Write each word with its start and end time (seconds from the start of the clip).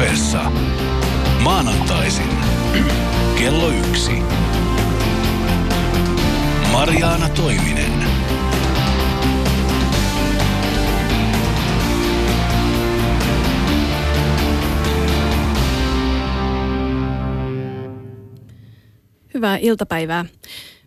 puheessa 0.00 0.50
maanantaisin 1.42 2.28
kello 3.38 3.70
yksi. 3.70 4.12
Mariaana 6.72 7.28
Toiminen. 7.28 7.92
Hyvää 19.34 19.56
iltapäivää. 19.56 20.24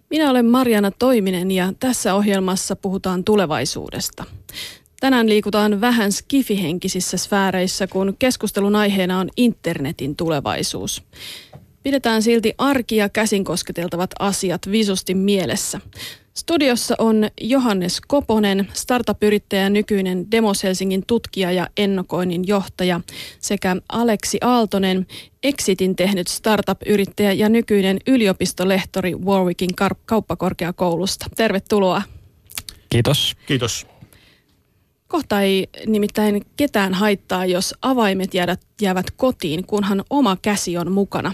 Minä 0.09 0.29
olen 0.29 0.45
Marjana 0.45 0.91
Toiminen 0.91 1.51
ja 1.51 1.73
tässä 1.79 2.13
ohjelmassa 2.13 2.75
puhutaan 2.75 3.23
tulevaisuudesta. 3.23 4.23
Tänään 5.03 5.29
liikutaan 5.29 5.81
vähän 5.81 6.11
skifihenkisissä 6.11 7.17
sfääreissä, 7.17 7.87
kun 7.87 8.15
keskustelun 8.19 8.75
aiheena 8.75 9.19
on 9.19 9.29
internetin 9.37 10.15
tulevaisuus. 10.15 11.03
Pidetään 11.83 12.21
silti 12.21 12.53
arki 12.57 12.95
ja 12.95 13.09
käsin 13.09 13.43
kosketeltavat 13.43 14.09
asiat 14.19 14.61
visusti 14.71 15.15
mielessä. 15.15 15.81
Studiossa 16.33 16.95
on 16.99 17.29
Johannes 17.41 18.01
Koponen, 18.07 18.67
startup-yrittäjä, 18.73 19.69
nykyinen 19.69 20.31
Demos 20.31 20.63
Helsingin 20.63 21.03
tutkija 21.07 21.51
ja 21.51 21.67
ennakoinnin 21.77 22.47
johtaja, 22.47 23.01
sekä 23.39 23.75
Aleksi 23.89 24.37
Aaltonen, 24.41 25.07
Exitin 25.43 25.95
tehnyt 25.95 26.27
startup-yrittäjä 26.27 27.33
ja 27.33 27.49
nykyinen 27.49 27.97
yliopistolehtori 28.07 29.15
Warwickin 29.15 29.71
kauppakorkeakoulusta. 30.05 31.25
Tervetuloa. 31.35 32.01
Kiitos. 32.89 33.35
Kiitos. 33.45 33.92
Kohta 35.13 35.41
ei 35.41 35.67
nimittäin 35.87 36.45
ketään 36.57 36.93
haittaa, 36.93 37.45
jos 37.45 37.75
avaimet 37.81 38.33
jäävät, 38.33 38.61
jäävät 38.81 39.11
kotiin, 39.11 39.65
kunhan 39.65 40.03
oma 40.09 40.37
käsi 40.41 40.77
on 40.77 40.91
mukana. 40.91 41.33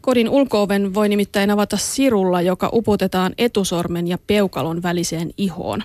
Kodin 0.00 0.28
ulkooven 0.28 0.94
voi 0.94 1.08
nimittäin 1.08 1.50
avata 1.50 1.76
sirulla, 1.76 2.42
joka 2.42 2.70
uputetaan 2.72 3.32
etusormen 3.38 4.08
ja 4.08 4.18
peukalon 4.26 4.82
väliseen 4.82 5.30
ihoon. 5.36 5.82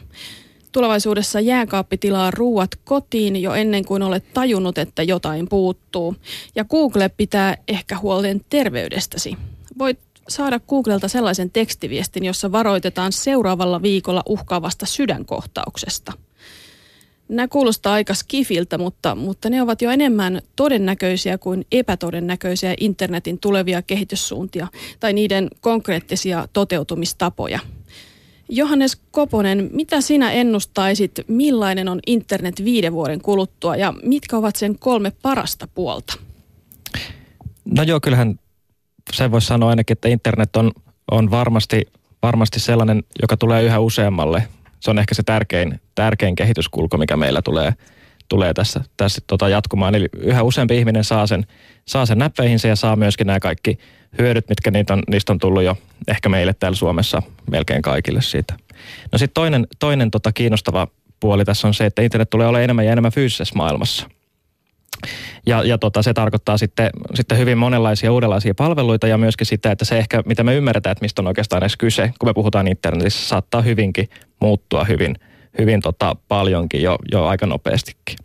Tulevaisuudessa 0.72 1.40
jääkaappi 1.40 1.98
tilaa 1.98 2.32
ruuat 2.32 2.70
kotiin 2.84 3.42
jo 3.42 3.54
ennen 3.54 3.86
kuin 3.86 4.04
olet 4.04 4.34
tajunnut, 4.34 4.78
että 4.78 5.04
jotain 5.04 5.50
puuttuu. 5.50 6.16
Ja 6.56 6.66
Google 6.66 7.10
pitää 7.10 7.58
ehkä 7.68 7.98
huolen 7.98 8.42
terveydestäsi. 8.50 9.38
Voit 9.80 10.00
saada 10.30 10.60
Googlelta 10.60 11.08
sellaisen 11.08 11.52
tekstiviestin, 11.52 12.26
jossa 12.26 12.52
varoitetaan 12.52 13.12
seuraavalla 13.12 13.82
viikolla 13.82 14.24
uhkaavasta 14.26 14.86
sydänkohtauksesta– 14.86 16.14
Nämä 17.30 17.48
kuulostaa 17.48 17.94
aika 17.94 18.14
skifiltä, 18.14 18.78
mutta, 18.78 19.16
mutta 19.16 19.50
ne 19.50 19.62
ovat 19.62 19.82
jo 19.82 19.92
enemmän 19.92 20.42
todennäköisiä 20.56 21.38
kuin 21.38 21.66
epätodennäköisiä 21.72 22.74
internetin 22.80 23.40
tulevia 23.40 23.82
kehityssuuntia 23.82 24.68
tai 25.00 25.14
niiden 25.14 25.48
konkreettisia 25.62 26.48
toteutumistapoja. 26.54 27.60
Johannes 28.50 28.96
Koponen, 29.12 29.70
mitä 29.74 30.02
sinä 30.02 30.32
ennustaisit, 30.32 31.12
millainen 31.28 31.90
on 31.90 32.00
internet 32.08 32.64
viiden 32.66 32.94
vuoden 32.94 33.22
kuluttua 33.22 33.76
ja 33.76 33.94
mitkä 34.04 34.38
ovat 34.38 34.56
sen 34.56 34.80
kolme 34.80 35.12
parasta 35.22 35.68
puolta? 35.76 36.14
No 37.66 37.84
joo, 37.84 38.00
kyllähän 38.00 38.40
se 39.14 39.32
voisi 39.32 39.48
sanoa 39.48 39.70
ainakin, 39.70 39.94
että 39.94 40.08
internet 40.08 40.56
on, 40.56 40.72
on 41.12 41.32
varmasti, 41.32 41.82
varmasti 42.22 42.60
sellainen, 42.60 43.04
joka 43.22 43.38
tulee 43.38 43.64
yhä 43.64 43.80
useammalle 43.80 44.48
se 44.86 44.92
on 44.92 45.00
ehkä 45.00 45.16
se 45.16 45.24
tärkein, 45.24 45.82
tärkein 45.96 46.36
kehityskulku, 46.36 46.98
mikä 46.98 47.18
meillä 47.18 47.42
tulee, 47.42 47.74
tulee 48.30 48.54
tässä, 48.54 48.82
tässä 48.98 49.22
tota 49.28 49.50
jatkumaan. 49.50 49.96
Eli 49.96 50.10
yhä 50.18 50.44
useampi 50.44 50.78
ihminen 50.78 51.04
saa 51.04 51.28
sen, 51.28 51.46
saa 51.86 52.06
sen 52.06 52.18
näppeihinsä 52.18 52.68
ja 52.68 52.76
saa 52.76 52.96
myöskin 52.96 53.28
nämä 53.28 53.40
kaikki 53.40 53.78
hyödyt, 54.20 54.50
mitkä 54.50 54.72
niitä 54.72 54.94
on, 54.94 55.04
niistä 55.10 55.34
on 55.34 55.40
tullut 55.40 55.64
jo 55.64 55.78
ehkä 56.08 56.30
meille 56.30 56.54
täällä 56.54 56.76
Suomessa 56.76 57.22
melkein 57.52 57.82
kaikille 57.82 58.22
siitä. 58.22 58.54
No 59.12 59.18
sitten 59.18 59.34
toinen, 59.34 59.68
toinen 59.80 60.12
tota 60.12 60.32
kiinnostava 60.32 60.88
puoli 61.20 61.46
tässä 61.46 61.68
on 61.68 61.74
se, 61.74 61.86
että 61.86 62.02
internet 62.02 62.30
tulee 62.30 62.48
olemaan 62.48 62.64
enemmän 62.64 62.86
ja 62.86 62.92
enemmän 62.92 63.12
fyysisessä 63.12 63.56
maailmassa. 63.56 64.10
Ja, 65.46 65.64
ja 65.64 65.78
tota, 65.78 66.02
se 66.02 66.14
tarkoittaa 66.14 66.58
sitten, 66.58 66.90
sitten 67.14 67.38
hyvin 67.38 67.58
monenlaisia 67.58 68.14
uudenlaisia 68.14 68.54
palveluita 68.56 69.08
ja 69.08 69.18
myöskin 69.18 69.48
sitä, 69.48 69.72
että 69.72 69.86
se 69.86 69.98
ehkä, 69.98 70.24
mitä 70.26 70.44
me 70.44 70.56
ymmärretään, 70.56 70.92
että 70.92 71.04
mistä 71.04 71.22
on 71.22 71.28
oikeastaan 71.28 71.64
edes 71.64 71.78
kyse, 71.78 72.12
kun 72.20 72.30
me 72.30 72.34
puhutaan 72.34 72.68
internetissä, 72.68 73.28
saattaa 73.28 73.62
hyvinkin 73.62 74.10
muuttua 74.40 74.84
hyvin, 74.84 75.16
hyvin 75.60 75.82
tota, 75.82 76.16
paljonkin 76.28 76.82
jo, 76.82 76.98
jo 77.12 77.26
aika 77.26 77.46
nopeastikin. 77.46 78.18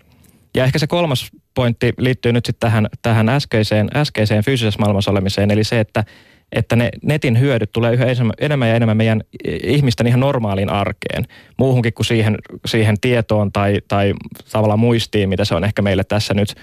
Ja 0.55 0.65
ehkä 0.65 0.79
se 0.79 0.87
kolmas 0.87 1.31
pointti 1.55 1.93
liittyy 1.99 2.33
nyt 2.33 2.47
sitten 2.47 2.71
tähän, 2.71 2.89
tähän 3.03 3.29
äskeiseen, 3.29 3.89
äskeiseen 3.95 4.45
fyysisessä 4.45 4.81
maailmassa 4.81 5.11
olemiseen, 5.11 5.51
eli 5.51 5.65
se, 5.65 5.81
että 5.81 6.05
että 6.53 6.77
ne 6.77 6.91
netin 7.03 7.41
hyödyt 7.41 7.72
tulee 7.72 7.94
yhä 7.94 8.06
enemmän 8.41 8.69
ja 8.69 8.75
enemmän 8.75 8.97
meidän 8.97 9.21
ihmisten 9.62 10.06
ihan 10.06 10.21
normaaliin 10.21 10.71
arkeen. 10.71 11.25
Muuhunkin 11.59 11.94
kuin 11.94 12.06
siihen, 12.06 12.37
siihen 12.66 13.00
tietoon 13.00 13.53
tai, 13.53 13.78
tai 13.88 14.15
tavallaan 14.53 14.78
muistiin, 14.78 15.28
mitä 15.28 15.44
se 15.44 15.55
on 15.55 15.65
ehkä 15.65 15.83
meille 15.83 16.05
tässä 16.05 16.34
nyt 16.34 16.55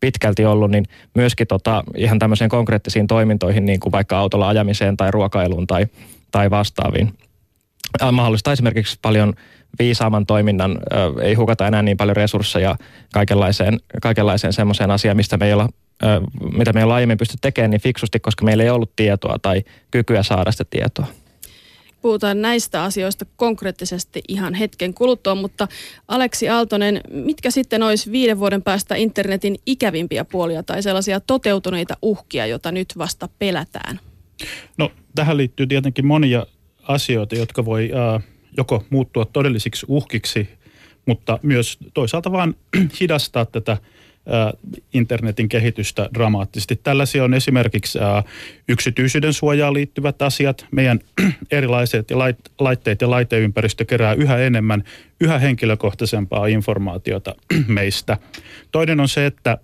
pitkälti 0.00 0.44
ollut, 0.44 0.70
niin 0.70 0.84
myöskin 1.14 1.46
tota, 1.46 1.84
ihan 1.96 2.18
tämmöisiin 2.18 2.50
konkreettisiin 2.50 3.06
toimintoihin, 3.06 3.64
niin 3.64 3.80
kuin 3.80 3.92
vaikka 3.92 4.18
autolla 4.18 4.48
ajamiseen 4.48 4.96
tai 4.96 5.10
ruokailuun 5.10 5.66
tai, 5.66 5.86
tai 6.30 6.50
vastaaviin. 6.50 7.14
Äh, 8.02 8.12
mahdollista 8.12 8.52
esimerkiksi 8.52 8.98
paljon 9.02 9.34
viisaamman 9.78 10.26
toiminnan, 10.26 10.78
ei 11.22 11.34
hukata 11.34 11.66
enää 11.66 11.82
niin 11.82 11.96
paljon 11.96 12.16
resursseja 12.16 12.76
kaikenlaiseen, 13.12 13.80
kaikenlaiseen 14.02 14.52
semmoiseen 14.52 14.90
asiaan, 14.90 15.16
mistä 15.16 15.36
me 15.36 15.46
ei 15.46 15.52
olla 15.52 15.68
mitä 16.56 16.72
me 16.72 16.80
ei 16.80 16.84
ole 16.84 16.94
aiemmin 16.94 17.18
pysty 17.18 17.36
tekemään 17.40 17.70
niin 17.70 17.80
fiksusti, 17.80 18.20
koska 18.20 18.44
meillä 18.44 18.62
ei 18.62 18.70
ollut 18.70 18.96
tietoa 18.96 19.36
tai 19.42 19.62
kykyä 19.90 20.22
saada 20.22 20.52
sitä 20.52 20.64
tietoa. 20.70 21.06
Puhutaan 22.02 22.42
näistä 22.42 22.84
asioista 22.84 23.26
konkreettisesti 23.36 24.20
ihan 24.28 24.54
hetken 24.54 24.94
kuluttua, 24.94 25.34
mutta 25.34 25.68
Aleksi 26.08 26.48
Aaltonen, 26.48 27.00
mitkä 27.10 27.50
sitten 27.50 27.82
olisi 27.82 28.12
viiden 28.12 28.38
vuoden 28.38 28.62
päästä 28.62 28.94
internetin 28.94 29.56
ikävimpiä 29.66 30.24
puolia 30.24 30.62
tai 30.62 30.82
sellaisia 30.82 31.20
toteutuneita 31.20 31.96
uhkia, 32.02 32.46
joita 32.46 32.72
nyt 32.72 32.88
vasta 32.98 33.28
pelätään? 33.38 34.00
No 34.78 34.92
tähän 35.14 35.36
liittyy 35.36 35.66
tietenkin 35.66 36.06
monia 36.06 36.46
asioita, 36.82 37.34
jotka 37.34 37.64
voi 37.64 37.90
äh, 38.16 38.22
joko 38.56 38.84
muuttua 38.90 39.24
todellisiksi 39.24 39.86
uhkiksi, 39.88 40.48
mutta 41.06 41.38
myös 41.42 41.78
toisaalta 41.94 42.32
vaan 42.32 42.54
hidastaa 43.00 43.46
tätä 43.46 43.76
internetin 44.94 45.48
kehitystä 45.48 46.08
dramaattisesti. 46.14 46.80
Tällaisia 46.82 47.24
on 47.24 47.34
esimerkiksi 47.34 47.98
yksityisyyden 48.68 49.32
suojaan 49.32 49.74
liittyvät 49.74 50.22
asiat. 50.22 50.66
Meidän 50.70 51.00
erilaiset 51.50 52.08
laitteet 52.58 53.00
ja 53.00 53.10
laiteympäristö 53.10 53.84
kerää 53.84 54.14
yhä 54.14 54.38
enemmän, 54.38 54.84
yhä 55.20 55.38
henkilökohtaisempaa 55.38 56.46
informaatiota 56.46 57.34
meistä. 57.66 58.16
Toinen 58.72 59.00
on 59.00 59.08
se, 59.08 59.26
että 59.26 59.58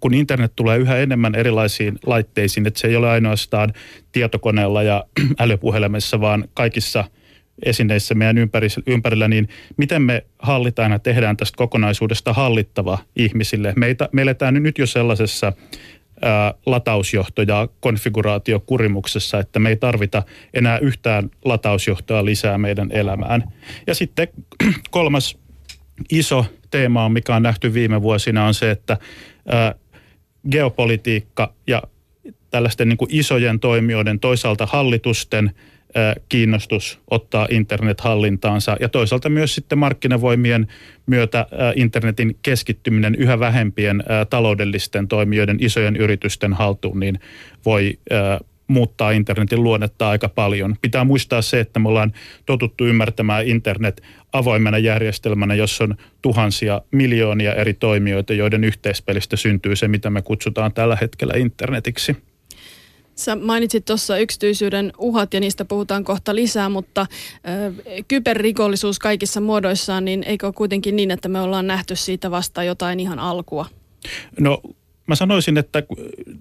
kun 0.00 0.14
internet 0.14 0.52
tulee 0.56 0.78
yhä 0.78 0.96
enemmän 0.96 1.34
erilaisiin 1.34 1.98
laitteisiin, 2.06 2.66
että 2.66 2.80
se 2.80 2.88
ei 2.88 2.96
ole 2.96 3.10
ainoastaan 3.10 3.72
tietokoneella 4.12 4.82
ja 4.82 5.04
älypuhelimessa, 5.38 6.20
vaan 6.20 6.44
kaikissa– 6.54 7.04
esineissä 7.62 8.14
meidän 8.14 8.36
ympärillä, 8.86 9.28
niin 9.28 9.48
miten 9.76 10.02
me 10.02 10.26
hallitaan 10.38 10.92
ja 10.92 10.98
tehdään 10.98 11.36
tästä 11.36 11.56
kokonaisuudesta 11.56 12.32
hallittava 12.32 12.98
ihmisille. 13.16 13.72
Meitä, 13.76 14.08
me 14.12 14.22
eletään 14.22 14.54
nyt 14.54 14.78
jo 14.78 14.86
sellaisessa 14.86 15.52
ää, 16.22 16.54
latausjohto- 16.66 17.42
ja 17.48 17.68
konfiguraatiokurimuksessa, 17.80 19.38
että 19.38 19.58
me 19.58 19.68
ei 19.68 19.76
tarvita 19.76 20.22
enää 20.54 20.78
yhtään 20.78 21.30
latausjohtoa 21.44 22.24
lisää 22.24 22.58
meidän 22.58 22.88
elämään. 22.92 23.52
Ja 23.86 23.94
sitten 23.94 24.28
kolmas 24.90 25.38
iso 26.10 26.46
teema, 26.70 27.08
mikä 27.08 27.36
on 27.36 27.42
nähty 27.42 27.74
viime 27.74 28.02
vuosina, 28.02 28.46
on 28.46 28.54
se, 28.54 28.70
että 28.70 28.98
geopolitiikka 30.50 31.52
ja 31.66 31.82
tällaisten 32.50 32.88
niin 32.88 32.96
kuin 32.96 33.08
isojen 33.12 33.60
toimijoiden, 33.60 34.20
toisaalta 34.20 34.66
hallitusten– 34.66 35.50
kiinnostus 36.28 37.00
ottaa 37.10 37.48
internet 37.50 38.00
hallintaansa 38.00 38.76
ja 38.80 38.88
toisaalta 38.88 39.28
myös 39.28 39.54
sitten 39.54 39.78
markkinavoimien 39.78 40.66
myötä 41.06 41.46
internetin 41.76 42.36
keskittyminen 42.42 43.14
yhä 43.14 43.38
vähempien 43.40 44.04
taloudellisten 44.30 45.08
toimijoiden, 45.08 45.56
isojen 45.60 45.96
yritysten 45.96 46.52
haltuun, 46.52 47.00
niin 47.00 47.18
voi 47.64 47.98
muuttaa 48.66 49.10
internetin 49.10 49.62
luonnetta 49.62 50.08
aika 50.08 50.28
paljon. 50.28 50.76
Pitää 50.82 51.04
muistaa 51.04 51.42
se, 51.42 51.60
että 51.60 51.80
me 51.80 51.88
ollaan 51.88 52.12
totuttu 52.46 52.86
ymmärtämään 52.86 53.46
internet 53.46 54.02
avoimena 54.32 54.78
järjestelmänä, 54.78 55.54
jossa 55.54 55.84
on 55.84 55.94
tuhansia, 56.22 56.82
miljoonia 56.90 57.54
eri 57.54 57.74
toimijoita, 57.74 58.34
joiden 58.34 58.64
yhteispelistä 58.64 59.36
syntyy 59.36 59.76
se, 59.76 59.88
mitä 59.88 60.10
me 60.10 60.22
kutsutaan 60.22 60.72
tällä 60.72 60.98
hetkellä 61.00 61.34
internetiksi. 61.36 62.16
Sä 63.14 63.36
mainitsit 63.36 63.84
tuossa 63.84 64.18
yksityisyyden 64.18 64.92
uhat 64.98 65.34
ja 65.34 65.40
niistä 65.40 65.64
puhutaan 65.64 66.04
kohta 66.04 66.34
lisää, 66.34 66.68
mutta 66.68 67.00
äh, 67.00 67.08
kyberrikollisuus 68.08 68.98
kaikissa 68.98 69.40
muodoissaan, 69.40 70.04
niin 70.04 70.22
eikö 70.22 70.46
ole 70.46 70.52
kuitenkin 70.52 70.96
niin, 70.96 71.10
että 71.10 71.28
me 71.28 71.40
ollaan 71.40 71.66
nähty 71.66 71.96
siitä 71.96 72.30
vasta 72.30 72.64
jotain 72.64 73.00
ihan 73.00 73.18
alkua? 73.18 73.66
No 74.40 74.62
mä 75.06 75.14
sanoisin, 75.14 75.58
että 75.58 75.82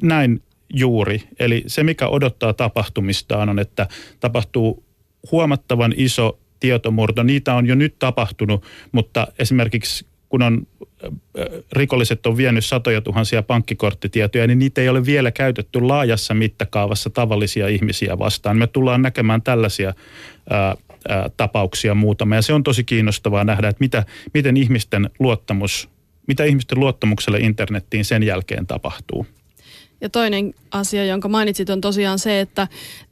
näin 0.01 0.41
juuri. 0.73 1.23
Eli 1.39 1.63
se, 1.67 1.83
mikä 1.83 2.07
odottaa 2.07 2.53
tapahtumistaan 2.53 3.49
on, 3.49 3.59
että 3.59 3.87
tapahtuu 4.19 4.83
huomattavan 5.31 5.93
iso 5.97 6.39
tietomurto. 6.59 7.23
Niitä 7.23 7.53
on 7.53 7.67
jo 7.67 7.75
nyt 7.75 7.99
tapahtunut, 7.99 8.65
mutta 8.91 9.27
esimerkiksi 9.39 10.05
kun 10.33 10.41
on 10.41 10.67
rikolliset 11.71 12.25
on 12.25 12.37
vienyt 12.37 12.65
satoja 12.65 13.01
tuhansia 13.01 13.43
pankkikorttitietoja, 13.43 14.47
niin 14.47 14.59
niitä 14.59 14.81
ei 14.81 14.89
ole 14.89 15.05
vielä 15.05 15.31
käytetty 15.31 15.81
laajassa 15.81 16.33
mittakaavassa 16.33 17.09
tavallisia 17.09 17.67
ihmisiä 17.67 18.19
vastaan. 18.19 18.57
Me 18.57 18.67
tullaan 18.67 19.01
näkemään 19.01 19.41
tällaisia 19.41 19.93
ää, 20.49 20.75
ää, 21.09 21.29
tapauksia 21.37 21.95
muutama. 21.95 22.35
Ja 22.35 22.41
se 22.41 22.53
on 22.53 22.63
tosi 22.63 22.83
kiinnostavaa 22.83 23.43
nähdä, 23.43 23.67
että 23.67 23.79
mitä, 23.79 24.03
miten 24.33 24.57
ihmisten 24.57 25.09
luottamus, 25.19 25.89
mitä 26.27 26.43
ihmisten 26.43 26.79
luottamukselle 26.79 27.39
internettiin 27.39 28.05
sen 28.05 28.23
jälkeen 28.23 28.67
tapahtuu. 28.67 29.27
Ja 30.03 30.09
toinen 30.09 30.53
asia, 30.71 31.05
jonka 31.05 31.27
mainitsit, 31.27 31.69
on 31.69 31.81
tosiaan 31.81 32.19
se, 32.19 32.39
että 32.39 32.67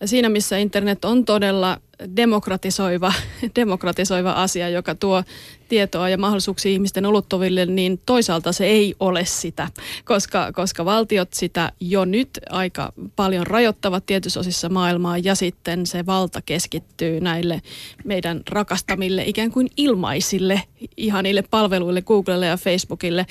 siinä 0.05 0.29
missä 0.29 0.57
internet 0.57 1.05
on 1.05 1.25
todella 1.25 1.77
demokratisoiva, 2.15 3.13
demokratisoiva 3.55 4.31
asia, 4.31 4.69
joka 4.69 4.95
tuo 4.95 5.23
tietoa 5.69 6.09
ja 6.09 6.17
mahdollisuuksia 6.17 6.71
ihmisten 6.71 7.05
ulottuville, 7.05 7.65
niin 7.65 7.99
toisaalta 8.05 8.51
se 8.51 8.65
ei 8.65 8.95
ole 8.99 9.25
sitä, 9.25 9.67
koska, 10.05 10.51
koska 10.51 10.85
valtiot 10.85 11.33
sitä 11.33 11.71
jo 11.79 12.05
nyt 12.05 12.29
aika 12.49 12.93
paljon 13.15 13.47
rajoittavat 13.47 14.05
tietyissä 14.05 14.39
osissa 14.39 14.69
maailmaa 14.69 15.17
ja 15.17 15.35
sitten 15.35 15.85
se 15.85 16.05
valta 16.05 16.41
keskittyy 16.41 17.21
näille 17.21 17.61
meidän 18.03 18.41
rakastamille 18.49 19.23
ikään 19.25 19.51
kuin 19.51 19.69
ilmaisille 19.77 20.61
ihanille 20.97 21.43
palveluille 21.51 22.01
Googlelle 22.01 22.45
ja 22.45 22.57
Facebookille, 22.57 23.25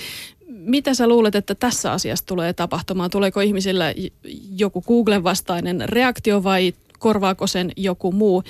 mitä 0.51 0.93
sä 0.93 1.07
luulet, 1.07 1.35
että 1.35 1.55
tässä 1.55 1.91
asiassa 1.91 2.25
tulee 2.25 2.53
tapahtumaan? 2.53 3.09
Tuleeko 3.09 3.41
ihmisillä 3.41 3.93
joku 4.55 4.81
Googlen 4.81 5.23
vastainen 5.23 5.89
reaktio 5.89 6.43
vai 6.43 6.73
korvaako 6.99 7.47
sen 7.47 7.71
joku 7.77 8.11
muu? 8.11 8.43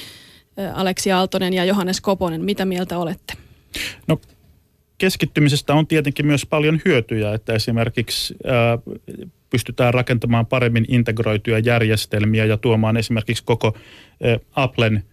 Aleksi 0.74 1.12
Aaltonen 1.12 1.54
ja 1.54 1.66
Johannes 1.66 2.02
Koponen, 2.02 2.46
mitä 2.46 2.66
mieltä 2.66 2.98
olette? 2.98 3.34
No 4.08 4.22
keskittymisestä 4.98 5.74
on 5.74 5.88
tietenkin 5.88 6.26
myös 6.26 6.46
paljon 6.46 6.82
hyötyjä, 6.86 7.34
että 7.34 7.54
esimerkiksi 7.54 8.36
ää, 8.46 8.78
pystytään 9.50 9.94
rakentamaan 9.94 10.46
paremmin 10.46 10.86
integroituja 10.88 11.60
järjestelmiä 11.60 12.46
ja 12.46 12.58
tuomaan 12.58 12.98
esimerkiksi 12.98 13.44
koko 13.44 13.78
Applen 14.56 15.04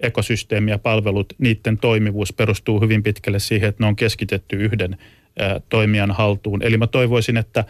ekosysteemi 0.00 0.70
ja 0.70 0.78
palvelut, 0.78 1.32
niiden 1.38 1.78
toimivuus 1.78 2.32
perustuu 2.32 2.80
hyvin 2.80 3.02
pitkälle 3.02 3.38
siihen, 3.38 3.68
että 3.68 3.82
ne 3.82 3.88
on 3.88 3.96
keskitetty 3.96 4.56
yhden 4.56 4.98
toimijan 5.68 6.10
haltuun. 6.10 6.62
Eli 6.62 6.76
mä 6.76 6.86
toivoisin, 6.86 7.36
että 7.36 7.64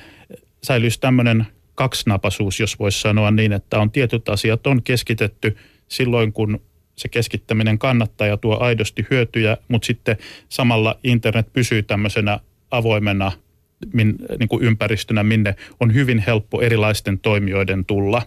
säilyisi 0.63 1.01
tämmöinen 1.01 1.47
kaksinapaisuus, 1.75 2.61
jos 2.61 2.79
voisi 2.79 3.01
sanoa 3.01 3.31
niin, 3.31 3.53
että 3.53 3.79
on 3.79 3.91
tietyt 3.91 4.29
asiat 4.29 4.67
on 4.67 4.83
keskitetty 4.83 5.57
silloin, 5.89 6.33
kun 6.33 6.61
se 6.97 7.09
keskittäminen 7.09 7.79
kannattaa 7.79 8.27
ja 8.27 8.37
tuo 8.37 8.59
aidosti 8.61 9.07
hyötyjä, 9.11 9.57
mutta 9.69 9.87
sitten 9.87 10.17
samalla 10.49 10.99
internet 11.05 11.53
pysyy 11.53 11.83
tämmöisenä 11.83 12.41
avoimena 12.71 13.33
min, 13.93 14.17
niin 14.39 14.49
kuin 14.49 14.65
ympäristönä, 14.65 15.23
minne 15.23 15.55
on 15.81 15.95
hyvin 15.95 16.19
helppo 16.19 16.61
erilaisten 16.61 17.19
toimijoiden 17.19 17.85
tulla. 17.85 18.23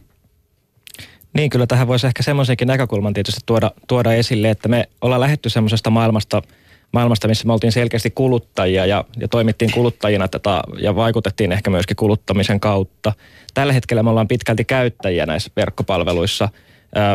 Niin, 1.33 1.49
kyllä 1.49 1.67
tähän 1.67 1.87
voisi 1.87 2.07
ehkä 2.07 2.23
semmoisenkin 2.23 2.67
näkökulman 2.67 3.13
tietysti 3.13 3.41
tuoda, 3.45 3.71
tuoda 3.87 4.13
esille, 4.13 4.49
että 4.49 4.67
me 4.67 4.89
ollaan 5.01 5.21
lähetty 5.21 5.49
semmoisesta 5.49 5.89
maailmasta– 5.89 6.41
maailmasta, 6.91 7.27
missä 7.27 7.47
me 7.47 7.53
oltiin 7.53 7.71
selkeästi 7.71 8.11
kuluttajia 8.11 8.85
ja, 8.85 9.05
ja 9.19 9.27
toimittiin 9.27 9.71
kuluttajina 9.71 10.27
tätä 10.27 10.61
ja 10.77 10.95
vaikutettiin 10.95 11.51
ehkä 11.51 11.69
myöskin 11.69 11.95
kuluttamisen 11.95 12.59
kautta. 12.59 13.13
Tällä 13.53 13.73
hetkellä 13.73 14.03
me 14.03 14.09
ollaan 14.09 14.27
pitkälti 14.27 14.65
käyttäjiä 14.65 15.25
näissä 15.25 15.51
verkkopalveluissa, 15.55 16.49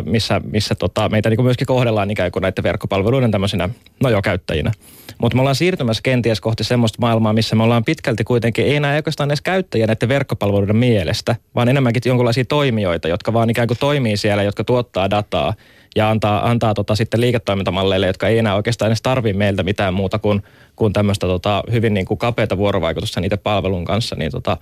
missä, 0.05 0.41
missä 0.51 0.75
tota, 0.75 1.09
meitä 1.09 1.31
niin 1.31 1.43
myöskin 1.43 1.67
kohdellaan 1.67 2.11
ikään 2.11 2.33
kuin 2.33 2.41
näiden 2.43 2.65
verkkopalveluiden 2.65 3.31
tämmöisinä, 3.31 3.69
no 4.03 4.11
joo, 4.11 4.23
käyttäjinä. 4.23 4.73
Mutta 5.19 5.37
me 5.37 5.41
ollaan 5.41 5.57
siirtymässä 5.57 6.03
kenties 6.03 6.41
kohti 6.41 6.65
semmoista 6.65 6.99
maailmaa, 7.01 7.33
missä 7.33 7.57
me 7.57 7.63
ollaan 7.63 7.85
pitkälti 7.85 8.25
kuitenkin, 8.25 8.65
ei 8.65 8.77
enää 8.77 8.97
oikeastaan 8.97 9.31
edes 9.31 9.41
käyttäjiä 9.41 9.87
näiden 9.87 10.09
verkkopalveluiden 10.09 10.77
mielestä, 10.77 11.37
vaan 11.55 11.69
enemmänkin 11.69 12.03
jonkinlaisia 12.05 12.45
toimijoita, 12.45 13.09
jotka 13.09 13.33
vaan 13.33 13.51
ikään 13.51 13.69
kuin 13.69 13.79
toimii 13.79 14.17
siellä, 14.17 14.43
jotka 14.43 14.65
tuottaa 14.65 15.11
dataa 15.11 15.55
ja 15.97 16.11
antaa, 16.11 16.51
antaa 16.51 16.75
tota 16.75 16.95
sitten 16.95 17.21
liiketoimintamalleille, 17.21 18.07
jotka 18.07 18.29
ei 18.29 18.39
enää 18.39 18.55
oikeastaan 18.55 18.89
edes 18.89 19.03
tarvii 19.03 19.33
meiltä 19.33 19.63
mitään 19.63 19.95
muuta 19.95 20.19
kuin, 20.19 20.43
kuin 20.77 20.93
tämmöistä 20.93 21.27
tota, 21.27 21.63
hyvin 21.73 21.95
niin 21.95 22.07
kuin 22.07 22.19
kapeata 22.19 22.57
vuorovaikutusta 22.57 23.21
niiden 23.21 23.39
palvelun 23.39 23.85
kanssa, 23.85 24.17
niin 24.17 24.31
tota, 24.31 24.57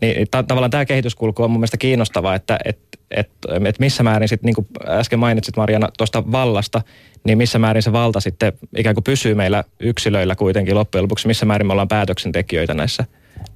niin 0.00 0.26
ta- 0.30 0.42
tavallaan 0.42 0.70
tämä 0.70 0.84
kehityskulku 0.84 1.42
on 1.42 1.50
mun 1.50 1.60
mielestä 1.60 1.76
kiinnostava, 1.76 2.34
että 2.34 2.58
et, 2.64 2.78
et, 3.10 3.30
et 3.64 3.78
missä 3.78 4.02
määrin 4.02 4.28
sitten, 4.28 4.46
niin 4.46 4.54
kuin 4.54 4.66
äsken 4.86 5.18
mainitsit 5.18 5.56
Marjana 5.56 5.88
tuosta 5.98 6.32
vallasta, 6.32 6.82
niin 7.24 7.38
missä 7.38 7.58
määrin 7.58 7.82
se 7.82 7.92
valta 7.92 8.20
sitten 8.20 8.52
ikään 8.76 8.94
kuin 8.94 9.04
pysyy 9.04 9.34
meillä 9.34 9.64
yksilöillä 9.80 10.36
kuitenkin 10.36 10.74
loppujen 10.74 11.02
lopuksi, 11.02 11.26
missä 11.26 11.46
määrin 11.46 11.66
me 11.66 11.72
ollaan 11.72 11.88
päätöksentekijöitä 11.88 12.74
näissä, 12.74 13.04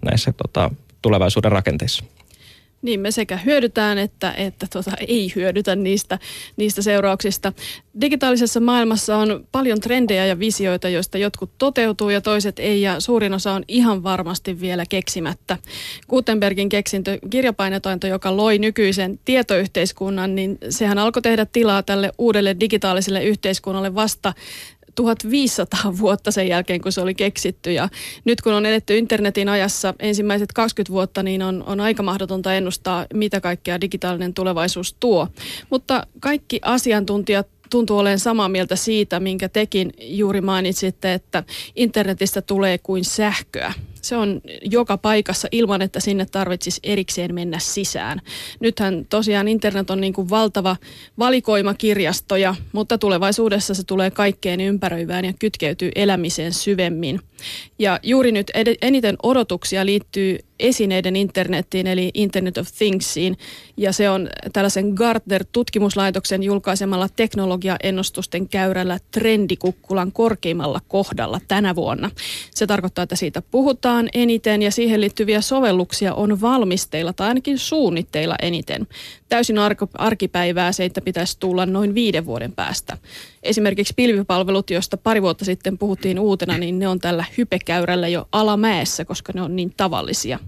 näissä 0.05 0.33
tota, 0.33 0.71
tulevaisuuden 1.03 1.53
rakenteissa. 1.53 2.05
Niin 2.83 3.01
me 3.01 3.11
sekä 3.11 3.37
hyödytään 3.37 3.99
että, 3.99 4.33
että 4.33 4.67
tota, 4.73 4.91
ei 5.09 5.33
hyödytä 5.37 5.77
niistä, 5.77 6.19
niistä 6.57 6.83
seurauksista. 6.83 7.53
Digitaalisessa 8.01 8.61
maailmassa 8.61 9.17
on 9.17 9.47
paljon 9.53 9.81
trendejä 9.81 10.27
ja 10.27 10.39
visioita, 10.39 10.89
joista 10.89 11.19
jotkut 11.19 11.51
toteutuu 11.59 12.11
ja 12.11 12.21
toiset 12.21 12.59
ei 12.59 12.83
ja 12.83 13.01
suurin 13.01 13.35
osa 13.35 13.53
on 13.53 13.65
ihan 13.69 14.03
varmasti 14.03 14.61
vielä 14.61 14.85
keksimättä. 14.89 15.57
Gutenbergin 16.09 16.69
keksintö, 16.69 17.19
kirjapainotointo, 17.31 18.07
joka 18.07 18.37
loi 18.37 18.59
nykyisen 18.59 19.21
tietoyhteiskunnan, 19.25 20.35
niin 20.35 20.59
sehän 20.71 20.99
alkoi 20.99 21.23
tehdä 21.23 21.47
tilaa 21.47 21.83
tälle 21.83 22.13
uudelle 22.19 22.57
digitaaliselle 22.61 23.25
yhteiskunnalle 23.25 23.95
vasta 23.95 24.33
1500 24.99 25.99
vuotta 25.99 26.31
sen 26.31 26.49
jälkeen, 26.49 26.81
kun 26.81 26.93
se 26.93 27.01
oli 27.01 27.15
keksitty. 27.15 27.73
Ja 27.73 27.89
nyt 28.25 28.41
kun 28.41 28.53
on 28.53 28.67
edetty 28.67 28.99
internetin 28.99 29.49
ajassa 29.49 29.95
ensimmäiset 29.99 30.53
20 30.53 30.93
vuotta, 30.93 31.23
niin 31.23 31.43
on, 31.43 31.65
on 31.67 31.81
aika 31.81 32.03
mahdotonta 32.03 32.55
ennustaa, 32.55 33.07
mitä 33.15 33.41
kaikkea 33.41 33.81
digitaalinen 33.81 34.35
tulevaisuus 34.35 34.97
tuo. 35.01 35.29
Mutta 35.71 36.07
kaikki 36.21 36.61
asiantuntijat 36.63 37.49
tuntuu 37.71 37.99
olemaan 37.99 38.19
samaa 38.19 38.49
mieltä 38.49 38.77
siitä, 38.77 39.21
minkä 39.21 39.49
tekin 39.49 39.93
juuri 40.01 40.41
mainitsitte, 40.41 41.15
että 41.15 41.45
internetistä 41.77 42.43
tulee 42.43 42.79
kuin 42.79 43.05
sähköä. 43.05 43.73
Se 44.09 44.17
on 44.17 44.41
joka 44.63 44.99
paikassa 44.99 45.49
ilman, 45.53 45.83
että 45.83 46.01
sinne 46.01 46.27
tarvitsisi 46.27 46.81
erikseen 46.83 47.35
mennä 47.35 47.59
sisään. 47.59 48.21
Nythän 48.61 49.07
tosiaan 49.09 49.49
internet 49.49 49.91
on 49.91 50.01
niin 50.01 50.13
kuin 50.13 50.31
valtava 50.31 50.77
valikoima 51.19 51.75
kirjastoja, 51.75 52.55
mutta 52.73 52.99
tulevaisuudessa 52.99 53.75
se 53.75 53.85
tulee 53.85 54.11
kaikkeen 54.11 54.61
ympäröivään 54.61 55.25
ja 55.25 55.33
kytkeytyy 55.39 55.91
elämiseen 55.95 56.53
syvemmin. 56.53 57.21
Ja 57.79 58.01
juuri 58.03 58.33
nyt 58.33 58.51
eniten 58.83 59.17
odotuksia 59.23 59.87
liittyy 59.87 60.39
esineiden 60.61 61.17
internettiin 61.17 61.87
eli 61.87 62.11
Internet 62.15 62.59
of 62.59 62.69
Thingsiin 62.79 63.39
ja 63.77 63.93
se 63.93 64.11
on 64.11 64.29
tällaisen 64.53 64.93
Gartner-tutkimuslaitoksen 64.95 66.43
julkaisemalla 66.43 67.09
teknologiaennustusten 67.17 68.49
käyrällä 68.49 68.99
trendikukkulan 69.11 70.13
korkeimmalla 70.13 70.81
kohdalla 70.89 71.41
tänä 71.49 71.75
vuonna. 71.75 72.11
Se 72.55 72.67
tarkoittaa, 72.67 73.03
että 73.03 73.17
siitä 73.17 73.43
puhutaan 73.43 74.09
eniten 74.15 74.63
ja 74.63 74.71
siihen 74.71 75.01
liittyviä 75.01 75.41
sovelluksia 75.41 76.15
on 76.15 76.41
valmisteilla 76.41 77.13
tai 77.13 77.29
ainakin 77.29 77.59
suunnitteilla 77.59 78.37
eniten. 78.43 78.87
Täysin 79.29 79.57
arkipäivää 79.95 80.73
se, 80.73 80.85
että 80.85 81.01
pitäisi 81.01 81.37
tulla 81.41 81.67
noin 81.67 81.95
viiden 81.95 82.27
vuoden 82.27 82.53
päästä. 82.53 82.99
Esimerkiksi 83.43 83.95
pilvipalvelut, 83.97 84.71
joista 84.71 84.97
pari 84.97 85.23
vuotta 85.23 85.45
sitten 85.45 85.79
puhuttiin 85.79 86.19
uutena, 86.19 86.59
niin 86.59 86.79
ne 86.79 86.89
on 86.89 86.99
tällä 86.99 87.25
hypekäyrällä 87.39 88.09
jo 88.09 88.29
alamäessä, 88.33 89.05
koska 89.05 89.33
ne 89.35 89.43
on 89.43 89.57
niin 89.57 89.73
tavallisia. 89.77 90.39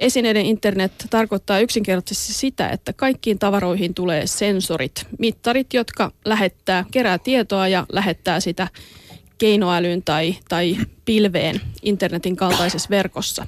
Esineiden 0.00 0.46
internet 0.46 0.92
tarkoittaa 1.10 1.60
yksinkertaisesti 1.60 2.32
sitä, 2.32 2.68
että 2.68 2.92
kaikkiin 2.92 3.38
tavaroihin 3.38 3.94
tulee 3.94 4.26
sensorit, 4.26 5.06
mittarit, 5.18 5.74
jotka 5.74 6.12
lähettää, 6.24 6.84
kerää 6.90 7.18
tietoa 7.18 7.68
ja 7.68 7.86
lähettää 7.92 8.40
sitä 8.40 8.68
keinoälyyn 9.38 10.02
tai, 10.02 10.36
tai 10.48 10.76
pilveen 11.04 11.60
internetin 11.82 12.36
kaltaisessa 12.36 12.90
verkossa. 12.90 13.46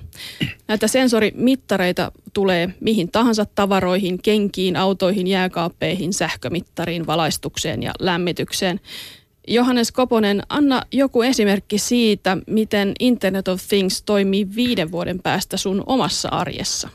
Näitä 0.68 0.88
sensorimittareita 0.88 2.12
tulee 2.32 2.74
mihin 2.80 3.10
tahansa 3.10 3.44
tavaroihin, 3.54 4.22
kenkiin, 4.22 4.76
autoihin, 4.76 5.26
jääkaappeihin, 5.26 6.12
sähkömittariin, 6.12 7.06
valaistukseen 7.06 7.82
ja 7.82 7.92
lämmitykseen. 7.98 8.80
Johannes 9.48 9.92
Koponen, 9.92 10.42
anna 10.48 10.82
joku 10.92 11.22
esimerkki 11.22 11.78
siitä, 11.78 12.36
miten 12.46 12.92
Internet 13.00 13.48
of 13.48 13.62
Things 13.68 14.02
toimii 14.02 14.46
viiden 14.56 14.90
vuoden 14.92 15.22
päästä 15.22 15.56
sun 15.56 15.82
omassa 15.86 16.28
arjessa. 16.28 16.88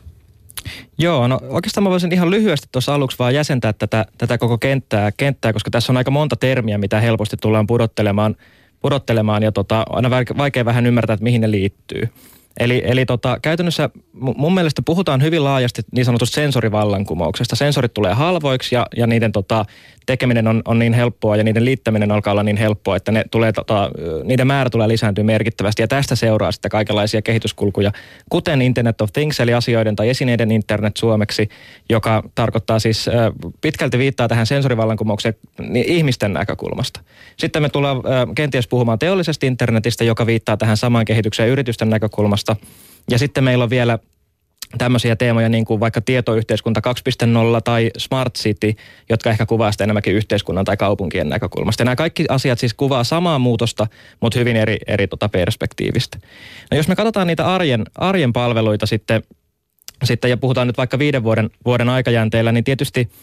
Joo, 0.98 1.28
no 1.28 1.40
oikeastaan 1.50 1.84
mä 1.84 1.90
voisin 1.90 2.12
ihan 2.12 2.30
lyhyesti 2.30 2.68
tuossa 2.72 2.96
aluksi 2.96 3.20
vaan 3.20 3.36
jäsentää 3.36 3.74
tätä, 3.74 4.06
tätä 4.18 4.38
koko 4.38 4.58
kenttää, 4.58 5.12
kenttää, 5.12 5.54
koska 5.54 5.72
tässä 5.72 5.92
on 5.92 5.98
aika 5.98 6.12
monta 6.12 6.36
termiä, 6.36 6.78
mitä 6.78 7.00
helposti 7.00 7.38
tullaan 7.42 7.68
pudottelemaan, 7.68 8.36
pudottelemaan 8.84 9.44
ja 9.44 9.52
tota, 9.52 9.86
aina 9.90 10.10
vaikea 10.38 10.66
vähän 10.66 10.86
ymmärtää, 10.86 11.14
että 11.14 11.24
mihin 11.24 11.42
ne 11.42 11.52
liittyy. 11.52 12.10
Eli, 12.60 12.82
eli 12.86 13.06
tota, 13.06 13.40
käytännössä 13.42 13.90
mun 14.14 14.54
mielestä 14.54 14.82
puhutaan 14.86 15.22
hyvin 15.22 15.44
laajasti 15.44 15.82
niin 15.92 16.06
sanotusta 16.06 16.36
sensorivallankumouksesta. 16.36 17.56
Sensorit 17.56 17.94
tulee 17.94 18.14
halvoiksi 18.14 18.76
ja, 18.76 18.86
ja 18.98 19.08
niiden 19.08 19.32
tota, 19.32 19.66
tekeminen 20.06 20.48
on, 20.48 20.62
on 20.66 20.80
niin 20.80 20.94
helppoa 20.94 21.36
ja 21.36 21.44
niiden 21.44 21.66
liittäminen 21.66 22.12
alkaa 22.12 22.32
olla 22.32 22.44
niin 22.44 22.58
helppoa, 22.58 22.96
että 22.96 23.12
ne 23.12 23.24
tulee, 23.32 23.52
tota, 23.52 23.90
niiden 24.24 24.48
määrä 24.48 24.70
tulee 24.70 24.88
lisääntyä 24.88 25.24
merkittävästi. 25.24 25.82
Ja 25.82 25.88
tästä 25.88 26.16
seuraa 26.16 26.52
sitten 26.52 26.72
kaikenlaisia 26.72 27.22
kehityskulkuja, 27.22 27.92
kuten 28.30 28.62
Internet 28.62 29.02
of 29.02 29.14
Things, 29.14 29.40
eli 29.40 29.54
asioiden 29.54 29.96
tai 29.96 30.10
esineiden 30.10 30.52
internet 30.52 30.98
suomeksi, 30.98 31.50
joka 31.90 32.24
tarkoittaa 32.36 32.80
siis 32.80 33.10
pitkälti 33.62 33.98
viittaa 33.98 34.28
tähän 34.28 34.46
sensorivallankumoukseen 34.46 35.34
niin 35.60 35.86
ihmisten 35.88 36.34
näkökulmasta. 36.34 37.00
Sitten 37.38 37.62
me 37.62 37.70
tullaan 37.70 38.02
kenties 38.36 38.68
puhumaan 38.68 39.00
teollisesta 39.00 39.46
internetistä, 39.46 40.04
joka 40.04 40.26
viittaa 40.26 40.58
tähän 40.58 40.78
samaan 40.78 41.06
kehitykseen 41.06 41.50
yritysten 41.50 41.90
näkökulmasta. 41.90 42.56
Ja 43.10 43.20
sitten 43.20 43.44
meillä 43.44 43.64
on 43.64 43.70
vielä 43.70 44.00
tämmöisiä 44.78 45.16
teemoja 45.16 45.50
niin 45.50 45.66
kuin 45.66 45.80
vaikka 45.80 46.02
tietoyhteiskunta 46.02 46.82
2.0 47.56 47.62
tai 47.64 47.92
Smart 47.98 48.36
City, 48.36 48.74
jotka 49.10 49.30
ehkä 49.30 49.46
kuvaa 49.46 49.72
sitä 49.72 49.84
enemmänkin 49.84 50.16
yhteiskunnan 50.16 50.66
tai 50.66 50.78
kaupunkien 50.78 51.30
näkökulmasta. 51.30 51.82
Ja 51.82 51.86
nämä 51.86 51.96
kaikki 51.96 52.26
asiat 52.30 52.60
siis 52.60 52.74
kuvaa 52.74 53.04
samaa 53.04 53.40
muutosta, 53.40 53.88
mutta 54.20 54.40
hyvin 54.40 54.56
eri, 54.56 54.78
eri 54.88 55.08
tota 55.08 55.30
perspektiivistä. 55.30 56.20
No 56.72 56.78
jos 56.78 56.88
me 56.88 56.96
katsotaan 56.96 57.28
niitä 57.28 57.54
arjen, 57.54 57.84
arjen 57.96 58.34
palveluita 58.34 58.86
sitten, 58.86 59.24
sitten 60.04 60.30
ja 60.30 60.38
puhutaan 60.38 60.68
nyt 60.68 60.78
vaikka 60.78 61.00
viiden 61.00 61.24
vuoden, 61.24 61.50
vuoden 61.66 61.90
aikajänteellä, 61.90 62.52
niin 62.52 62.64
tietysti– 62.64 63.10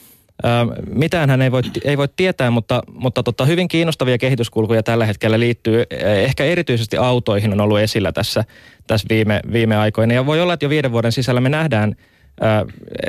mitään 0.94 1.30
hän 1.30 1.42
ei 1.42 1.52
voi, 1.52 1.62
ei 1.85 1.99
voi 1.99 2.09
tietää, 2.16 2.50
mutta, 2.50 2.82
mutta 2.92 3.23
tota, 3.23 3.44
hyvin 3.44 3.68
kiinnostavia 3.68 4.18
kehityskulkuja 4.18 4.82
tällä 4.82 5.06
hetkellä 5.06 5.40
liittyy. 5.40 5.85
Ehkä 6.00 6.44
erityisesti 6.44 6.97
autoihin 6.97 7.52
on 7.52 7.61
ollut 7.61 7.78
esillä 7.78 8.12
tässä, 8.12 8.44
tässä 8.87 9.06
viime, 9.11 9.40
viime 9.52 9.76
aikoina. 9.76 10.14
Ja 10.14 10.26
voi 10.26 10.40
olla, 10.40 10.52
että 10.52 10.64
jo 10.64 10.70
viiden 10.70 10.92
vuoden 10.92 11.12
sisällä 11.12 11.40
me 11.40 11.49
nähdään 11.49 11.97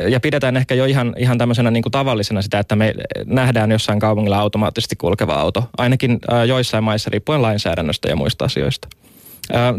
ja 0.07 0.19
pidetään 0.19 0.57
ehkä 0.57 0.75
jo 0.75 0.85
ihan, 0.85 1.13
ihan 1.17 1.37
tämmöisenä 1.37 1.71
niin 1.71 1.83
kuin 1.83 1.91
tavallisena 1.91 2.41
sitä, 2.41 2.59
että 2.59 2.75
me 2.75 2.93
nähdään 3.25 3.71
jossain 3.71 3.99
kaupungilla 3.99 4.37
automaattisesti 4.37 4.95
kulkeva 4.95 5.33
auto. 5.33 5.69
Ainakin 5.77 6.19
joissain 6.47 6.83
maissa 6.83 7.09
riippuen 7.09 7.41
lainsäädännöstä 7.41 8.09
ja 8.09 8.15
muista 8.15 8.45
asioista. 8.45 8.87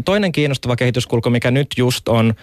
Toinen 0.05 0.31
kiinnostava 0.31 0.75
kehityskulku, 0.75 1.29
mikä 1.29 1.51
nyt 1.51 1.67
just 1.77 2.07
on, 2.07 2.33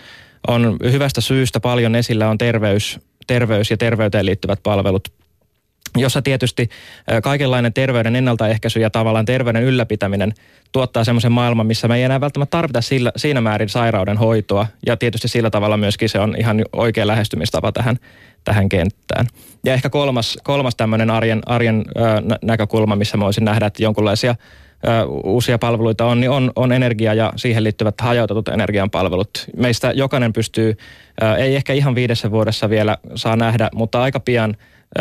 on 0.48 0.76
hyvästä 0.82 1.20
syystä 1.20 1.60
paljon 1.60 1.94
esillä, 1.94 2.28
on 2.28 2.38
terveys, 2.38 3.00
terveys 3.30 3.70
ja 3.70 3.76
terveyteen 3.76 4.26
liittyvät 4.26 4.60
palvelut, 4.62 5.08
jossa 5.96 6.22
tietysti 6.22 6.68
kaikenlainen 7.22 7.72
terveyden 7.72 8.16
ennaltaehkäisy 8.16 8.80
ja 8.80 8.90
tavallaan 8.90 9.24
terveyden 9.24 9.62
ylläpitäminen 9.62 10.32
tuottaa 10.72 11.04
semmoisen 11.04 11.32
maailman, 11.32 11.66
missä 11.66 11.88
me 11.88 11.96
ei 11.96 12.02
enää 12.02 12.20
välttämättä 12.20 12.50
tarvita 12.50 12.80
sillä, 12.80 13.12
siinä 13.16 13.40
määrin 13.40 13.68
sairauden 13.68 14.16
hoitoa. 14.16 14.66
Ja 14.86 14.96
tietysti 14.96 15.28
sillä 15.28 15.50
tavalla 15.50 15.76
myöskin 15.76 16.08
se 16.08 16.18
on 16.18 16.34
ihan 16.38 16.64
oikea 16.72 17.06
lähestymistapa 17.06 17.72
tähän, 17.72 17.96
tähän 18.44 18.68
kenttään. 18.68 19.26
Ja 19.64 19.72
ehkä 19.72 19.90
kolmas, 19.90 20.38
kolmas 20.44 20.76
tämmöinen 20.76 21.10
arjen, 21.10 21.40
arjen 21.46 21.84
ö, 21.96 22.00
näkökulma, 22.42 22.96
missä 22.96 23.16
mä 23.16 23.24
voisin 23.24 23.44
nähdä, 23.44 23.66
että 23.66 23.82
jonkunlaisia 23.82 24.34
ö, 24.88 25.04
uusia 25.24 25.58
palveluita 25.58 26.06
on, 26.06 26.20
niin 26.20 26.30
on, 26.30 26.52
on 26.56 26.72
energia 26.72 27.14
ja 27.14 27.32
siihen 27.36 27.64
liittyvät 27.64 28.00
hajautetut 28.00 28.48
energian 28.48 28.90
palvelut. 28.90 29.46
Meistä 29.56 29.92
jokainen 29.94 30.32
pystyy, 30.32 30.76
ö, 31.22 31.34
ei 31.34 31.56
ehkä 31.56 31.72
ihan 31.72 31.94
viidessä 31.94 32.30
vuodessa 32.30 32.70
vielä 32.70 32.98
saa 33.14 33.36
nähdä, 33.36 33.68
mutta 33.74 34.02
aika 34.02 34.20
pian 34.20 34.56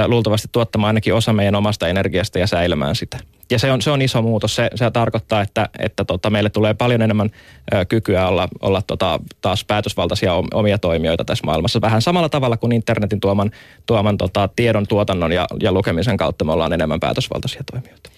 luultavasti 0.08 0.48
tuottamaan 0.52 0.88
ainakin 0.88 1.14
osa 1.14 1.34
meidän 1.34 1.56
omasta 1.56 1.88
energiasta 1.88 2.40
ja 2.40 2.48
säilymään 2.48 2.96
sitä. 2.96 3.18
Ja 3.52 3.60
se 3.60 3.72
on, 3.72 3.82
se 3.82 3.92
on 3.92 4.02
iso 4.02 4.22
muutos. 4.22 4.56
Se, 4.56 4.70
se 4.76 4.92
tarkoittaa, 4.92 5.42
että, 5.42 5.70
että 5.80 6.06
tota, 6.06 6.30
meille 6.30 6.50
tulee 6.50 6.74
paljon 6.74 7.02
enemmän 7.02 7.30
ö, 7.74 7.86
kykyä 7.86 8.28
olla, 8.28 8.48
olla 8.62 8.82
tota, 8.82 9.20
taas 9.42 9.66
päätösvaltaisia 9.66 10.34
omia 10.54 10.78
toimijoita 10.78 11.26
tässä 11.26 11.46
maailmassa. 11.46 11.82
Vähän 11.82 12.02
samalla 12.02 12.30
tavalla 12.30 12.58
kuin 12.58 12.72
internetin 12.72 13.20
tuoman, 13.20 13.52
tuoman 13.86 14.18
tota, 14.18 14.50
tiedon 14.56 14.88
tuotannon 14.88 15.32
ja, 15.32 15.48
ja 15.62 15.72
lukemisen 15.72 16.18
kautta 16.18 16.46
me 16.46 16.52
ollaan 16.52 16.74
enemmän 16.74 17.00
päätösvaltaisia 17.00 17.62
toimijoita. 17.72 18.10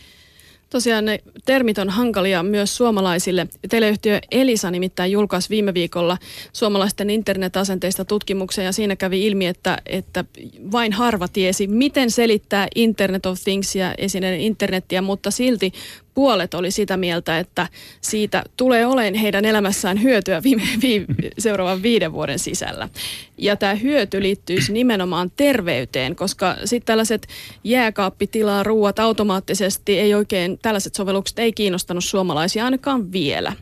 Tosiaan 0.71 1.05
ne 1.05 1.19
termit 1.45 1.77
on 1.77 1.89
hankalia 1.89 2.43
myös 2.43 2.77
suomalaisille. 2.77 3.47
Teleyhtiö 3.69 4.19
Elisa 4.31 4.71
nimittäin 4.71 5.11
julkaisi 5.11 5.49
viime 5.49 5.73
viikolla 5.73 6.17
suomalaisten 6.53 7.09
internetasenteista 7.09 8.05
tutkimuksen 8.05 8.65
ja 8.65 8.71
siinä 8.71 8.95
kävi 8.95 9.25
ilmi, 9.25 9.47
että, 9.47 9.77
että 9.85 10.25
vain 10.71 10.93
harva 10.93 11.27
tiesi, 11.27 11.67
miten 11.67 12.11
selittää 12.11 12.67
Internet 12.75 13.25
of 13.25 13.39
Things 13.43 13.75
ja 13.75 13.95
esineen 13.97 14.39
internettiä, 14.39 15.01
mutta 15.01 15.31
silti 15.31 15.71
puolet 16.13 16.53
oli 16.53 16.71
sitä 16.71 16.97
mieltä, 16.97 17.39
että 17.39 17.67
siitä 18.01 18.43
tulee 18.57 18.85
olemaan 18.85 19.13
heidän 19.13 19.45
elämässään 19.45 20.03
hyötyä 20.03 20.43
viime, 20.43 20.63
vi, 20.81 21.05
seuraavan 21.37 21.83
viiden 21.83 22.13
vuoden 22.13 22.39
sisällä. 22.39 22.89
Ja 23.37 23.55
tämä 23.55 23.73
hyöty 23.73 24.21
liittyisi 24.21 24.73
nimenomaan 24.73 25.31
terveyteen, 25.37 26.15
koska 26.15 26.55
sitten 26.65 26.85
tällaiset 26.85 27.27
jääkaappitilaa 27.63 28.63
ruuat 28.63 28.99
automaattisesti 28.99 29.99
ei 29.99 30.13
oikein, 30.13 30.59
tällaiset 30.61 30.95
sovellukset 30.95 31.39
ei 31.39 31.53
kiinnostanut 31.53 32.03
suomalaisia 32.03 32.65
ainakaan 32.65 33.11
vielä. 33.11 33.53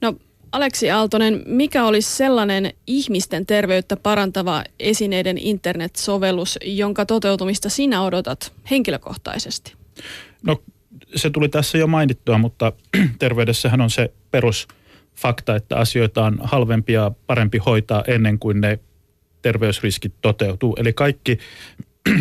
No 0.00 0.14
Aleksi 0.52 0.90
Aaltonen, 0.90 1.42
mikä 1.46 1.84
olisi 1.84 2.16
sellainen 2.16 2.72
ihmisten 2.86 3.46
terveyttä 3.46 3.96
parantava 3.96 4.64
esineiden 4.80 5.38
internet-sovellus, 5.38 6.58
jonka 6.64 7.06
toteutumista 7.06 7.68
sinä 7.68 8.02
odotat 8.02 8.52
henkilökohtaisesti? 8.70 9.74
No 10.46 10.56
se 11.14 11.30
tuli 11.30 11.48
tässä 11.48 11.78
jo 11.78 11.86
mainittua, 11.86 12.38
mutta 12.38 12.72
terveydessähän 13.18 13.80
on 13.80 13.90
se 13.90 14.12
perusfakta, 14.30 15.56
että 15.56 15.76
asioita 15.76 16.24
on 16.24 16.38
halvempi 16.42 16.92
ja 16.92 17.10
parempi 17.26 17.58
hoitaa 17.58 18.04
ennen 18.06 18.38
kuin 18.38 18.60
ne 18.60 18.78
terveysriskit 19.42 20.14
toteutuu. 20.20 20.76
Eli 20.78 20.92
kaikki 20.92 21.38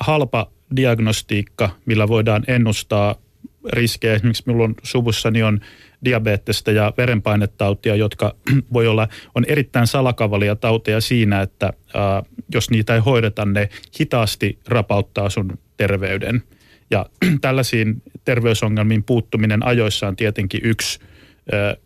halpa 0.00 0.50
diagnostiikka, 0.76 1.70
millä 1.86 2.08
voidaan 2.08 2.44
ennustaa 2.46 3.14
riskejä. 3.72 4.14
Esimerkiksi 4.14 4.42
minulla 4.46 4.64
on 4.64 4.74
suvussani 4.82 5.42
on 5.42 5.60
diabetesta 6.04 6.70
ja 6.70 6.92
verenpainetautia, 6.96 7.94
jotka 7.94 8.34
voi 8.72 8.86
olla, 8.86 9.08
on 9.34 9.44
erittäin 9.48 9.86
salakavalia 9.86 10.56
tauteja 10.56 11.00
siinä, 11.00 11.40
että 11.40 11.72
ää, 11.94 12.22
jos 12.54 12.70
niitä 12.70 12.94
ei 12.94 13.00
hoideta, 13.00 13.44
ne 13.44 13.68
hitaasti 14.00 14.58
rapauttaa 14.68 15.30
sun 15.30 15.58
terveyden. 15.76 16.42
Ja 16.92 17.06
tällaisiin 17.40 18.02
terveysongelmiin 18.24 19.04
puuttuminen 19.04 19.66
ajoissa 19.66 20.08
on 20.08 20.16
tietenkin 20.16 20.60
yksi 20.64 21.00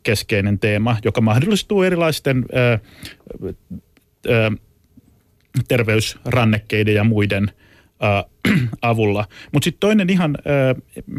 keskeinen 0.02 0.58
teema, 0.58 0.96
joka 1.04 1.20
mahdollistuu 1.20 1.82
erilaisten 1.82 2.44
terveysrannekkeiden 5.68 6.94
ja 6.94 7.04
muiden 7.04 7.50
avulla. 8.82 9.26
Mutta 9.52 9.64
sitten 9.64 9.80
toinen 9.80 10.10
ihan, 10.10 10.38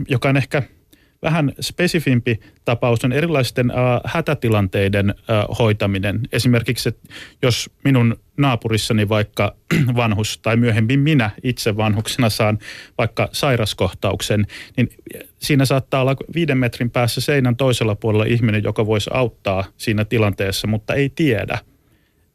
joka 0.07 0.29
on 0.29 0.37
ehkä– 0.37 0.63
vähän 1.21 1.51
spesifimpi 1.61 2.39
tapaus 2.65 3.05
on 3.05 3.11
erilaisten 3.11 3.71
äh, 3.71 3.77
hätätilanteiden 4.05 5.09
äh, 5.09 5.57
hoitaminen. 5.59 6.19
Esimerkiksi, 6.31 6.89
että 6.89 7.09
jos 7.41 7.69
minun 7.83 8.19
naapurissani 8.37 9.09
vaikka 9.09 9.55
vanhus 9.95 10.37
tai 10.37 10.57
myöhemmin 10.57 10.99
minä 10.99 11.29
itse 11.43 11.77
vanhuksena 11.77 12.29
saan 12.29 12.59
vaikka 12.97 13.29
sairaskohtauksen, 13.31 14.47
niin 14.77 14.89
siinä 15.39 15.65
saattaa 15.65 16.01
olla 16.01 16.15
viiden 16.35 16.57
metrin 16.57 16.91
päässä 16.91 17.21
seinän 17.21 17.55
toisella 17.55 17.95
puolella 17.95 18.25
ihminen, 18.25 18.63
joka 18.63 18.85
voisi 18.85 19.09
auttaa 19.13 19.63
siinä 19.77 20.05
tilanteessa, 20.05 20.67
mutta 20.67 20.93
ei 20.93 21.09
tiedä 21.09 21.57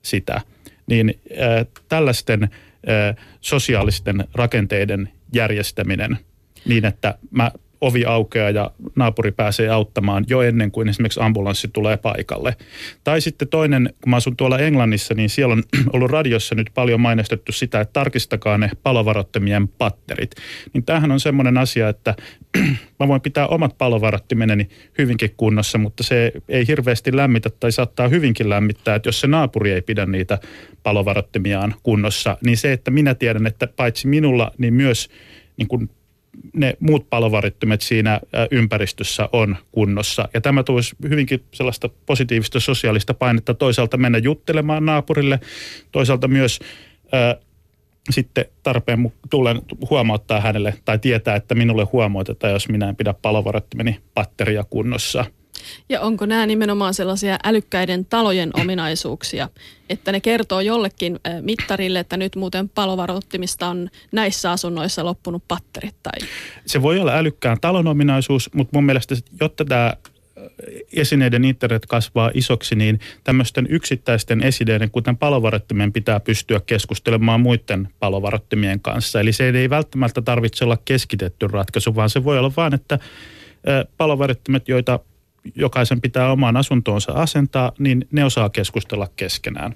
sitä. 0.03 0.41
Niin 0.87 1.21
äh, 1.31 1.67
tällaisten 1.89 2.43
äh, 2.43 3.17
sosiaalisten 3.41 4.25
rakenteiden 4.35 5.09
järjestäminen 5.33 6.19
niin, 6.65 6.85
että 6.85 7.19
mä 7.31 7.51
ovi 7.83 8.05
aukeaa 8.05 8.51
ja 8.51 8.71
naapuri 8.97 9.33
pääsee 9.33 9.69
auttamaan 9.69 10.25
jo 10.29 10.43
ennen 10.43 10.71
kuin 10.71 10.89
esimerkiksi 10.89 11.21
ambulanssi 11.21 11.69
tulee 11.73 11.97
paikalle. 11.97 12.57
Tai 13.05 13.21
sitten 13.21 13.49
toinen, 13.49 13.95
kun 14.01 14.11
mä 14.11 14.17
asun 14.17 14.37
tuolla 14.37 14.59
Englannissa, 14.59 15.15
niin 15.15 15.29
siellä 15.29 15.53
on 15.53 15.63
ollut 15.93 16.11
radiossa 16.11 16.55
nyt 16.55 16.71
paljon 16.75 17.01
mainostettu 17.01 17.53
sitä, 17.53 17.81
että 17.81 17.93
tarkistakaa 17.93 18.59
ne 18.59 18.71
palovarottimien 18.83 19.69
patterit. 19.69 20.31
Niin 20.73 20.85
tämähän 20.85 21.13
on 21.13 21.21
semmoinen 21.21 21.59
asia, 21.59 21.89
että 21.89 22.15
mä 23.01 23.09
voin 23.09 23.21
pitää 23.21 23.47
omat 23.47 23.79
palovarottimeni 23.79 24.69
hyvinkin 24.99 25.35
kunnossa, 25.37 25.79
mutta 25.79 26.03
se 26.03 26.33
ei 26.49 26.67
hirveästi 26.67 27.17
lämmitä 27.17 27.51
tai 27.51 27.73
saattaa 27.73 28.09
hyvinkin 28.09 28.49
lämmittää, 28.49 28.95
että 28.95 29.09
jos 29.09 29.21
se 29.21 29.27
naapuri 29.27 29.73
ei 29.73 29.83
pidä 29.83 30.07
niitä 30.07 30.39
palovarottimiaan 30.83 31.75
kunnossa, 31.83 32.37
niin 32.45 32.57
se, 32.57 32.73
että 32.73 32.91
minä 32.91 33.15
tiedän, 33.15 33.47
että 33.47 33.67
paitsi 33.67 34.07
minulla, 34.07 34.51
niin 34.59 34.75
myös 34.75 35.11
niin 35.57 35.69
kuin 35.69 35.91
ne 36.53 36.77
muut 36.81 37.11
palovarittimet 37.11 37.81
siinä 37.81 38.21
ympäristössä 38.51 39.29
on 39.33 39.57
kunnossa. 39.73 40.29
Ja 40.35 40.41
tämä 40.41 40.63
tuoisi 40.63 40.97
hyvinkin 41.09 41.43
sellaista 41.53 41.91
positiivista 42.07 42.61
sosiaalista 42.61 43.15
painetta 43.15 43.55
toisaalta 43.55 43.97
mennä 43.97 44.19
juttelemaan 44.19 44.87
naapurille, 44.87 45.41
toisaalta 45.93 46.29
myös 46.29 46.61
sitten 48.11 48.45
tarpeen 48.63 49.13
tullen 49.31 49.61
huomauttaa 49.91 50.41
hänelle 50.41 50.75
tai 50.85 50.99
tietää, 50.99 51.37
että 51.37 51.55
minulle 51.55 51.85
huomautetaan, 51.85 52.53
jos 52.53 52.69
minä 52.69 52.89
en 52.89 52.97
pidä 52.97 53.15
palovarittimeni 53.23 54.01
patteria 54.15 54.65
kunnossa. 54.65 55.25
Ja 55.89 56.01
onko 56.01 56.27
nämä 56.27 56.47
nimenomaan 56.47 56.95
sellaisia 56.95 57.39
älykkäiden 57.45 58.05
talojen 58.05 58.51
ominaisuuksia, 58.61 59.49
että 59.91 60.13
ne 60.13 60.21
kertoo 60.21 60.61
jollekin 60.61 61.21
mittarille, 61.41 61.99
että 61.99 62.17
nyt 62.17 62.37
muuten 62.37 62.69
palovaroittimista 62.69 63.69
on 63.69 63.91
näissä 64.13 64.51
asunnoissa 64.51 65.05
loppunut 65.05 65.43
patterit? 65.49 65.95
Tai... 66.03 66.29
Se 66.67 66.83
voi 66.83 66.99
olla 66.99 67.13
älykkään 67.13 67.61
talon 67.61 67.87
ominaisuus, 67.87 68.51
mutta 68.55 68.77
mun 68.77 68.85
mielestä, 68.85 69.15
jotta 69.41 69.65
tämä 69.65 69.97
esineiden 70.93 71.45
internet 71.45 71.87
kasvaa 71.87 72.31
isoksi, 72.35 72.75
niin 72.75 73.01
tämmöisten 73.25 73.67
yksittäisten 73.71 74.43
esineiden, 74.43 74.91
kuten 74.91 75.17
palovaroittimien, 75.17 75.93
pitää 75.93 76.21
pystyä 76.21 76.61
keskustelemaan 76.67 77.41
muiden 77.41 77.89
palovaroittimien 77.99 78.81
kanssa. 78.81 79.21
Eli 79.21 79.33
se 79.33 79.49
ei 79.49 79.71
välttämättä 79.71 80.23
tarvitse 80.23 80.65
olla 80.65 80.79
keskitetty 80.85 81.47
ratkaisu, 81.47 81.95
vaan 81.95 82.11
se 82.11 82.25
voi 82.25 82.39
olla 82.39 82.53
vain, 82.57 82.75
että 82.75 82.99
palovaroittimet, 83.97 84.69
joita 84.69 85.01
jokaisen 85.55 86.01
pitää 86.01 86.33
omaan 86.33 86.57
asuntoonsa 86.57 87.13
asentaa, 87.13 87.73
niin 87.79 88.09
ne 88.13 88.25
osaa 88.25 88.51
keskustella 88.51 89.09
keskenään. 89.17 89.75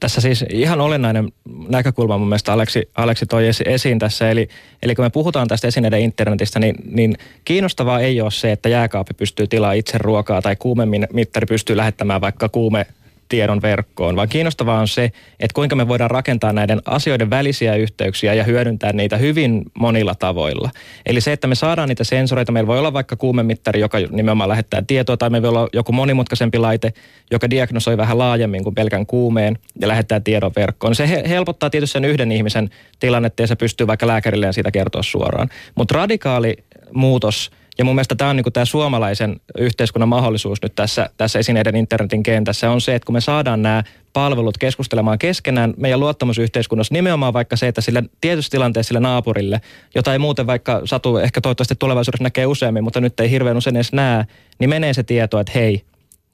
Tässä 0.00 0.20
siis 0.20 0.44
ihan 0.50 0.80
olennainen 0.80 1.32
näkökulma 1.68 2.18
mun 2.18 2.28
mielestä 2.28 2.52
Aleksi, 2.52 2.88
Aleksi 2.94 3.26
toi 3.26 3.44
esiin 3.64 3.98
tässä. 3.98 4.30
Eli, 4.30 4.48
eli 4.82 4.94
kun 4.94 5.04
me 5.04 5.10
puhutaan 5.10 5.48
tästä 5.48 5.68
esineiden 5.68 6.00
internetistä, 6.00 6.60
niin, 6.60 6.74
niin 6.90 7.16
kiinnostavaa 7.44 8.00
ei 8.00 8.20
ole 8.20 8.30
se, 8.30 8.52
että 8.52 8.68
jääkaappi 8.68 9.14
pystyy 9.14 9.46
tilaa 9.46 9.72
itse 9.72 9.98
ruokaa 9.98 10.42
tai 10.42 10.56
kuumemittari 10.56 11.46
pystyy 11.46 11.76
lähettämään 11.76 12.20
vaikka 12.20 12.48
kuume 12.48 12.86
tiedon 13.34 13.62
verkkoon, 13.62 14.16
vaan 14.16 14.28
kiinnostavaa 14.28 14.80
on 14.80 14.88
se, 14.88 15.04
että 15.40 15.54
kuinka 15.54 15.76
me 15.76 15.88
voidaan 15.88 16.10
rakentaa 16.10 16.52
näiden 16.52 16.80
asioiden 16.84 17.30
välisiä 17.30 17.76
yhteyksiä 17.76 18.34
ja 18.34 18.44
hyödyntää 18.44 18.92
niitä 18.92 19.16
hyvin 19.16 19.62
monilla 19.78 20.14
tavoilla. 20.14 20.70
Eli 21.06 21.20
se, 21.20 21.32
että 21.32 21.46
me 21.46 21.54
saadaan 21.54 21.88
niitä 21.88 22.04
sensoreita, 22.04 22.52
meillä 22.52 22.66
voi 22.66 22.78
olla 22.78 22.92
vaikka 22.92 23.16
kuumemittari, 23.16 23.80
joka 23.80 23.98
nimenomaan 24.10 24.48
lähettää 24.48 24.82
tietoa, 24.86 25.16
tai 25.16 25.30
meillä 25.30 25.46
voi 25.46 25.56
olla 25.58 25.68
joku 25.72 25.92
monimutkaisempi 25.92 26.58
laite, 26.58 26.92
joka 27.30 27.50
diagnosoi 27.50 27.96
vähän 27.96 28.18
laajemmin 28.18 28.62
kuin 28.62 28.74
pelkän 28.74 29.06
kuumeen 29.06 29.58
ja 29.80 29.88
lähettää 29.88 30.20
tiedon 30.20 30.52
verkkoon. 30.56 30.94
Se 30.94 31.22
helpottaa 31.28 31.70
tietysti 31.70 31.92
sen 31.92 32.04
yhden 32.04 32.32
ihmisen 32.32 32.70
tilannetta 33.00 33.42
ja 33.42 33.46
se 33.46 33.56
pystyy 33.56 33.86
vaikka 33.86 34.06
lääkärilleen 34.06 34.54
siitä 34.54 34.70
kertoa 34.70 35.02
suoraan. 35.02 35.48
Mutta 35.74 35.94
radikaali 35.94 36.56
muutos– 36.92 37.50
ja 37.78 37.84
mun 37.84 37.94
mielestä 37.94 38.14
tämä 38.14 38.30
on 38.30 38.36
niin 38.36 38.52
tämä 38.52 38.64
suomalaisen 38.64 39.40
yhteiskunnan 39.58 40.08
mahdollisuus 40.08 40.62
nyt 40.62 40.74
tässä, 40.74 41.10
tässä 41.16 41.38
esineiden 41.38 41.76
internetin 41.76 42.22
kentässä 42.22 42.70
on 42.70 42.80
se, 42.80 42.94
että 42.94 43.06
kun 43.06 43.12
me 43.12 43.20
saadaan 43.20 43.62
nämä 43.62 43.82
palvelut 44.12 44.58
keskustelemaan 44.58 45.18
keskenään 45.18 45.74
meidän 45.76 46.00
luottamusyhteiskunnassa, 46.00 46.94
nimenomaan 46.94 47.32
vaikka 47.32 47.56
se, 47.56 47.68
että 47.68 47.80
sillä 47.80 48.02
tietyssä 48.20 48.50
tilanteessa 48.50 48.88
sille 48.88 49.00
naapurille, 49.00 49.60
jota 49.94 50.12
ei 50.12 50.18
muuten 50.18 50.46
vaikka 50.46 50.80
satu, 50.84 51.16
ehkä 51.16 51.40
toivottavasti 51.40 51.74
tulevaisuudessa 51.78 52.24
näkee 52.24 52.46
useammin, 52.46 52.84
mutta 52.84 53.00
nyt 53.00 53.20
ei 53.20 53.30
hirveän 53.30 53.56
usein 53.56 53.76
edes 53.76 53.92
näe, 53.92 54.24
niin 54.58 54.70
menee 54.70 54.94
se 54.94 55.02
tieto, 55.02 55.40
että 55.40 55.52
hei, 55.54 55.84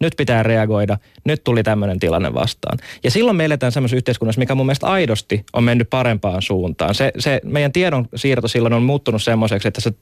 nyt 0.00 0.14
pitää 0.16 0.42
reagoida, 0.42 0.98
nyt 1.24 1.44
tuli 1.44 1.62
tämmöinen 1.62 2.00
tilanne 2.00 2.34
vastaan. 2.34 2.78
Ja 3.04 3.10
silloin 3.10 3.36
me 3.36 3.44
eletään 3.44 3.72
semmoisessa 3.72 3.96
yhteiskunnassa, 3.96 4.38
mikä 4.38 4.54
mun 4.54 4.66
mielestä 4.66 4.86
aidosti 4.86 5.44
on 5.52 5.64
mennyt 5.64 5.90
parempaan 5.90 6.42
suuntaan. 6.42 6.94
Se, 6.94 7.12
se 7.18 7.40
meidän 7.44 7.72
tiedon 7.72 8.08
siirto 8.14 8.48
silloin 8.48 8.74
on 8.74 8.82
muuttunut 8.82 9.22
semmoiseksi, 9.22 9.68
että 9.68 9.80
se 9.80 9.92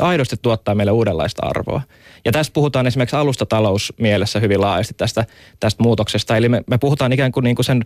aidosti 0.00 0.36
tuottaa 0.42 0.74
meille 0.74 0.92
uudenlaista 0.92 1.46
arvoa. 1.46 1.82
Ja 2.24 2.32
tässä 2.32 2.52
puhutaan 2.52 2.86
esimerkiksi 2.86 3.16
alustatalousmielessä 3.16 4.40
hyvin 4.40 4.60
laajasti 4.60 4.94
tästä, 4.96 5.24
tästä 5.60 5.82
muutoksesta. 5.82 6.36
Eli 6.36 6.48
me, 6.48 6.62
me 6.66 6.78
puhutaan 6.78 7.12
ikään 7.12 7.32
kuin, 7.32 7.44
niin 7.44 7.56
kuin 7.56 7.64
sen 7.64 7.82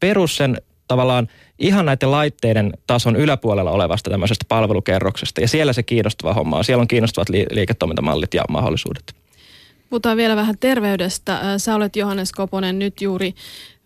perus, 0.00 0.36
sen 0.36 0.56
tavallaan 0.88 1.28
ihan 1.58 1.86
näiden 1.86 2.10
laitteiden 2.10 2.72
tason 2.86 3.16
yläpuolella 3.16 3.70
olevasta 3.70 4.10
tämmöisestä 4.10 4.44
palvelukerroksesta. 4.48 5.40
Ja 5.40 5.48
siellä 5.48 5.72
se 5.72 5.82
kiinnostava 5.82 6.34
homma 6.34 6.56
on. 6.56 6.64
Siellä 6.64 6.82
on 6.82 6.88
kiinnostavat 6.88 7.28
liiketoimintamallit 7.28 8.34
ja 8.34 8.44
mahdollisuudet. 8.48 9.14
Puhutaan 9.90 10.16
vielä 10.16 10.36
vähän 10.36 10.58
terveydestä. 10.60 11.58
Sä 11.58 11.74
olet 11.74 11.96
Johannes 11.96 12.32
Koponen 12.32 12.78
nyt 12.78 13.00
juuri 13.00 13.34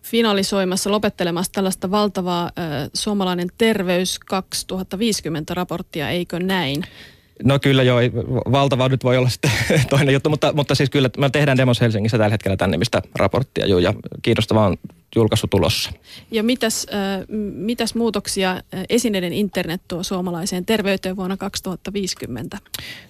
finalisoimassa, 0.03 0.91
lopettelemassa 0.91 1.53
tällaista 1.53 1.91
valtavaa 1.91 2.45
äh, 2.45 2.91
suomalainen 2.95 3.49
terveys 3.59 4.19
2050 4.19 5.55
raporttia, 5.55 6.11
eikö 6.11 6.39
näin? 6.39 6.85
No 7.45 7.59
kyllä 7.59 7.83
joo, 7.83 7.99
valtava 8.53 8.89
nyt 8.89 9.05
voi 9.05 9.17
olla 9.17 9.29
sitten 9.29 9.51
toinen 9.91 10.13
juttu, 10.13 10.31
mutta, 10.31 10.53
mutta 10.53 10.75
siis 10.75 10.91
kyllä 10.91 11.11
me 11.19 11.31
tehdään 11.31 11.59
Demos 11.59 11.81
Helsingissä 11.81 12.19
tällä 12.19 12.31
hetkellä 12.31 12.57
tämän 12.57 12.71
nimistä 12.71 13.03
raporttia 13.15 13.67
joo, 13.67 13.79
ja 13.79 13.95
kiinnostavaa 14.23 14.67
on 14.67 14.77
julkaisu 15.17 15.47
tulossa. 15.47 15.91
Ja 16.31 16.43
mitäs, 16.43 16.87
äh, 16.95 17.25
mitäs 17.55 17.95
muutoksia 17.95 18.63
esineiden 18.89 19.33
internet 19.33 19.81
tuo 19.89 20.03
suomalaiseen 20.03 20.67
terveyteen 20.67 21.17
vuonna 21.17 21.37
2050? 21.37 22.59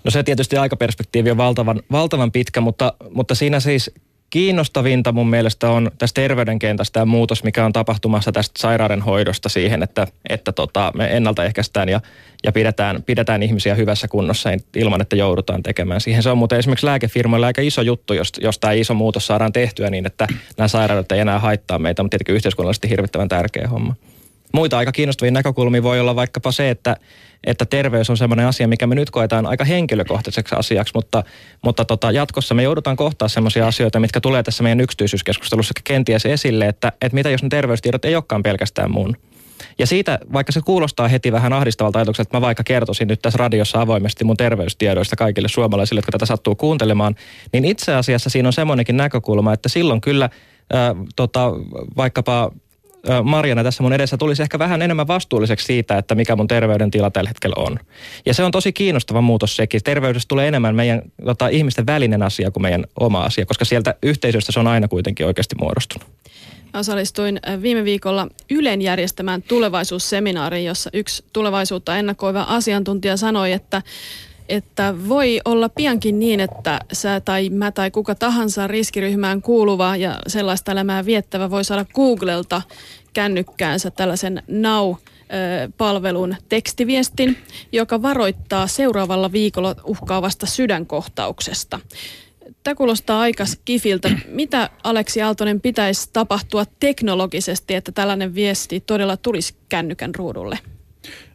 No 0.05 0.11
se 0.11 0.23
tietysti 0.23 0.57
aikaperspektiivi 0.57 1.31
on 1.31 1.37
valtavan, 1.37 1.83
valtavan 1.93 2.33
pitkä, 2.33 2.61
mutta, 2.61 2.93
mutta 3.11 3.35
siinä 3.35 3.61
siis 3.61 3.91
kiinnostavinta 4.31 5.12
mun 5.12 5.31
mielestä 5.31 5.71
on 5.71 5.91
tästä 5.99 6.21
terveydenkentästä 6.21 6.93
tämä 6.93 7.05
muutos, 7.05 7.45
mikä 7.45 7.65
on 7.65 7.73
tapahtumassa 7.73 8.33
tästä 8.33 8.61
sairauden 8.61 9.03
hoidosta 9.03 9.49
siihen, 9.49 9.83
että, 9.83 10.07
että 10.29 10.53
tota, 10.53 10.93
me 10.95 11.17
ennaltaehkäistään 11.17 11.89
ja, 11.89 12.01
ja 12.45 12.53
pidetään, 12.53 13.03
pidetään 13.03 13.43
ihmisiä 13.43 13.75
hyvässä 13.75 14.09
kunnossa 14.09 14.51
ilman, 14.77 15.01
että 15.01 15.17
joudutaan 15.17 15.62
tekemään 15.62 16.01
siihen. 16.01 16.23
Se 16.23 16.31
on 16.31 16.39
muuten 16.39 16.59
esimerkiksi 16.59 16.87
lääkefirmoilla 16.87 17.47
aika 17.47 17.62
iso 17.62 17.83
juttu, 17.83 18.15
jos, 18.15 18.33
jos 18.41 18.59
tämä 18.59 18.73
iso 18.73 18.95
muutos 18.95 19.27
saadaan 19.27 19.53
tehtyä 19.53 19.91
niin, 19.91 20.07
että 20.07 20.27
nämä 20.57 20.69
sairaudet 20.69 21.12
ei 21.12 21.21
enää 21.21 21.39
haittaa 21.39 21.79
meitä, 21.79 22.03
mutta 22.03 22.15
tietenkin 22.15 22.35
yhteiskunnallisesti 22.35 22.91
hirvittävän 22.91 23.29
tärkeä 23.29 23.69
homma. 23.69 23.95
Muita 24.53 24.79
aika 24.79 24.93
kiinnostavia 24.93 25.31
näkökulmia 25.31 25.83
voi 25.83 26.01
olla 26.01 26.17
vaikkapa 26.17 26.53
se, 26.53 26.71
että, 26.71 26.97
että 27.44 27.66
terveys 27.66 28.11
on 28.11 28.16
sellainen 28.16 28.46
asia, 28.46 28.68
mikä 28.68 28.87
me 28.87 28.94
nyt 28.94 29.11
koetaan 29.11 29.46
aika 29.46 29.64
henkilökohtaiseksi 29.64 30.55
asiaksi, 30.55 30.92
mutta, 30.94 31.22
mutta 31.64 31.85
tota, 31.85 32.11
jatkossa 32.11 32.55
me 32.55 32.62
joudutaan 32.62 32.96
kohtaa 32.96 33.29
sellaisia 33.29 33.66
asioita, 33.66 34.01
mitkä 34.01 34.20
tulee 34.20 34.42
tässä 34.42 34.62
meidän 34.62 34.81
yksityisyyskeskustelussa 34.81 35.75
kenties 35.85 36.27
esille, 36.27 36.66
että, 36.66 36.92
että 37.01 37.14
mitä 37.14 37.31
jos 37.31 37.42
ne 37.42 37.49
terveystiedot 37.49 38.05
ei 38.05 38.14
olekaan 38.14 38.42
pelkästään 38.42 38.90
mun. 38.90 39.16
Ja 39.79 39.87
siitä, 39.87 40.18
vaikka 40.33 40.53
se 40.53 40.61
kuulostaa 40.61 41.09
heti 41.09 41.33
vähän 41.33 41.53
ahdistavalta 41.53 41.99
ajatukselta, 41.99 42.29
että 42.29 42.37
mä 42.37 42.40
vaikka 42.40 42.64
kertoisin 42.64 43.09
nyt 43.09 43.22
tässä 43.22 43.37
radiossa 43.37 43.81
avoimesti 43.81 44.25
mun 44.25 44.37
terveystiedoista 44.37 45.16
kaikille 45.16 45.49
suomalaisille, 45.49 45.99
jotka 45.99 46.12
tätä 46.12 46.27
sattuu 46.27 46.55
kuuntelemaan, 46.55 47.14
niin 47.53 47.64
itse 47.64 47.94
asiassa 47.94 48.31
siinä 48.31 48.49
on 48.49 48.53
semmoinenkin 48.53 48.96
näkökulma, 48.96 49.53
että 49.53 49.68
silloin 49.68 50.01
kyllä 50.01 50.31
ää, 50.72 50.94
tota, 51.16 51.53
vaikkapa 51.96 52.51
Marjana 53.23 53.64
tässä 53.64 53.83
mun 53.83 53.92
edessä 53.92 54.16
tulisi 54.16 54.42
ehkä 54.42 54.59
vähän 54.59 54.83
enemmän 54.83 55.07
vastuulliseksi 55.07 55.66
siitä, 55.66 55.99
että 55.99 56.14
mikä 56.14 56.37
mun 56.37 56.49
terveydentila 56.49 57.11
tällä 57.11 57.31
hetkellä 57.31 57.55
on. 57.59 57.79
Ja 58.27 58.35
se 58.35 58.45
on 58.45 58.51
tosi 58.53 58.73
kiinnostava 58.73 59.21
muutos 59.21 59.57
sekin. 59.57 59.81
Terveydestä 59.85 60.29
tulee 60.29 60.49
enemmän 60.49 60.75
meidän 60.75 61.03
tota, 61.25 61.49
ihmisten 61.49 61.87
välinen 61.87 62.23
asia 62.23 62.51
kuin 62.51 62.62
meidän 62.62 62.85
oma 63.01 63.23
asia, 63.23 63.47
koska 63.47 63.64
sieltä 63.64 63.95
yhteisöstä 64.03 64.53
se 64.53 64.61
on 64.61 64.66
aina 64.66 64.88
kuitenkin 64.88 65.27
oikeasti 65.27 65.57
muodostunut. 65.61 66.09
Osallistuin 66.75 67.40
viime 67.62 67.85
viikolla 67.85 68.29
Ylen 68.51 68.83
järjestämään 68.83 69.42
tulevaisuusseminaariin, 69.42 70.64
jossa 70.64 70.90
yksi 70.92 71.25
tulevaisuutta 71.33 71.97
ennakoiva 71.97 72.42
asiantuntija 72.42 73.16
sanoi, 73.16 73.53
että 73.53 73.83
että 74.49 74.95
voi 75.09 75.41
olla 75.45 75.69
piankin 75.69 76.19
niin, 76.19 76.41
että 76.41 76.81
sä 76.93 77.21
tai 77.21 77.51
mä 77.51 77.73
tai 77.73 77.91
kuka 77.91 78.15
tahansa 78.15 78.67
riskiryhmään 78.67 79.43
kuuluva 79.43 79.97
ja 79.97 80.19
sellaista 80.27 80.73
elämää 80.73 81.05
viettävä 81.05 81.51
voi 81.51 81.65
saada 81.65 81.85
Googlelta 81.95 82.63
kännykkäänsä 83.13 83.91
tällaisen 83.91 84.43
Now 84.49 84.95
palvelun 85.79 86.37
tekstiviestin, 86.49 87.37
joka 87.73 88.03
varoittaa 88.03 88.67
seuraavalla 88.67 89.33
viikolla 89.33 89.75
uhkaavasta 89.85 90.47
sydänkohtauksesta. 90.47 91.81
Tämä 92.63 92.75
kuulostaa 92.75 93.21
aika 93.21 93.45
kifiltä. 93.65 94.11
Mitä 94.29 94.71
Aleksi 94.85 95.23
Aaltonen 95.23 95.61
pitäisi 95.61 96.11
tapahtua 96.13 96.65
teknologisesti, 96.81 97.75
että 97.75 97.93
tällainen 97.93 98.35
viesti 98.35 98.81
todella 98.81 99.17
tulisi 99.17 99.55
kännykän 99.69 100.15
ruudulle? 100.15 100.59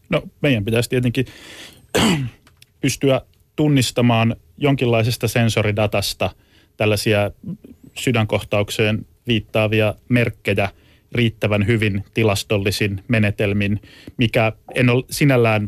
No 0.10 0.22
meidän 0.42 0.66
pitäisi 0.66 0.90
tietenkin 0.90 1.26
pystyä 2.82 3.22
tunnistamaan 3.56 4.36
jonkinlaisesta 4.58 5.28
sensoridatasta 5.28 6.30
tällaisia 6.78 7.32
sydänkohtaukseen 8.00 9.06
viittaavia 9.28 9.96
merkkejä 10.10 10.70
riittävän 11.12 11.68
hyvin 11.68 12.04
tilastollisin 12.14 13.04
menetelmin, 13.08 13.82
mikä 14.18 14.52
en 14.76 14.90
ole 14.90 15.04
sinällään 15.10 15.68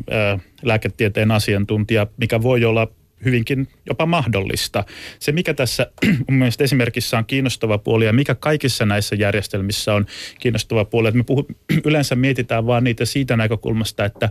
lääketieteen 0.62 1.30
asiantuntija, 1.30 2.06
mikä 2.16 2.42
voi 2.42 2.64
olla 2.64 2.88
hyvinkin 3.24 3.68
jopa 3.88 4.06
mahdollista. 4.06 4.84
Se, 5.18 5.32
mikä 5.32 5.54
tässä 5.54 5.86
mun 6.28 6.38
mielestä 6.38 6.64
esimerkissä 6.64 7.18
on 7.18 7.24
kiinnostava 7.26 7.78
puoli 7.78 8.04
ja 8.04 8.12
mikä 8.12 8.34
kaikissa 8.34 8.86
näissä 8.86 9.16
järjestelmissä 9.16 9.94
on 9.94 10.06
kiinnostava 10.40 10.84
puoli, 10.84 11.08
että 11.08 11.18
me 11.18 11.24
puhu, 11.24 11.46
yleensä 11.84 12.14
mietitään 12.14 12.66
vaan 12.66 12.84
niitä 12.84 13.04
siitä 13.04 13.36
näkökulmasta, 13.36 14.04
että 14.04 14.30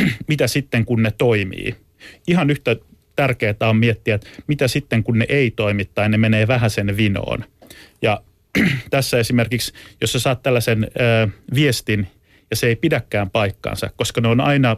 mitä 0.28 0.46
sitten 0.46 0.84
kun 0.84 1.02
ne 1.02 1.10
toimii 1.18 1.74
ihan 2.26 2.50
yhtä 2.50 2.76
tärkeää 3.16 3.54
on 3.60 3.76
miettiä, 3.76 4.14
että 4.14 4.28
mitä 4.46 4.68
sitten 4.68 5.04
kun 5.04 5.18
ne 5.18 5.26
ei 5.28 5.50
toimi 5.50 5.84
tai 5.84 6.08
ne 6.08 6.16
menee 6.18 6.48
vähän 6.48 6.70
sen 6.70 6.96
vinoon. 6.96 7.44
Ja 8.02 8.20
tässä 8.90 9.18
esimerkiksi, 9.18 9.72
jos 10.00 10.12
sä 10.12 10.18
saat 10.18 10.42
tällaisen 10.42 10.86
ö, 11.00 11.28
viestin 11.54 12.06
ja 12.50 12.56
se 12.56 12.66
ei 12.66 12.76
pidäkään 12.76 13.30
paikkaansa, 13.30 13.90
koska 13.96 14.20
ne 14.20 14.28
on 14.28 14.40
aina 14.40 14.76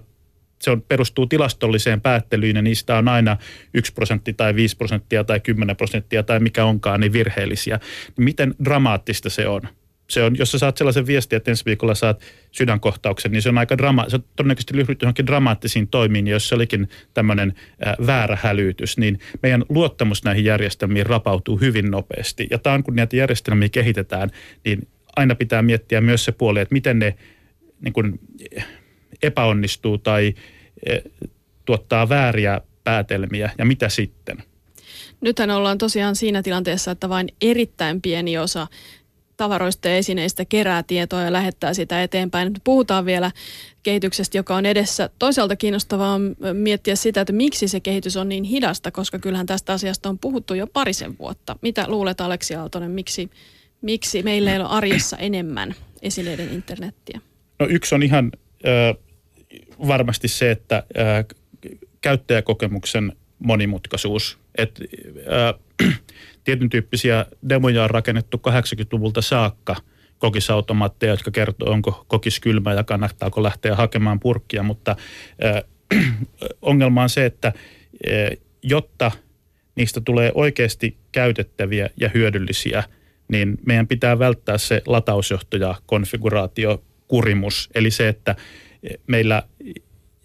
se 0.63 0.71
on, 0.71 0.83
perustuu 0.83 1.27
tilastolliseen 1.27 2.01
päättelyyn 2.01 2.57
ja 2.57 2.63
niistä 2.63 2.97
on 2.97 3.09
aina 3.09 3.37
1 3.75 3.93
prosentti 3.93 4.33
tai 4.33 4.55
5 4.55 4.77
prosenttia 4.77 5.25
tai 5.25 5.41
10 5.41 5.77
prosenttia 5.77 6.23
tai 6.23 6.41
mikä 6.41 6.65
onkaan 6.65 7.01
niin 7.01 7.13
virheellisiä. 7.13 7.81
Niin 8.17 8.25
miten 8.25 8.55
dramaattista 8.65 9.31
se 9.31 9.49
on? 9.49 9.63
Se 10.09 10.23
on, 10.23 10.37
jos 10.39 10.53
sä 10.53 10.59
saat 10.59 10.77
sellaisen 10.77 11.07
viestin, 11.07 11.37
että 11.37 11.51
ensi 11.51 11.65
viikolla 11.65 11.95
saat 11.95 12.21
sydänkohtauksen, 12.53 13.33
niin 13.33 13.43
se 13.43 13.49
on 13.49 13.59
aika 13.59 13.79
drama, 13.79 14.05
se 14.09 14.17
on 14.17 14.25
todennäköisesti 14.37 14.77
lyhdyt 14.77 15.03
johonkin 15.03 15.27
dramaattisiin 15.27 15.89
toimiin, 15.89 16.27
jos 16.27 16.49
se 16.49 16.55
olikin 16.55 16.89
tämmöinen 17.15 17.55
väärä 18.07 18.39
hälytys, 18.43 18.99
niin 18.99 19.19
meidän 19.43 19.65
luottamus 19.69 20.25
näihin 20.25 20.45
järjestelmiin 20.45 21.07
rapautuu 21.07 21.57
hyvin 21.57 21.91
nopeasti. 21.91 22.47
Ja 22.51 22.59
tämä 22.59 22.75
on, 22.75 22.83
kun 22.83 22.97
näitä 22.97 23.17
järjestelmiä 23.17 23.69
kehitetään, 23.69 24.31
niin 24.65 24.89
aina 25.17 25.35
pitää 25.35 25.63
miettiä 25.63 26.01
myös 26.01 26.25
se 26.25 26.33
puoli, 26.33 26.61
että 26.61 26.73
miten 26.73 26.99
ne 26.99 27.15
niin 27.81 27.93
kuin, 27.93 28.21
epäonnistuu 29.23 29.99
tai 29.99 30.35
tuottaa 31.65 32.09
vääriä 32.09 32.61
päätelmiä 32.85 33.51
ja 33.59 33.65
mitä 33.65 33.89
sitten. 33.89 34.43
Nythän 35.21 35.51
ollaan 35.51 35.79
tosiaan 35.79 36.17
siinä 36.17 36.43
tilanteessa, 36.43 36.91
että 36.91 37.09
vain 37.09 37.29
erittäin 37.41 38.03
pieni 38.03 38.39
osa 38.39 38.67
tavaroista 39.37 39.89
ja 39.89 39.97
esineistä 39.97 40.45
kerää 40.45 40.83
tietoa 40.83 41.23
ja 41.23 41.33
lähettää 41.33 41.75
sitä 41.75 42.03
eteenpäin. 42.03 42.53
Nyt 42.53 42.63
puhutaan 42.65 43.05
vielä 43.05 43.31
kehityksestä, 43.83 44.39
joka 44.39 44.57
on 44.57 44.67
edessä. 44.67 45.11
Toisaalta 45.19 45.57
kiinnostavaa 45.57 46.19
miettiä 46.53 46.97
sitä, 46.97 47.21
että 47.21 47.33
miksi 47.33 47.69
se 47.69 47.81
kehitys 47.81 48.17
on 48.17 48.29
niin 48.29 48.45
hidasta, 48.45 48.91
koska 48.91 49.19
kyllähän 49.19 49.47
tästä 49.47 49.73
asiasta 49.73 50.09
on 50.09 50.19
puhuttu 50.19 50.55
jo 50.55 50.67
parisen 50.67 51.19
vuotta. 51.19 51.57
Mitä 51.63 51.85
luulet 51.89 52.21
Aleksi 52.21 52.55
Aaltonen, 52.55 52.91
miksi, 52.91 53.31
miksi 53.83 54.23
meillä 54.23 54.53
ei 54.53 54.59
ole 54.59 54.69
arjessa 54.69 55.17
enemmän 55.17 55.75
esineiden 56.03 56.53
internettiä? 56.53 57.21
No 57.59 57.67
yksi 57.67 57.95
on 57.95 58.03
ihan 58.03 58.33
äh, 58.67 58.97
varmasti 59.87 60.29
se, 60.29 60.51
että 60.51 60.77
äh, 60.77 61.25
käyttäjäkokemuksen 62.01 63.13
monimutkaisuus. 63.39 64.39
Et, 64.59 64.81
äh, 65.81 65.95
tietyn 66.47 66.69
tyyppisiä 66.69 67.27
demoja 67.49 67.85
on 67.85 67.91
rakennettu 67.91 68.41
80-luvulta 68.49 69.23
saakka. 69.23 69.77
Kokisautomaatteja, 70.19 71.13
jotka 71.13 71.31
kertoo, 71.31 71.71
onko 71.71 72.05
kokis 72.09 72.41
kylmä 72.41 72.73
ja 72.73 72.85
kannattaako 72.85 73.43
lähteä 73.43 73.77
hakemaan 73.77 74.21
purkkia, 74.21 74.63
mutta 74.63 74.97
äh, 75.45 75.63
ongelma 76.63 77.03
on 77.03 77.09
se, 77.09 77.27
että 77.27 77.49
äh, 77.49 77.55
jotta 78.63 79.11
niistä 79.75 80.01
tulee 80.01 80.33
oikeasti 80.35 80.97
käytettäviä 81.13 81.91
ja 82.01 82.11
hyödyllisiä, 82.15 82.85
niin 83.29 83.59
meidän 83.67 83.87
pitää 83.87 84.19
välttää 84.19 84.59
se 84.59 84.83
latausjohto 84.87 85.57
ja 85.57 85.75
konfiguraatio 85.87 86.83
kurimus, 87.09 87.71
eli 87.75 87.91
se, 87.91 88.09
että 88.09 88.37
meillä 89.07 89.43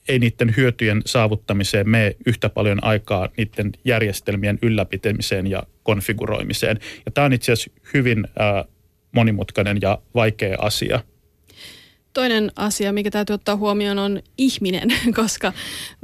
ei 0.08 0.20
niiden 0.20 0.54
hyötyjen 0.58 1.02
saavuttamiseen 1.06 1.90
mene 1.90 2.16
yhtä 2.26 2.50
paljon 2.50 2.84
aikaa 2.84 3.30
niiden 3.38 3.72
järjestelmien 3.86 4.60
ylläpitämiseen 4.62 5.48
ja 5.48 5.64
konfiguroimiseen. 5.84 6.80
Ja 7.06 7.12
tämä 7.12 7.26
on 7.26 7.34
itse 7.34 7.52
asiassa 7.52 7.82
hyvin 7.94 8.28
ää, 8.40 8.66
monimutkainen 9.12 9.78
ja 9.82 10.02
vaikea 10.16 10.58
asia. 10.60 11.00
Toinen 12.13 12.52
asia, 12.56 12.93
mikä 12.93 13.12
täytyy 13.12 13.34
ottaa 13.34 13.56
huomioon, 13.56 14.00
on 14.00 14.21
ihminen, 14.38 14.89
koska 15.15 15.54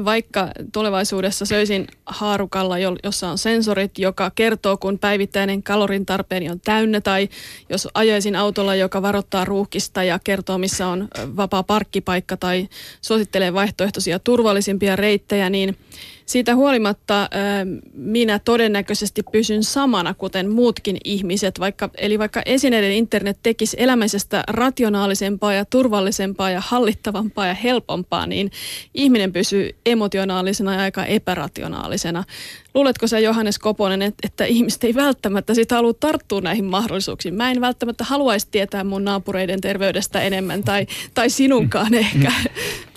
vaikka 0.05 0.51
tulevaisuudessa 0.73 1.45
söisin 1.45 1.87
haarukalla, 2.05 2.75
jossa 3.03 3.29
on 3.29 3.37
sensorit, 3.37 3.99
joka 3.99 4.31
kertoo, 4.35 4.77
kun 4.77 4.99
päivittäinen 4.99 5.63
kalorin 5.63 6.05
tarpeeni 6.05 6.49
on 6.49 6.59
täynnä, 6.59 7.01
tai 7.01 7.29
jos 7.69 7.87
ajaisin 7.93 8.35
autolla, 8.35 8.75
joka 8.75 9.01
varoittaa 9.01 9.45
ruuhkista 9.45 10.03
ja 10.03 10.19
kertoo, 10.23 10.57
missä 10.57 10.87
on 10.87 11.07
vapaa 11.37 11.63
parkkipaikka, 11.63 12.37
tai 12.37 12.67
suosittelee 13.01 13.53
vaihtoehtoisia 13.53 14.19
turvallisimpia 14.19 14.95
reittejä, 14.95 15.49
niin 15.49 15.77
siitä 16.27 16.55
huolimatta 16.55 17.29
minä 17.93 18.39
todennäköisesti 18.39 19.23
pysyn 19.31 19.63
samana, 19.63 20.13
kuten 20.13 20.49
muutkin 20.49 20.97
ihmiset, 21.03 21.59
vaikka, 21.59 21.89
eli 21.97 22.19
vaikka 22.19 22.41
esineiden 22.45 22.91
internet 22.91 23.39
tekisi 23.43 23.77
elämisestä 23.79 24.43
rationaalisempaa 24.47 25.53
ja 25.53 25.65
turvallisempaa 25.65 26.49
ja 26.49 26.61
hallittavampaa 26.61 27.47
ja 27.47 27.53
helpompaa, 27.53 28.27
niin 28.27 28.51
ihminen 28.93 29.33
pysyy 29.33 29.69
emotionaalisena 29.85 30.73
ja 30.73 30.81
aika 30.81 31.05
epärationaalisena. 31.05 32.23
Luuletko 32.77 33.07
sä 33.07 33.19
Johannes 33.19 33.59
Koponen, 33.59 34.01
että, 34.01 34.27
että 34.27 34.45
ihmiset 34.45 34.83
ei 34.83 34.95
välttämättä 34.95 35.53
sitä 35.53 35.75
halua 35.75 35.93
tarttua 35.93 36.41
näihin 36.41 36.65
mahdollisuuksiin? 36.65 37.35
Mä 37.35 37.51
en 37.51 37.61
välttämättä 37.61 38.03
haluaisi 38.03 38.47
tietää 38.51 38.83
mun 38.83 39.05
naapureiden 39.05 39.61
terveydestä 39.61 40.21
enemmän 40.21 40.63
tai, 40.63 40.87
tai 41.13 41.29
sinunkaan 41.29 41.93
ehkä. 41.93 42.31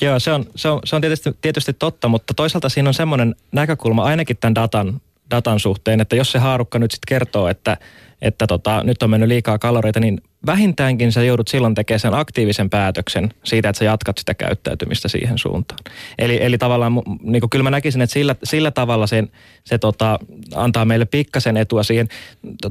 Joo, 0.00 0.18
se 0.18 0.32
on, 0.32 0.46
se 0.56 0.68
on, 0.68 0.80
se 0.84 0.96
on 0.96 1.02
tietysti, 1.02 1.30
tietysti 1.40 1.72
totta, 1.72 2.08
mutta 2.08 2.34
toisaalta 2.34 2.68
siinä 2.68 2.90
on 2.90 2.94
semmoinen 2.94 3.34
näkökulma 3.52 4.04
ainakin 4.04 4.36
tämän 4.36 4.54
datan, 4.54 5.00
datan 5.30 5.60
suhteen, 5.60 6.00
että 6.00 6.16
jos 6.16 6.32
se 6.32 6.38
haarukka 6.38 6.78
nyt 6.78 6.90
sitten 6.90 7.08
kertoo, 7.08 7.48
että, 7.48 7.76
että 8.22 8.46
tota, 8.46 8.84
nyt 8.84 9.02
on 9.02 9.10
mennyt 9.10 9.28
liikaa 9.28 9.58
kaloreita, 9.58 10.00
niin 10.00 10.22
vähintäänkin 10.46 11.12
sä 11.12 11.22
joudut 11.22 11.48
silloin 11.48 11.74
tekemään 11.74 12.00
sen 12.00 12.14
aktiivisen 12.14 12.70
päätöksen 12.70 13.28
siitä, 13.44 13.68
että 13.68 13.78
sä 13.78 13.84
jatkat 13.84 14.18
sitä 14.18 14.34
käyttäytymistä 14.34 15.08
siihen 15.08 15.38
suuntaan. 15.38 15.80
Eli, 16.18 16.38
eli 16.42 16.58
tavallaan 16.58 16.92
niin 17.22 17.40
kuin 17.40 17.50
kyllä 17.50 17.62
mä 17.62 17.70
näkisin, 17.70 18.02
että 18.02 18.14
sillä, 18.14 18.36
sillä 18.44 18.70
tavalla 18.70 19.06
sen, 19.06 19.30
se 19.64 19.78
tota, 19.78 20.18
antaa 20.54 20.84
meille 20.84 21.04
pikkasen 21.04 21.56
etua 21.56 21.82
siihen. 21.82 22.08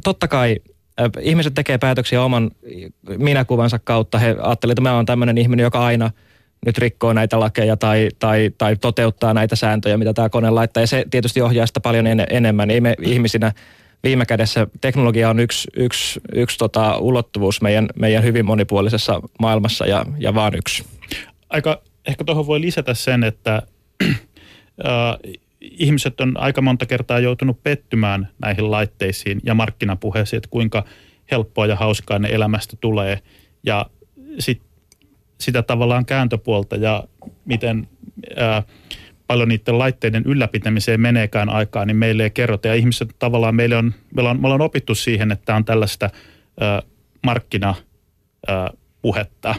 Totta 0.03 0.27
kai 0.27 0.57
ihmiset 1.21 1.53
tekee 1.53 1.77
päätöksiä 1.77 2.23
oman 2.23 2.51
minäkuvansa 3.17 3.79
kautta. 3.79 4.19
He 4.19 4.35
ajattelevat, 4.41 4.73
että 4.73 4.81
mä 4.89 4.95
oon 4.95 5.05
tämmöinen 5.05 5.37
ihminen, 5.37 5.63
joka 5.63 5.85
aina 5.85 6.11
nyt 6.65 6.77
rikkoo 6.77 7.13
näitä 7.13 7.39
lakeja 7.39 7.77
tai, 7.77 8.09
tai, 8.19 8.51
tai 8.57 8.75
toteuttaa 8.75 9.33
näitä 9.33 9.55
sääntöjä, 9.55 9.97
mitä 9.97 10.13
tämä 10.13 10.29
kone 10.29 10.49
laittaa. 10.49 10.83
Ja 10.83 10.87
se 10.87 11.05
tietysti 11.11 11.41
ohjaa 11.41 11.65
sitä 11.65 11.79
paljon 11.79 12.07
en, 12.07 12.25
enemmän. 12.29 12.71
Ei 12.71 12.81
me 12.81 12.95
ihmisinä 13.01 13.51
viime 14.03 14.25
kädessä 14.25 14.67
teknologia 14.81 15.29
on 15.29 15.39
yksi, 15.39 15.67
yksi, 15.75 16.19
yksi 16.33 16.57
tota, 16.57 16.97
ulottuvuus 16.97 17.61
meidän, 17.61 17.87
meidän 17.95 18.23
hyvin 18.23 18.45
monipuolisessa 18.45 19.21
maailmassa 19.39 19.85
ja, 19.85 20.05
ja 20.17 20.35
vaan 20.35 20.55
yksi. 20.55 20.85
Aika 21.49 21.81
ehkä 22.07 22.23
tuohon 22.23 22.47
voi 22.47 22.61
lisätä 22.61 22.93
sen, 22.93 23.23
että 23.23 23.61
äh, 24.05 24.15
ihmiset 25.61 26.21
on 26.21 26.37
aika 26.37 26.61
monta 26.61 26.85
kertaa 26.85 27.19
joutunut 27.19 27.63
pettymään 27.63 28.27
näihin 28.41 28.71
laitteisiin 28.71 29.39
ja 29.43 29.53
markkinapuheisiin, 29.53 30.37
että 30.37 30.49
kuinka 30.49 30.85
helppoa 31.31 31.65
ja 31.67 31.75
hauskaa 31.75 32.19
ne 32.19 32.29
elämästä 32.31 32.77
tulee. 32.81 33.19
Ja 33.63 33.85
sit, 34.39 34.61
sitä 35.39 35.63
tavallaan 35.63 36.05
kääntöpuolta 36.05 36.75
ja 36.75 37.03
miten 37.45 37.87
ää, 38.37 38.63
paljon 39.29 39.49
niiden 39.49 39.79
laitteiden 39.79 40.23
ylläpitämiseen 40.25 41.01
meneekään 41.01 41.49
aikaa, 41.49 41.85
niin 41.85 41.97
meille 41.97 42.23
ei 42.23 42.29
kerrota. 42.29 42.67
Ja 42.67 42.73
ihmiset 42.73 43.09
tavallaan, 43.19 43.55
meille 43.55 43.75
on, 43.75 43.93
meillä 44.15 44.29
on, 44.29 44.41
me 44.41 44.47
ollaan 44.47 44.61
opittu 44.61 44.95
siihen, 44.95 45.31
että 45.31 45.55
on 45.55 45.65
tällaista 45.65 46.09
ää, 46.59 46.81
markkinapuhetta. 47.23 49.55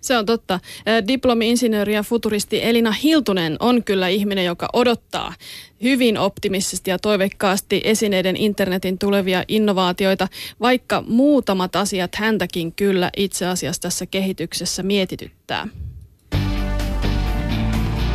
Se 0.00 0.16
on 0.16 0.26
totta. 0.26 0.60
Diplomi-insinööri 1.08 1.94
ja 1.94 2.02
futuristi 2.02 2.64
Elina 2.64 2.92
Hiltunen 2.92 3.56
on 3.60 3.84
kyllä 3.84 4.08
ihminen, 4.08 4.44
joka 4.44 4.68
odottaa 4.72 5.34
hyvin 5.82 6.18
optimistisesti 6.18 6.90
ja 6.90 6.98
toiveikkaasti 6.98 7.80
esineiden 7.84 8.36
internetin 8.36 8.98
tulevia 8.98 9.44
innovaatioita, 9.48 10.28
vaikka 10.60 11.04
muutamat 11.06 11.76
asiat 11.76 12.14
häntäkin 12.14 12.72
kyllä 12.72 13.10
itse 13.16 13.46
asiassa 13.46 13.82
tässä 13.82 14.06
kehityksessä 14.06 14.82
mietityttää. 14.82 15.68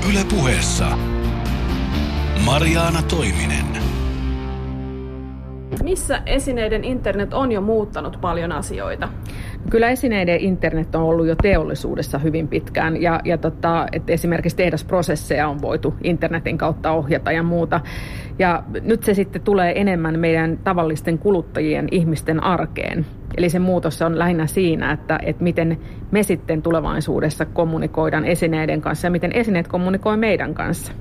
Yle 0.07 0.25
puheessa 0.29 0.97
Mariaana 2.45 3.01
Toiminen. 3.01 3.65
Missä 5.83 6.21
esineiden 6.25 6.83
internet 6.83 7.33
on 7.33 7.51
jo 7.51 7.62
muuttanut 7.62 8.21
paljon 8.21 8.51
asioita? 8.51 9.09
Kyllä 9.69 9.89
esineiden 9.89 10.39
internet 10.39 10.95
on 10.95 11.04
ollut 11.04 11.28
jo 11.28 11.36
teollisuudessa 11.36 12.17
hyvin 12.17 12.48
pitkään 12.48 13.02
ja, 13.02 13.19
ja 13.26 13.38
tota, 13.38 13.88
että 13.91 14.13
esimerkiksi 14.13 14.58
tehdasprosesseja 14.58 15.48
on 15.48 15.62
voitu 15.62 15.93
internetin 16.04 16.58
kautta 16.58 16.91
ohjata 16.91 17.32
ja 17.32 17.43
muuta. 17.43 17.82
Ja 18.39 18.63
nyt 18.82 19.04
se 19.04 19.13
sitten 19.13 19.41
tulee 19.41 19.82
enemmän 19.82 20.19
meidän 20.19 20.60
tavallisten 20.63 21.17
kuluttajien 21.17 21.88
ihmisten 21.91 22.43
arkeen. 22.43 23.06
Eli 23.38 23.50
se 23.50 23.60
muutos 23.60 24.02
on 24.02 24.19
lähinnä 24.19 24.48
siinä, 24.48 24.91
että, 24.91 25.19
että 25.24 25.43
miten 25.43 25.78
me 26.12 26.24
sitten 26.24 26.62
tulevaisuudessa 26.62 27.45
kommunikoidaan 27.45 28.26
esineiden 28.26 28.82
kanssa 28.82 29.08
ja 29.08 29.12
miten 29.12 29.32
esineet 29.32 29.67
kommunikoi 29.67 30.17
meidän 30.17 30.54
kanssa. 30.54 30.93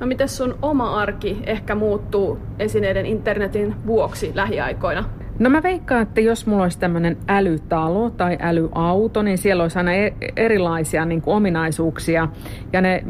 No 0.00 0.06
miten 0.06 0.28
sun 0.28 0.58
oma 0.62 1.00
arki 1.00 1.42
ehkä 1.46 1.74
muuttuu 1.74 2.38
esineiden 2.58 3.06
internetin 3.06 3.74
vuoksi 3.86 4.32
lähiaikoina? 4.34 5.04
No 5.38 5.50
mä 5.50 5.62
veikkaan, 5.62 6.02
että 6.02 6.20
jos 6.20 6.46
mulla 6.46 6.62
olisi 6.62 6.78
tämmöinen 6.78 7.16
älytalo 7.28 8.10
tai 8.10 8.38
älyauto, 8.40 9.22
niin 9.22 9.38
siellä 9.38 9.62
olisi 9.62 9.78
aina 9.78 9.92
e- 9.94 10.14
erilaisia 10.36 11.04
niin 11.04 11.22
kuin 11.22 11.34
ominaisuuksia 11.34 12.28
ja 12.72 12.80
ne 12.80 13.02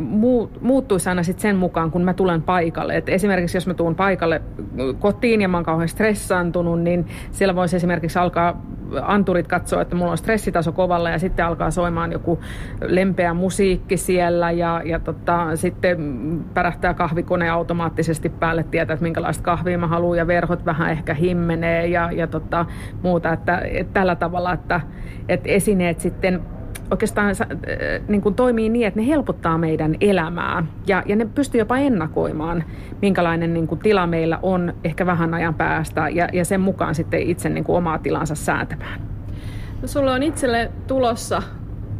muuttuisi 0.60 1.08
aina 1.08 1.22
sitten 1.22 1.42
sen 1.42 1.56
mukaan, 1.56 1.90
kun 1.90 2.02
mä 2.02 2.14
tulen 2.14 2.42
paikalle. 2.42 2.96
Et 2.96 3.08
esimerkiksi 3.08 3.56
jos 3.56 3.66
mä 3.66 3.74
tuun 3.74 3.94
paikalle 3.94 4.42
kotiin 4.98 5.42
ja 5.42 5.48
mä 5.48 5.56
oon 5.56 5.64
kauhean 5.64 5.88
stressaantunut, 5.88 6.80
niin 6.80 7.06
siellä 7.30 7.54
voisi 7.54 7.76
esimerkiksi 7.76 8.18
alkaa 8.18 8.62
anturit 9.02 9.48
katsoo, 9.48 9.80
että 9.80 9.96
mulla 9.96 10.10
on 10.10 10.18
stressitaso 10.18 10.72
kovalla 10.72 11.10
ja 11.10 11.18
sitten 11.18 11.44
alkaa 11.44 11.70
soimaan 11.70 12.12
joku 12.12 12.40
lempeä 12.80 13.34
musiikki 13.34 13.96
siellä 13.96 14.50
ja, 14.50 14.82
ja 14.84 14.98
tota, 14.98 15.56
sitten 15.56 15.98
pärähtää 16.54 16.94
kahvikone 16.94 17.50
automaattisesti 17.50 18.28
päälle, 18.28 18.62
tietää, 18.62 18.94
että 18.94 19.02
minkälaista 19.02 19.44
kahvia 19.44 19.78
mä 19.78 19.86
haluan 19.86 20.18
ja 20.18 20.26
verhot 20.26 20.66
vähän 20.66 20.90
ehkä 20.90 21.14
himmenee 21.14 21.86
ja, 21.86 22.12
ja 22.18 22.26
tota, 22.26 22.66
muuta. 23.02 23.32
Että, 23.32 23.58
että 23.58 23.92
tällä 23.92 24.16
tavalla, 24.16 24.52
että, 24.52 24.80
että 25.28 25.48
esineet 25.48 26.00
sitten 26.00 26.42
oikeastaan 26.90 27.28
äh, 27.28 27.46
niin 28.08 28.20
kuin 28.20 28.34
toimii 28.34 28.68
niin, 28.68 28.86
että 28.86 29.00
ne 29.00 29.06
helpottaa 29.06 29.58
meidän 29.58 29.96
elämää 30.00 30.66
ja, 30.86 31.02
ja 31.06 31.16
ne 31.16 31.24
pystyy 31.34 31.58
jopa 31.58 31.78
ennakoimaan, 31.78 32.64
minkälainen 33.02 33.54
niin 33.54 33.66
kuin 33.66 33.78
tila 33.78 34.06
meillä 34.06 34.38
on 34.42 34.74
ehkä 34.84 35.06
vähän 35.06 35.34
ajan 35.34 35.54
päästä 35.54 36.08
ja, 36.08 36.28
ja 36.32 36.44
sen 36.44 36.60
mukaan 36.60 36.94
sitten 36.94 37.22
itse 37.22 37.48
niin 37.48 37.64
kuin 37.64 37.76
omaa 37.76 37.98
tilansa 37.98 38.34
säätämään. 38.34 39.00
No, 39.82 39.88
sulla 39.88 40.12
on 40.12 40.22
itselle 40.22 40.70
tulossa 40.86 41.42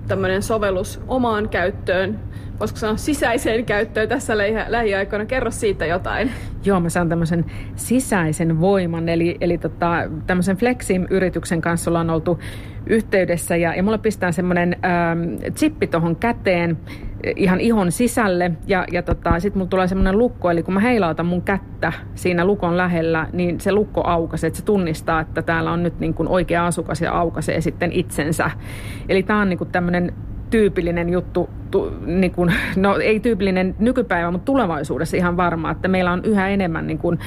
tämmöinen 0.08 0.42
sovellus 0.42 1.00
omaan 1.08 1.48
käyttöön, 1.48 2.20
voisiko 2.60 2.78
sanoa 2.78 2.96
sisäiseen 2.96 3.64
käyttöön 3.64 4.08
tässä 4.08 4.34
lähiaikoina. 4.68 5.26
Kerro 5.26 5.50
siitä 5.50 5.86
jotain. 5.86 6.30
Joo, 6.64 6.80
mä 6.80 6.88
saan 6.88 7.08
tämmöisen 7.08 7.44
sisäisen 7.74 8.60
voiman, 8.60 9.08
eli, 9.08 9.36
eli 9.40 9.58
tota, 9.58 9.92
tämmöisen 10.26 10.56
Flexim-yrityksen 10.56 11.60
kanssa 11.60 11.90
ollaan 11.90 12.10
oltu 12.10 12.38
yhteydessä 12.86 13.56
ja, 13.56 13.74
ja 13.74 13.82
mulle 13.82 13.98
pistää 13.98 14.32
semmoinen 14.32 14.76
ähm, 14.84 15.52
chippi 15.54 15.86
tuohon 15.86 16.16
käteen 16.16 16.78
ihan 17.36 17.60
ihon 17.60 17.92
sisälle 17.92 18.52
ja, 18.66 18.84
ja 18.92 19.02
tota, 19.02 19.40
sitten 19.40 19.58
mulla 19.58 19.68
tulee 19.68 19.88
semmoinen 19.88 20.18
lukko, 20.18 20.50
eli 20.50 20.62
kun 20.62 20.74
mä 20.74 20.80
heilautan 20.80 21.26
mun 21.26 21.42
kättä 21.42 21.92
siinä 22.14 22.44
lukon 22.44 22.76
lähellä, 22.76 23.28
niin 23.32 23.60
se 23.60 23.72
lukko 23.72 24.02
aukaisee, 24.04 24.48
että 24.48 24.58
se 24.58 24.64
tunnistaa, 24.64 25.20
että 25.20 25.42
täällä 25.42 25.72
on 25.72 25.82
nyt 25.82 26.00
niin 26.00 26.14
kuin 26.14 26.28
oikea 26.28 26.66
asukas 26.66 27.00
ja 27.00 27.12
aukaisee 27.12 27.60
sitten 27.60 27.92
itsensä. 27.92 28.50
Eli 29.08 29.22
tämä 29.22 29.40
on 29.40 29.48
niin 29.48 29.58
kuin 29.58 29.70
tämmöinen 29.70 30.12
tyypillinen 30.50 31.08
juttu, 31.08 31.50
tu, 31.70 31.92
niin 32.06 32.30
kuin, 32.30 32.52
no 32.76 32.96
ei 32.96 33.20
tyypillinen 33.20 33.74
nykypäivä, 33.78 34.30
mutta 34.30 34.44
tulevaisuudessa 34.44 35.16
ihan 35.16 35.36
varma, 35.36 35.70
että 35.70 35.88
meillä 35.88 36.12
on 36.12 36.24
yhä 36.24 36.48
enemmän 36.48 36.86
niin 36.86 36.98
kuin, 36.98 37.18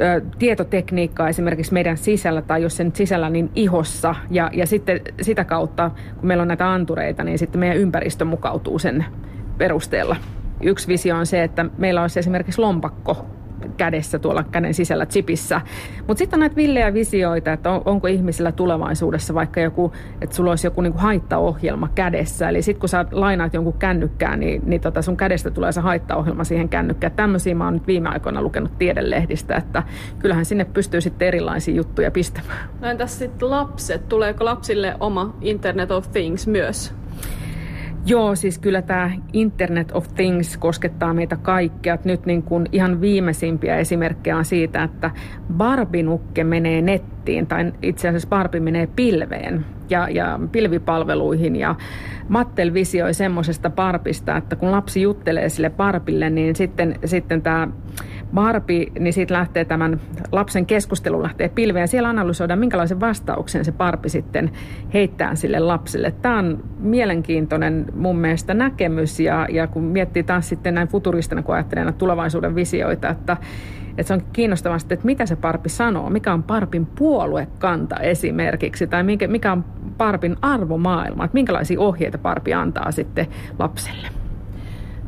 ö, 0.00 0.22
tietotekniikkaa 0.38 1.28
esimerkiksi 1.28 1.72
meidän 1.72 1.96
sisällä 1.96 2.42
tai 2.42 2.62
jos 2.62 2.76
sen 2.76 2.92
sisällä 2.94 3.30
niin 3.30 3.50
ihossa 3.54 4.14
ja, 4.30 4.50
ja 4.52 4.66
sitten 4.66 5.00
sitä 5.22 5.44
kautta, 5.44 5.90
kun 6.16 6.26
meillä 6.26 6.42
on 6.42 6.48
näitä 6.48 6.72
antureita, 6.72 7.24
niin 7.24 7.38
sitten 7.38 7.60
meidän 7.60 7.76
ympäristö 7.76 8.24
mukautuu 8.24 8.78
sen 8.78 9.04
perusteella. 9.58 10.16
Yksi 10.62 10.88
visio 10.88 11.16
on 11.16 11.26
se, 11.26 11.42
että 11.42 11.64
meillä 11.78 12.02
olisi 12.02 12.18
esimerkiksi 12.18 12.60
lompakko 12.60 13.26
kädessä 13.76 14.18
tuolla 14.18 14.42
käden 14.42 14.74
sisällä 14.74 15.06
chipissä. 15.06 15.60
Mutta 16.06 16.18
sitten 16.18 16.36
on 16.36 16.40
näitä 16.40 16.56
villejä 16.56 16.94
visioita, 16.94 17.52
että 17.52 17.70
on, 17.70 17.82
onko 17.84 18.06
ihmisillä 18.06 18.52
tulevaisuudessa 18.52 19.34
vaikka 19.34 19.60
joku, 19.60 19.92
että 20.20 20.36
sulla 20.36 20.50
olisi 20.50 20.66
joku 20.66 20.80
niinku 20.80 20.98
haittaohjelma 20.98 21.88
kädessä. 21.94 22.48
Eli 22.48 22.62
sitten 22.62 22.80
kun 22.80 22.88
sä 22.88 23.04
lainaat 23.10 23.54
jonkun 23.54 23.78
kännykkään, 23.78 24.40
niin, 24.40 24.62
niin 24.64 24.80
tota 24.80 25.02
sun 25.02 25.16
kädestä 25.16 25.50
tulee 25.50 25.72
se 25.72 25.80
haittaohjelma 25.80 26.44
siihen 26.44 26.68
kännykkään. 26.68 27.12
Tämmöisiä 27.12 27.54
mä 27.54 27.64
oon 27.64 27.74
nyt 27.74 27.86
viime 27.86 28.08
aikoina 28.08 28.42
lukenut 28.42 28.78
tiedelehdistä, 28.78 29.56
että 29.56 29.82
kyllähän 30.18 30.44
sinne 30.44 30.64
pystyy 30.64 31.00
sitten 31.00 31.28
erilaisia 31.28 31.74
juttuja 31.74 32.10
pistämään. 32.10 32.68
No 32.80 32.88
entäs 32.88 33.18
sitten 33.18 33.50
lapset? 33.50 34.08
Tuleeko 34.08 34.44
lapsille 34.44 34.96
oma 35.00 35.34
Internet 35.40 35.90
of 35.90 36.12
Things 36.12 36.46
myös? 36.46 36.94
Joo, 38.08 38.34
siis 38.34 38.58
kyllä 38.58 38.82
tämä 38.82 39.10
Internet 39.32 39.92
of 39.92 40.14
Things 40.14 40.56
koskettaa 40.56 41.14
meitä 41.14 41.36
kaikkea. 41.36 41.98
Nyt 42.04 42.26
niin 42.26 42.42
kuin 42.42 42.66
ihan 42.72 43.00
viimeisimpiä 43.00 43.76
esimerkkejä 43.76 44.36
on 44.36 44.44
siitä, 44.44 44.82
että 44.82 45.10
Barbinukke 45.52 46.44
menee 46.44 46.82
nettiin, 46.82 47.46
tai 47.46 47.72
itse 47.82 48.08
asiassa 48.08 48.28
Barbie 48.28 48.60
menee 48.60 48.88
pilveen 48.96 49.64
ja, 49.90 50.08
ja 50.08 50.40
pilvipalveluihin. 50.52 51.56
Ja 51.56 51.74
Mattel 52.28 52.74
visioi 52.74 53.14
semmoisesta 53.14 53.70
Barbista, 53.70 54.36
että 54.36 54.56
kun 54.56 54.72
lapsi 54.72 55.02
juttelee 55.02 55.48
sille 55.48 55.70
Barbille, 55.70 56.30
niin 56.30 56.56
sitten, 56.56 56.98
sitten 57.04 57.42
tämä 57.42 57.68
Barbie, 58.36 58.86
niin 58.98 59.12
siitä 59.12 59.34
lähtee 59.34 59.64
tämän 59.64 60.00
lapsen 60.32 60.66
keskustelu 60.66 61.22
lähtee 61.22 61.48
pilveen 61.48 61.82
ja 61.82 61.86
siellä 61.86 62.08
analysoidaan, 62.08 62.58
minkälaisen 62.58 63.00
vastauksen 63.00 63.64
se 63.64 63.72
Barbie 63.72 64.08
sitten 64.08 64.50
heittää 64.94 65.34
sille 65.34 65.58
lapselle. 65.58 66.14
Tämä 66.22 66.38
on 66.38 66.64
mielenkiintoinen 66.78 67.86
mun 67.94 68.18
mielestä 68.18 68.54
näkemys 68.54 69.20
ja, 69.20 69.46
ja 69.50 69.66
kun 69.66 69.82
miettii 69.82 70.22
taas 70.22 70.48
sitten 70.48 70.74
näin 70.74 70.88
futuristina, 70.88 71.42
kun 71.42 71.54
ajattelee 71.54 71.84
näitä 71.84 71.98
tulevaisuuden 71.98 72.54
visioita, 72.54 73.08
että, 73.08 73.36
että 73.90 74.02
se 74.02 74.14
on 74.14 74.22
kiinnostavaa 74.32 74.78
sitten, 74.78 74.96
että 74.96 75.06
mitä 75.06 75.26
se 75.26 75.36
Parpi 75.36 75.68
sanoo, 75.68 76.10
mikä 76.10 76.32
on 76.32 76.42
Parpin 76.42 76.86
puoluekanta 76.86 77.96
esimerkiksi, 77.96 78.86
tai 78.86 79.02
mikä, 79.02 79.28
mikä 79.28 79.52
on 79.52 79.64
Parpin 79.98 80.36
arvomaailma, 80.42 81.24
että 81.24 81.34
minkälaisia 81.34 81.80
ohjeita 81.80 82.18
Parpi 82.18 82.54
antaa 82.54 82.90
sitten 82.90 83.26
lapselle. 83.58 84.15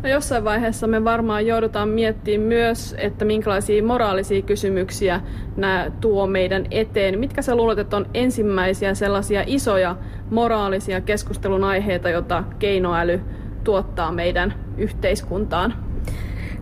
No 0.02 0.08
jossain 0.08 0.44
vaiheessa 0.44 0.86
me 0.86 1.04
varmaan 1.04 1.46
joudutaan 1.46 1.88
miettimään 1.88 2.48
myös, 2.48 2.94
että 2.98 3.24
minkälaisia 3.24 3.82
moraalisia 3.82 4.42
kysymyksiä 4.42 5.20
nämä 5.56 5.90
tuo 6.00 6.26
meidän 6.26 6.66
eteen. 6.70 7.18
Mitkä 7.18 7.42
sä 7.42 7.54
luulet, 7.56 7.78
että 7.78 7.96
on 7.96 8.06
ensimmäisiä 8.14 8.94
sellaisia 8.94 9.42
isoja 9.46 9.96
moraalisia 10.30 11.00
keskustelun 11.00 11.64
aiheita, 11.64 12.08
joita 12.08 12.44
keinoäly 12.58 13.20
tuottaa 13.64 14.12
meidän 14.12 14.54
yhteiskuntaan? 14.76 15.87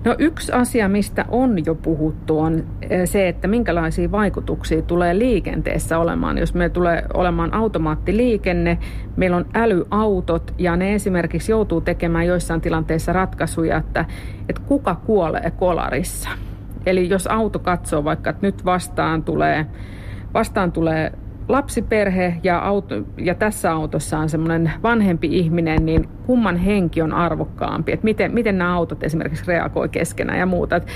No 0.05 0.15
yksi 0.19 0.53
asia, 0.53 0.89
mistä 0.89 1.25
on 1.29 1.67
jo 1.67 1.75
puhuttu, 1.75 2.39
on 2.39 2.65
eh, 2.91 3.09
se, 3.09 3.29
että 3.29 3.49
minkälaisia 3.49 4.13
vaikutuksia 4.13 4.83
tulee 4.83 5.19
liikenteessä 5.19 5.99
olemaan. 5.99 6.39
Jos 6.39 6.55
meillä 6.55 6.73
tulee 6.73 7.03
olemaan 7.15 7.55
automaattiliikenne, 7.55 8.79
meillä 9.17 9.37
on 9.37 9.47
älyautot 9.55 10.55
ja 10.59 10.77
ne 10.77 10.95
esimerkiksi 10.95 11.53
joutuu 11.53 11.81
tekemään 11.81 12.27
joissain 12.27 12.61
tilanteissa 12.61 13.13
ratkaisuja, 13.13 13.77
että, 13.77 14.05
että 14.49 14.63
kuka 14.67 14.95
kuolee 14.95 15.51
kolarissa. 15.51 16.29
Eli 16.87 17.09
jos 17.09 17.27
auto 17.27 17.59
katsoo 17.59 18.05
vaikka, 18.05 18.31
että 18.31 18.47
nyt 18.47 18.65
vastaan 18.65 19.23
tulee, 19.23 19.67
vastaan 20.35 20.73
tulee 20.73 21.13
lapsiperhe 21.49 22.35
ja, 22.43 22.59
auto, 22.59 22.95
ja 23.17 23.35
tässä 23.35 23.73
autossa 23.73 24.19
on 24.19 24.29
semmoinen 24.29 24.73
vanhempi 24.83 25.29
ihminen, 25.31 25.87
niin 25.87 26.09
kumman 26.27 26.57
henki 26.57 27.03
on 27.03 27.13
arvokkaampi, 27.13 27.93
että 27.93 28.05
miten, 28.05 28.35
miten 28.35 28.59
nämä 28.59 28.75
autot 28.75 29.05
esimerkiksi 29.05 29.45
reagoi 29.47 29.89
keskenään 29.89 30.39
ja 30.39 30.47
muuta. 30.47 30.77
Et 30.77 30.87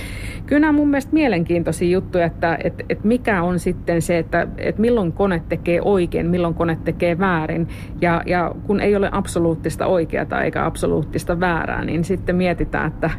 kyllä 0.46 0.60
nämä 0.60 0.68
on 0.68 0.74
mun 0.74 0.88
mielestä 0.88 1.12
mielenkiintoisia 1.12 1.90
juttuja, 1.90 2.24
että 2.24 2.58
et, 2.64 2.84
et 2.88 3.04
mikä 3.04 3.42
on 3.42 3.58
sitten 3.58 4.02
se, 4.02 4.18
että 4.18 4.46
et 4.58 4.78
milloin 4.78 5.12
kone 5.12 5.42
tekee 5.48 5.80
oikein, 5.82 6.30
milloin 6.30 6.54
kone 6.54 6.78
tekee 6.84 7.18
väärin. 7.18 7.68
Ja, 8.00 8.22
ja 8.26 8.54
kun 8.66 8.80
ei 8.80 8.96
ole 8.96 9.08
absoluuttista 9.12 9.86
oikeata 9.86 10.42
eikä 10.42 10.66
absoluuttista 10.66 11.40
väärää, 11.40 11.84
niin 11.84 12.04
sitten 12.04 12.36
mietitään, 12.36 12.88
että 12.88 13.10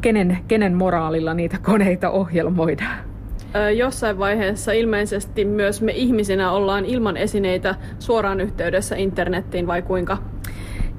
kenen, 0.00 0.38
kenen 0.48 0.74
moraalilla 0.74 1.34
niitä 1.34 1.56
koneita 1.62 2.10
ohjelmoidaan 2.10 3.07
jossain 3.76 4.18
vaiheessa 4.18 4.72
ilmeisesti 4.72 5.44
myös 5.44 5.82
me 5.82 5.92
ihmisinä 5.92 6.52
ollaan 6.52 6.84
ilman 6.84 7.16
esineitä 7.16 7.74
suoraan 7.98 8.40
yhteydessä 8.40 8.96
internettiin 8.96 9.66
vai 9.66 9.82
kuinka? 9.82 10.18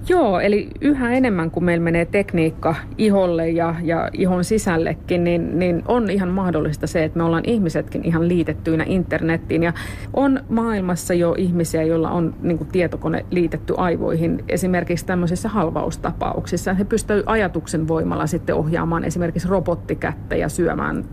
Joo, 0.09 0.39
eli 0.39 0.69
yhä 0.81 1.11
enemmän 1.11 1.51
kun 1.51 1.63
meillä 1.63 1.83
menee 1.83 2.05
tekniikka 2.05 2.75
iholle 2.97 3.49
ja, 3.49 3.75
ja 3.83 4.09
ihon 4.13 4.43
sisällekin, 4.43 5.23
niin, 5.23 5.59
niin 5.59 5.83
on 5.87 6.09
ihan 6.09 6.29
mahdollista 6.29 6.87
se, 6.87 7.03
että 7.03 7.17
me 7.17 7.23
ollaan 7.23 7.43
ihmisetkin 7.47 8.05
ihan 8.05 8.27
liitettyinä 8.27 8.83
internettiin. 8.87 9.63
Ja 9.63 9.73
on 10.13 10.39
maailmassa 10.49 11.13
jo 11.13 11.35
ihmisiä, 11.37 11.83
joilla 11.83 12.09
on 12.09 12.35
niin 12.41 12.57
kuin 12.57 12.67
tietokone 12.67 13.25
liitetty 13.31 13.73
aivoihin 13.77 14.43
esimerkiksi 14.47 15.05
tämmöisissä 15.05 15.49
halvaustapauksissa. 15.49 16.73
He 16.73 16.83
pystyvät 16.83 17.23
ajatuksen 17.25 17.87
voimalla 17.87 18.27
sitten 18.27 18.55
ohjaamaan 18.55 19.03
esimerkiksi 19.03 19.47
robottikättä 19.47 20.35
ja 20.35 20.49
syömään 20.49 21.05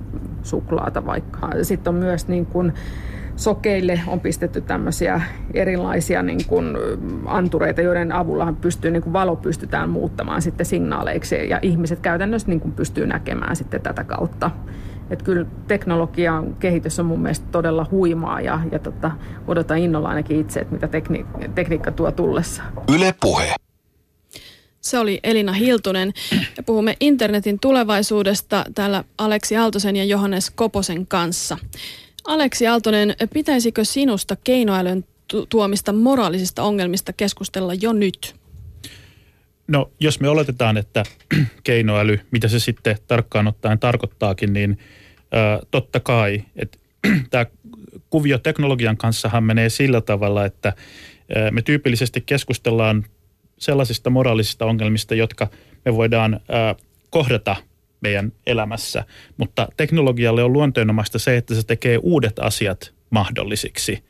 suklaata 0.47 1.07
vaikka. 1.07 1.49
Sitten 1.63 1.95
on 1.95 2.01
myös 2.01 2.29
niin 2.29 2.47
kuin 2.47 2.73
sokeille 3.37 4.01
on 4.07 4.21
pistetty 4.21 4.61
tämmöisiä 4.61 5.21
erilaisia 5.55 6.23
niin 6.23 6.47
kuin 6.47 6.67
antureita, 7.27 7.83
joiden 7.83 8.13
avulla 8.13 8.55
pystyy, 8.61 8.91
niin 8.91 9.03
kuin 9.03 9.13
valo 9.13 9.37
pystytään 9.37 9.91
muuttamaan 9.91 10.43
sitten 10.43 10.67
signaaleiksi 10.67 11.49
ja 11.49 11.59
ihmiset 11.63 12.01
käytännössä 12.01 12.49
niin 12.49 12.61
kuin 12.61 12.73
pystyy 12.73 13.07
näkemään 13.07 13.57
sitten 13.57 13.81
tätä 13.83 14.05
kautta. 14.05 14.51
Että 15.11 15.25
kyllä 15.25 15.47
teknologian 15.67 16.55
kehitys 16.55 17.01
on 17.01 17.07
mun 17.07 17.21
mielestä 17.21 17.47
todella 17.53 17.87
huimaa 17.91 18.41
ja, 18.41 18.61
ja 18.73 18.79
tota, 18.79 19.11
odotan 19.47 19.79
innolla 19.79 20.09
ainakin 20.09 20.41
itse, 20.41 20.61
että 20.61 20.75
mitä 20.75 20.87
tekni- 20.87 21.27
tekniikka 21.55 21.93
tuo 21.93 22.13
tullessa. 22.13 22.63
Yle 22.95 23.15
Puhe. 23.21 23.55
Se 24.87 24.99
oli 24.99 25.21
Elina 25.23 25.53
Hiltunen 25.53 26.13
ja 26.57 26.63
puhumme 26.63 26.97
internetin 27.01 27.59
tulevaisuudesta 27.61 28.65
täällä 28.75 29.05
Aleksi 29.19 29.57
Aaltosen 29.57 29.97
ja 29.97 30.05
Johannes 30.05 30.51
Koposen 30.51 31.07
kanssa. 31.07 31.59
Aleksi 32.25 32.67
Aaltonen, 32.67 33.15
pitäisikö 33.33 33.85
sinusta 33.85 34.37
keinoälyn 34.45 35.05
tuomista 35.49 35.93
moraalisista 35.93 36.63
ongelmista 36.63 37.13
keskustella 37.13 37.75
jo 37.75 37.93
nyt? 37.93 38.35
No, 39.69 39.91
jos 40.01 40.21
me 40.21 40.29
oletetaan, 40.29 40.77
että 40.77 41.03
keinoäly, 41.65 42.21
mitä 42.31 42.49
se 42.49 42.59
sitten 42.59 42.99
tarkkaan 43.07 43.47
ottaen 43.47 43.79
tarkoittaakin, 43.79 44.53
niin 44.53 44.79
ä, 45.35 45.67
totta 45.71 46.01
kai, 46.01 46.45
että 46.57 46.79
tämä 47.31 47.47
kuvio 48.11 48.39
teknologian 48.39 48.97
kanssahan 48.97 49.45
menee 49.45 49.69
sillä 49.69 50.01
tavalla, 50.01 50.45
että 50.45 50.73
me 51.51 51.63
tyypillisesti 51.63 52.21
keskustellaan 52.21 53.05
sellaisista 53.59 54.11
moraalisista 54.11 54.67
ongelmista, 54.67 55.15
jotka 55.15 55.49
me 55.85 55.95
voidaan 55.97 56.41
kohdata 57.11 57.57
meidän 58.01 58.33
elämässä. 58.47 59.05
Mutta 59.37 59.69
teknologialle 59.77 60.43
on 60.43 60.53
luonteenomaista 60.53 61.19
se, 61.19 61.37
että 61.37 61.55
se 61.55 61.67
tekee 61.67 61.99
uudet 62.03 62.39
asiat 62.39 62.95
mahdollisiksi. 63.11 64.05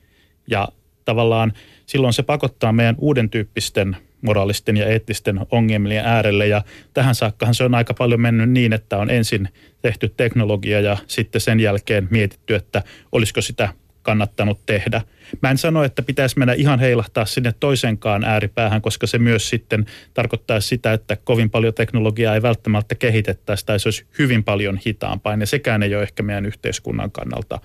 Ja 0.51 0.69
tavallaan 1.05 1.53
silloin 1.87 2.13
se 2.13 2.23
pakottaa 2.23 2.73
meidän 2.73 2.95
uuden 2.99 3.31
tyyppisten 3.31 3.97
moraalisten 4.23 4.77
ja 4.77 4.87
eettisten 4.87 5.41
ongelmien 5.51 6.05
äärelle. 6.05 6.47
Ja 6.47 6.63
tähän 6.95 7.15
saakkahan 7.15 7.55
se 7.55 7.65
on 7.65 7.75
aika 7.75 7.95
paljon 7.95 8.21
mennyt 8.21 8.51
niin, 8.51 8.73
että 8.73 8.99
on 8.99 9.11
ensin 9.11 9.49
tehty 9.83 10.15
teknologia 10.17 10.81
ja 10.81 10.97
sitten 11.07 11.41
sen 11.41 11.61
jälkeen 11.61 12.09
mietitty, 12.11 12.55
että 12.55 12.83
olisiko 13.13 13.41
sitä 13.41 13.69
kannattanut 14.07 14.67
tehdä. 14.67 15.03
Mä 15.43 15.51
en 15.51 15.59
sano, 15.59 15.85
että 15.85 16.03
pitäisi 16.03 16.39
mennä 16.39 16.53
ihan 16.53 16.81
heilahtaa 16.81 17.25
sinne 17.25 17.55
toisenkaan 17.61 18.25
ääripäähän, 18.25 18.83
koska 18.83 19.07
se 19.07 19.19
myös 19.19 19.49
sitten 19.49 19.87
tarkoittaa 20.15 20.61
sitä, 20.61 20.93
että 20.93 21.17
kovin 21.17 21.51
paljon 21.51 21.75
teknologiaa 21.75 22.35
ei 22.35 22.43
välttämättä 22.43 22.95
kehitettäisi 22.95 23.67
tai 23.67 23.81
se 23.81 23.89
olisi 23.89 24.07
hyvin 24.19 24.45
paljon 24.45 24.79
hitaampaa. 24.87 25.35
Ja 25.35 25.47
sekään 25.47 25.83
ei 25.83 25.95
ole 25.95 26.03
ehkä 26.03 26.23
meidän 26.23 26.47
yhteiskunnan 26.47 27.11
kannalta 27.11 27.61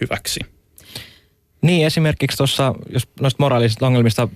hyväksi. 0.00 0.40
Niin, 1.62 1.86
esimerkiksi 1.86 2.36
tuossa, 2.36 2.74
jos 2.90 3.08
noista 3.20 3.42
moraalisista 3.42 3.86
ongelmista 3.86 4.28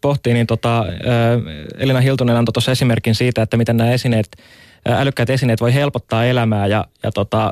pohtii, 0.00 0.34
niin 0.34 0.46
tota, 0.46 0.84
Elina 1.78 2.00
Hiltunen 2.00 2.36
antoi 2.36 2.52
tuossa 2.52 2.72
esimerkin 2.72 3.14
siitä, 3.14 3.42
että 3.42 3.56
miten 3.56 3.76
nämä 3.76 3.92
esineet, 3.92 4.26
älykkäät 4.88 5.30
esineet 5.30 5.60
voi 5.60 5.74
helpottaa 5.74 6.24
elämää 6.24 6.66
ja, 6.66 6.84
ja 7.02 7.12
tota, 7.12 7.50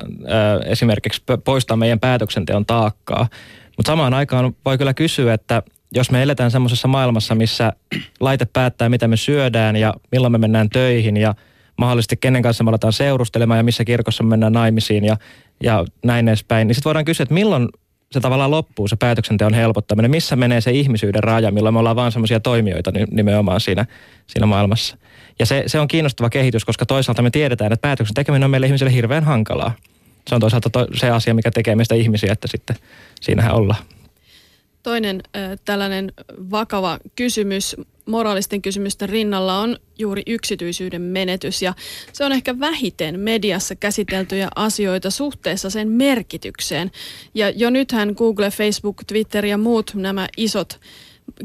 esimerkiksi 0.65 1.23
poistaa 1.45 1.77
meidän 1.77 2.01
päätöksenteon 2.01 2.67
taakkaa. 2.67 3.29
Mutta 3.77 3.93
samaan 3.93 4.15
aikaan 4.15 4.55
voi 4.65 4.79
kyllä 4.79 4.95
kysyä, 4.95 5.35
että 5.35 5.63
jos 5.95 6.11
me 6.11 6.23
eletään 6.23 6.51
semmoisessa 6.51 6.89
maailmassa, 6.89 7.35
missä 7.35 7.73
laite 8.21 8.47
päättää, 8.53 8.89
mitä 8.89 9.09
me 9.09 9.17
syödään 9.17 9.77
ja 9.77 9.95
milloin 10.13 10.33
me 10.33 10.39
mennään 10.39 10.71
töihin 10.71 11.17
ja 11.17 11.35
mahdollisesti 11.77 12.17
kenen 12.17 12.43
kanssa 12.43 12.65
me 12.65 12.71
aletaan 12.71 12.93
seurustelemaan 12.93 13.59
ja 13.59 13.65
missä 13.65 13.85
kirkossa 13.85 14.25
me 14.25 14.29
mennään 14.29 14.53
naimisiin 14.53 15.05
ja, 15.05 15.17
ja 15.63 15.85
näin 16.05 16.29
edespäin, 16.29 16.69
niin 16.69 16.75
sitten 16.75 16.91
voidaan 16.91 17.05
kysyä, 17.05 17.23
että 17.23 17.35
milloin 17.35 17.69
se 18.13 18.21
tavallaan 18.21 18.51
loppuu, 18.51 18.89
se 18.89 18.97
päätöksenteon 18.97 19.55
helpottaminen. 19.55 20.11
Missä 20.11 20.37
menee 20.37 20.61
se 20.61 20.71
ihmisyyden 20.71 21.25
raja, 21.25 21.51
milloin 21.51 21.75
me 21.75 21.79
ollaan 21.79 21.97
vaan 21.97 22.13
semmoisia 22.13 22.41
toimijoita 22.41 22.93
nimenomaan 23.11 23.61
siinä, 23.61 23.87
siinä 24.27 24.47
maailmassa. 24.47 24.97
Ja 25.39 25.47
se, 25.47 25.65
se 25.67 25.81
on 25.81 25.89
kiinnostava 25.89 26.31
kehitys, 26.31 26.65
koska 26.65 26.87
toisaalta 26.87 27.23
me 27.23 27.31
tiedetään, 27.31 27.73
että 27.73 27.83
päätöksen 27.83 28.15
tekeminen 28.15 28.45
on 28.45 28.51
meille 28.51 28.67
ihmisille 28.67 28.93
hirveän 28.93 29.25
hankalaa. 29.25 29.73
Se 30.29 30.35
on 30.35 30.41
toisaalta 30.41 30.71
to, 30.71 30.87
se 30.95 31.11
asia, 31.11 31.35
mikä 31.35 31.51
tekee 31.51 31.75
meistä 31.77 31.95
ihmisiä, 31.95 32.33
että 32.33 32.49
sitten 32.49 32.77
siinähän 33.21 33.55
ollaan. 33.55 33.83
Toinen 34.89 35.23
äh, 35.37 35.59
tällainen 35.65 36.13
vakava 36.51 36.99
kysymys 37.17 37.77
moraalisten 38.07 38.63
kysymysten 38.63 39.09
rinnalla 39.09 39.59
on 39.59 39.77
juuri 39.99 40.23
yksityisyyden 40.27 41.03
menetys 41.03 41.63
ja 41.63 41.75
se 42.13 42.25
on 42.25 42.33
ehkä 42.33 42.61
vähiten 42.61 43.21
mediassa 43.21 43.75
käsiteltyjä 43.75 44.49
asioita 44.57 45.11
suhteessa 45.11 45.71
sen 45.71 45.89
merkitykseen. 45.89 46.91
Ja 47.35 47.51
jo 47.51 47.71
nythän 47.71 48.15
Google, 48.17 48.51
Facebook, 48.51 49.05
Twitter 49.07 49.47
ja 49.47 49.59
muut 49.59 49.91
nämä 49.95 50.29
isot 50.37 50.81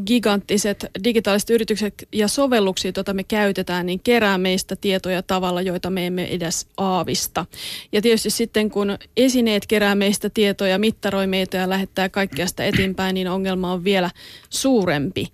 giganttiset 0.08 0.86
digitaaliset 1.04 1.50
yritykset 1.50 2.08
ja 2.12 2.28
sovelluksia, 2.28 2.92
joita 2.96 3.14
me 3.14 3.24
käytetään, 3.24 3.86
niin 3.86 4.00
kerää 4.00 4.38
meistä 4.38 4.76
tietoja 4.76 5.24
tavalla, 5.24 5.62
joita 5.62 5.90
me 5.90 6.08
emme 6.08 6.24
edes 6.24 6.68
aavista. 6.78 7.46
Ja 7.92 8.02
tietysti 8.02 8.30
sitten 8.30 8.70
kun 8.70 8.98
esineet 9.18 9.68
kerää 9.68 9.96
meistä 9.96 10.30
tietoja, 10.30 10.80
mittaroi 10.80 11.28
meitä 11.28 11.58
ja 11.58 11.70
lähettää 11.70 12.10
kaikkea 12.10 12.48
sitä 12.48 12.66
eteenpäin, 12.66 13.14
niin 13.14 13.28
ongelma 13.28 13.74
on 13.74 13.84
vielä 13.84 14.10
suurempi. 14.50 15.28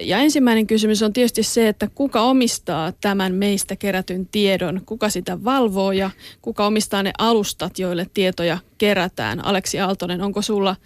Ja 0.00 0.18
ensimmäinen 0.18 0.66
kysymys 0.66 1.02
on 1.02 1.12
tietysti 1.12 1.42
se, 1.42 1.68
että 1.68 1.88
kuka 1.94 2.22
omistaa 2.22 2.92
tämän 3.00 3.34
meistä 3.34 3.76
kerätyn 3.76 4.26
tiedon, 4.26 4.80
kuka 4.86 5.08
sitä 5.08 5.44
valvoo 5.44 5.92
ja 5.92 6.10
kuka 6.42 6.66
omistaa 6.66 7.02
ne 7.02 7.12
alustat, 7.18 7.78
joille 7.78 8.06
tietoja 8.14 8.58
kerätään. 8.78 9.44
Aleksi 9.44 9.80
Aaltonen, 9.80 10.22
onko 10.22 10.42
sulla 10.42 10.76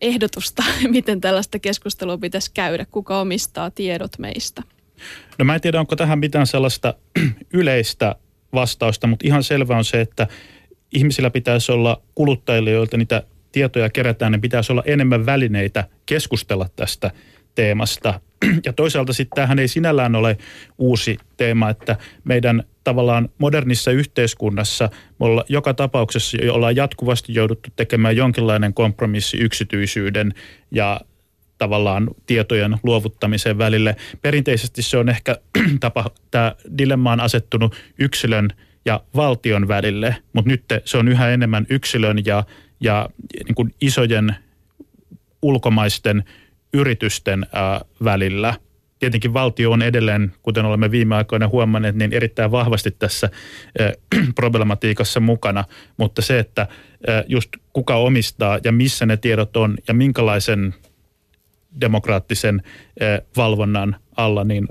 ehdotusta, 0.00 0.62
miten 0.88 1.20
tällaista 1.20 1.58
keskustelua 1.58 2.18
pitäisi 2.18 2.50
käydä? 2.54 2.86
Kuka 2.90 3.20
omistaa 3.20 3.70
tiedot 3.70 4.18
meistä? 4.18 4.62
No 5.38 5.44
mä 5.44 5.54
en 5.54 5.60
tiedä, 5.60 5.80
onko 5.80 5.96
tähän 5.96 6.18
mitään 6.18 6.46
sellaista 6.46 6.94
yleistä 7.52 8.14
vastausta, 8.52 9.06
mutta 9.06 9.26
ihan 9.26 9.44
selvä 9.44 9.76
on 9.76 9.84
se, 9.84 10.00
että 10.00 10.26
ihmisillä 10.92 11.30
pitäisi 11.30 11.72
olla 11.72 12.02
kuluttajille, 12.14 12.70
joilta 12.70 12.96
niitä 12.96 13.22
tietoja 13.52 13.90
kerätään, 13.90 14.32
niin 14.32 14.40
pitäisi 14.40 14.72
olla 14.72 14.82
enemmän 14.86 15.26
välineitä 15.26 15.84
keskustella 16.06 16.68
tästä 16.76 17.10
teemasta. 17.54 18.20
Ja 18.64 18.72
toisaalta 18.72 19.12
sitten 19.12 19.36
tämähän 19.36 19.58
ei 19.58 19.68
sinällään 19.68 20.14
ole 20.14 20.38
uusi 20.78 21.18
teema, 21.36 21.70
että 21.70 21.96
meidän 22.24 22.64
tavallaan 22.84 23.28
modernissa 23.38 23.90
yhteiskunnassa 23.90 24.90
me 25.20 25.26
olla, 25.26 25.44
joka 25.48 25.74
tapauksessa 25.74 26.38
ollaan 26.52 26.76
jatkuvasti 26.76 27.34
jouduttu 27.34 27.70
tekemään 27.76 28.16
jonkinlainen 28.16 28.74
kompromissi 28.74 29.36
yksityisyyden 29.36 30.34
ja 30.70 31.00
tavallaan 31.58 32.10
tietojen 32.26 32.76
luovuttamisen 32.82 33.58
välille. 33.58 33.96
Perinteisesti 34.22 34.82
se 34.82 34.98
on 34.98 35.08
ehkä 35.08 35.36
tapa, 35.80 36.10
tämä 36.30 36.54
dilemma 36.78 37.12
on 37.12 37.20
asettunut 37.20 37.76
yksilön 37.98 38.48
ja 38.84 39.00
valtion 39.16 39.68
välille, 39.68 40.16
mutta 40.32 40.50
nyt 40.50 40.64
se 40.84 40.98
on 40.98 41.08
yhä 41.08 41.28
enemmän 41.28 41.66
yksilön 41.70 42.22
ja, 42.26 42.44
ja 42.80 43.08
niin 43.46 43.54
kuin 43.54 43.74
isojen 43.80 44.36
ulkomaisten 45.42 46.24
yritysten 46.72 47.46
välillä– 48.04 48.54
tietenkin 48.98 49.34
valtio 49.34 49.70
on 49.72 49.82
edelleen, 49.82 50.32
kuten 50.42 50.64
olemme 50.64 50.90
viime 50.90 51.14
aikoina 51.14 51.48
huomanneet, 51.48 51.96
niin 51.96 52.12
erittäin 52.12 52.50
vahvasti 52.50 52.90
tässä 52.90 53.30
problematiikassa 54.34 55.20
mukana. 55.20 55.64
Mutta 55.96 56.22
se, 56.22 56.38
että 56.38 56.68
just 57.26 57.48
kuka 57.72 57.96
omistaa 57.96 58.58
ja 58.64 58.72
missä 58.72 59.06
ne 59.06 59.16
tiedot 59.16 59.56
on 59.56 59.76
ja 59.88 59.94
minkälaisen 59.94 60.74
demokraattisen 61.80 62.62
valvonnan 63.36 63.96
alla, 64.16 64.44
niin 64.44 64.68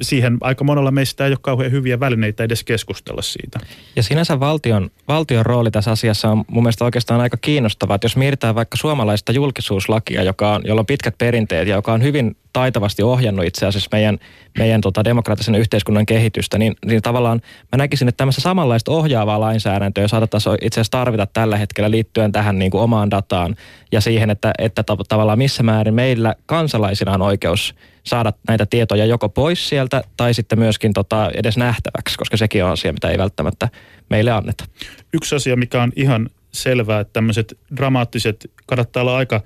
siihen 0.00 0.38
aika 0.40 0.64
monella 0.64 0.90
meistä 0.90 1.24
ei 1.24 1.30
ole 1.30 1.38
kauhean 1.42 1.70
hyviä 1.70 2.00
välineitä 2.00 2.44
edes 2.44 2.64
keskustella 2.64 3.22
siitä. 3.22 3.58
Ja 3.96 4.02
sinänsä 4.02 4.40
valtion, 4.40 4.90
valtion 5.08 5.46
rooli 5.46 5.70
tässä 5.70 5.90
asiassa 5.90 6.30
on 6.30 6.44
mun 6.50 6.62
mielestä 6.62 6.84
oikeastaan 6.84 7.20
aika 7.20 7.36
kiinnostava. 7.36 7.94
Että 7.94 8.04
jos 8.04 8.16
mietitään 8.16 8.54
vaikka 8.54 8.76
suomalaista 8.76 9.32
julkisuuslakia, 9.32 10.22
joka 10.22 10.54
on, 10.54 10.62
jolla 10.64 10.80
on 10.80 10.86
pitkät 10.86 11.14
perinteet 11.18 11.68
ja 11.68 11.74
joka 11.74 11.92
on 11.92 12.02
hyvin 12.02 12.36
taitavasti 12.52 13.02
ohjannut 13.02 13.44
itse 13.44 13.66
asiassa 13.66 13.88
meidän, 13.92 14.18
meidän 14.58 14.80
tota 14.80 15.04
demokraattisen 15.04 15.54
yhteiskunnan 15.54 16.06
kehitystä, 16.06 16.58
niin, 16.58 16.76
niin 16.86 17.02
tavallaan 17.02 17.40
mä 17.72 17.76
näkisin, 17.76 18.08
että 18.08 18.16
tämmöistä 18.16 18.42
samanlaista 18.42 18.92
ohjaavaa 18.92 19.40
lainsäädäntöä 19.40 20.08
saatettaisiin 20.08 20.58
itse 20.62 20.80
asiassa 20.80 20.98
tarvita 20.98 21.26
tällä 21.26 21.56
hetkellä 21.56 21.90
liittyen 21.90 22.32
tähän 22.32 22.58
niin 22.58 22.70
kuin 22.70 22.82
omaan 22.82 23.10
dataan 23.10 23.56
ja 23.92 24.00
siihen, 24.00 24.30
että, 24.30 24.52
että 24.58 24.84
tavallaan 25.08 25.38
missä 25.38 25.62
määrin 25.62 25.94
meillä 25.94 26.34
kansalaisina 26.46 27.12
on 27.12 27.22
oikeus 27.22 27.74
saada 28.04 28.32
näitä 28.48 28.66
tietoja 28.66 29.06
joko 29.06 29.28
pois 29.28 29.68
sieltä 29.68 30.02
tai 30.16 30.34
sitten 30.34 30.58
myöskin 30.58 30.92
tota 30.92 31.30
edes 31.34 31.56
nähtäväksi, 31.56 32.18
koska 32.18 32.36
sekin 32.36 32.64
on 32.64 32.70
asia, 32.70 32.92
mitä 32.92 33.10
ei 33.10 33.18
välttämättä 33.18 33.68
meille 34.10 34.30
anneta. 34.30 34.64
Yksi 35.14 35.34
asia, 35.34 35.56
mikä 35.56 35.82
on 35.82 35.92
ihan 35.96 36.30
selvää, 36.52 37.00
että 37.00 37.12
tämmöiset 37.12 37.58
dramaattiset, 37.76 38.50
kannattaa 38.66 39.00
olla 39.00 39.16
aika 39.16 39.42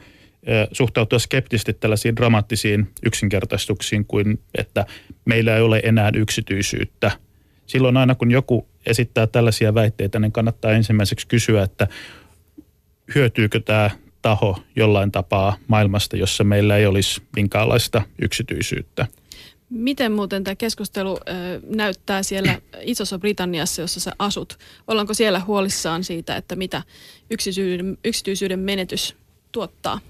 suhtautua 0.73 1.19
skeptisesti 1.19 1.73
tällaisiin 1.73 2.17
dramaattisiin 2.17 2.89
yksinkertaistuksiin 3.07 4.05
kuin, 4.05 4.41
että 4.59 4.87
meillä 5.25 5.57
ei 5.57 5.63
ole 5.63 5.81
enää 5.85 6.11
yksityisyyttä. 6.15 7.11
Silloin 7.67 7.97
aina 7.97 8.15
kun 8.15 8.31
joku 8.31 8.69
esittää 8.87 9.27
tällaisia 9.27 9.75
väitteitä, 9.75 10.19
niin 10.19 10.33
kannattaa 10.33 10.73
ensimmäiseksi 10.73 11.27
kysyä, 11.27 11.63
että 11.63 11.89
hyötyykö 13.15 13.61
tämä 13.61 13.91
taho 14.23 14.59
jollain 14.77 15.13
tapaa 15.13 15.57
maailmasta, 15.69 16.17
jossa 16.17 16.45
meillä 16.45 16.77
ei 16.77 16.87
olisi 16.87 17.23
minkäänlaista 17.37 18.03
yksityisyyttä. 18.23 19.07
Miten 19.71 20.13
muuten 20.13 20.45
tämä 20.45 20.55
keskustelu 20.55 21.19
näyttää 21.77 22.23
siellä 22.23 22.61
Isossa 22.81 23.19
Britanniassa, 23.19 23.83
jossa 23.83 24.01
sä 24.01 24.13
asut? 24.19 24.59
Ollaanko 24.89 25.15
siellä 25.15 25.41
huolissaan 25.41 26.05
siitä, 26.05 26.37
että 26.37 26.57
mitä 26.57 26.83
yksityisyyden, 27.31 27.99
yksityisyyden 28.05 28.59
menetys 28.59 29.17
tuottaa? 29.53 30.01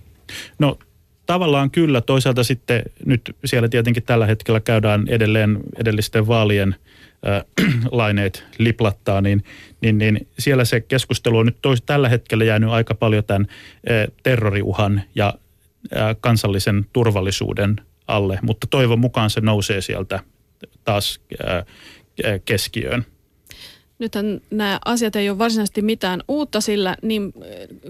No 0.59 0.79
tavallaan 1.27 1.71
kyllä. 1.71 2.01
Toisaalta 2.01 2.45
sitten 2.45 2.83
nyt 3.07 3.37
siellä 3.45 3.69
tietenkin 3.69 4.03
tällä 4.03 4.27
hetkellä 4.27 4.61
käydään 4.61 5.05
edelleen 5.09 5.59
edellisten 5.79 6.27
vaalien 6.27 6.75
laineet 7.91 8.45
liplattaa, 8.59 9.21
niin, 9.21 9.45
niin, 9.81 9.99
niin 9.99 10.29
siellä 10.39 10.65
se 10.65 10.81
keskustelu 10.81 11.39
on 11.39 11.47
nyt 11.47 11.59
tois, 11.63 11.83
tällä 11.83 12.09
hetkellä 12.09 12.45
jäänyt 12.45 12.71
aika 12.71 12.95
paljon 12.95 13.25
tämän 13.25 13.47
äh, 13.51 14.09
terroriuhan 14.23 15.03
ja 15.15 15.35
kansallisen 16.21 16.87
turvallisuuden 16.93 17.77
alle, 18.07 18.39
mutta 18.43 18.67
toivon 18.71 18.99
mukaan 18.99 19.31
se 19.31 19.41
nousee 19.41 19.81
sieltä 19.81 20.21
taas 20.85 21.21
keskiöön. 22.45 23.07
Nythän 24.03 24.41
nämä 24.51 24.79
asiat 24.85 25.17
ei 25.17 25.31
ole 25.31 25.39
varsinaisesti 25.39 25.83
mitään 25.83 26.23
uutta, 26.29 26.61
sillä 26.61 26.97
niin 27.03 27.33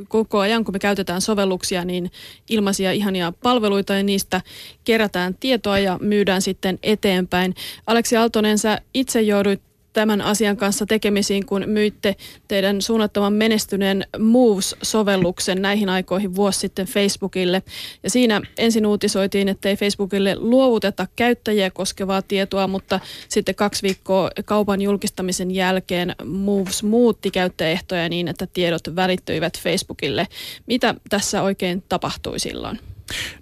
koko 0.08 0.38
ajan 0.38 0.64
kun 0.64 0.74
me 0.74 0.78
käytetään 0.78 1.20
sovelluksia, 1.20 1.84
niin 1.84 2.10
ilmaisia 2.50 2.92
ihania 2.92 3.32
palveluita 3.42 3.94
ja 3.94 4.02
niistä 4.02 4.40
kerätään 4.84 5.34
tietoa 5.40 5.78
ja 5.78 5.98
myydään 6.02 6.42
sitten 6.42 6.78
eteenpäin. 6.82 7.54
Aleksi 7.86 8.16
Aaltonen, 8.16 8.58
sä 8.58 8.80
itse 8.94 9.22
jouduit 9.22 9.71
tämän 9.92 10.20
asian 10.20 10.56
kanssa 10.56 10.86
tekemisiin, 10.86 11.46
kun 11.46 11.64
myitte 11.66 12.16
teidän 12.48 12.82
suunnattoman 12.82 13.32
menestyneen 13.32 14.04
Moves-sovelluksen 14.18 15.62
näihin 15.62 15.88
aikoihin 15.88 16.34
vuosi 16.34 16.58
sitten 16.58 16.86
Facebookille. 16.86 17.62
Ja 18.02 18.10
siinä 18.10 18.40
ensin 18.58 18.86
uutisoitiin, 18.86 19.48
että 19.48 19.68
ei 19.68 19.76
Facebookille 19.76 20.36
luovuteta 20.38 21.06
käyttäjiä 21.16 21.70
koskevaa 21.70 22.22
tietoa, 22.22 22.66
mutta 22.66 23.00
sitten 23.28 23.54
kaksi 23.54 23.82
viikkoa 23.82 24.30
kaupan 24.44 24.82
julkistamisen 24.82 25.50
jälkeen 25.50 26.14
Moves 26.24 26.82
muutti 26.82 27.30
käyttäjäehtoja 27.30 28.08
niin, 28.08 28.28
että 28.28 28.46
tiedot 28.46 28.96
välittyivät 28.96 29.60
Facebookille. 29.60 30.26
Mitä 30.66 30.94
tässä 31.08 31.42
oikein 31.42 31.82
tapahtui 31.88 32.38
silloin? 32.38 32.78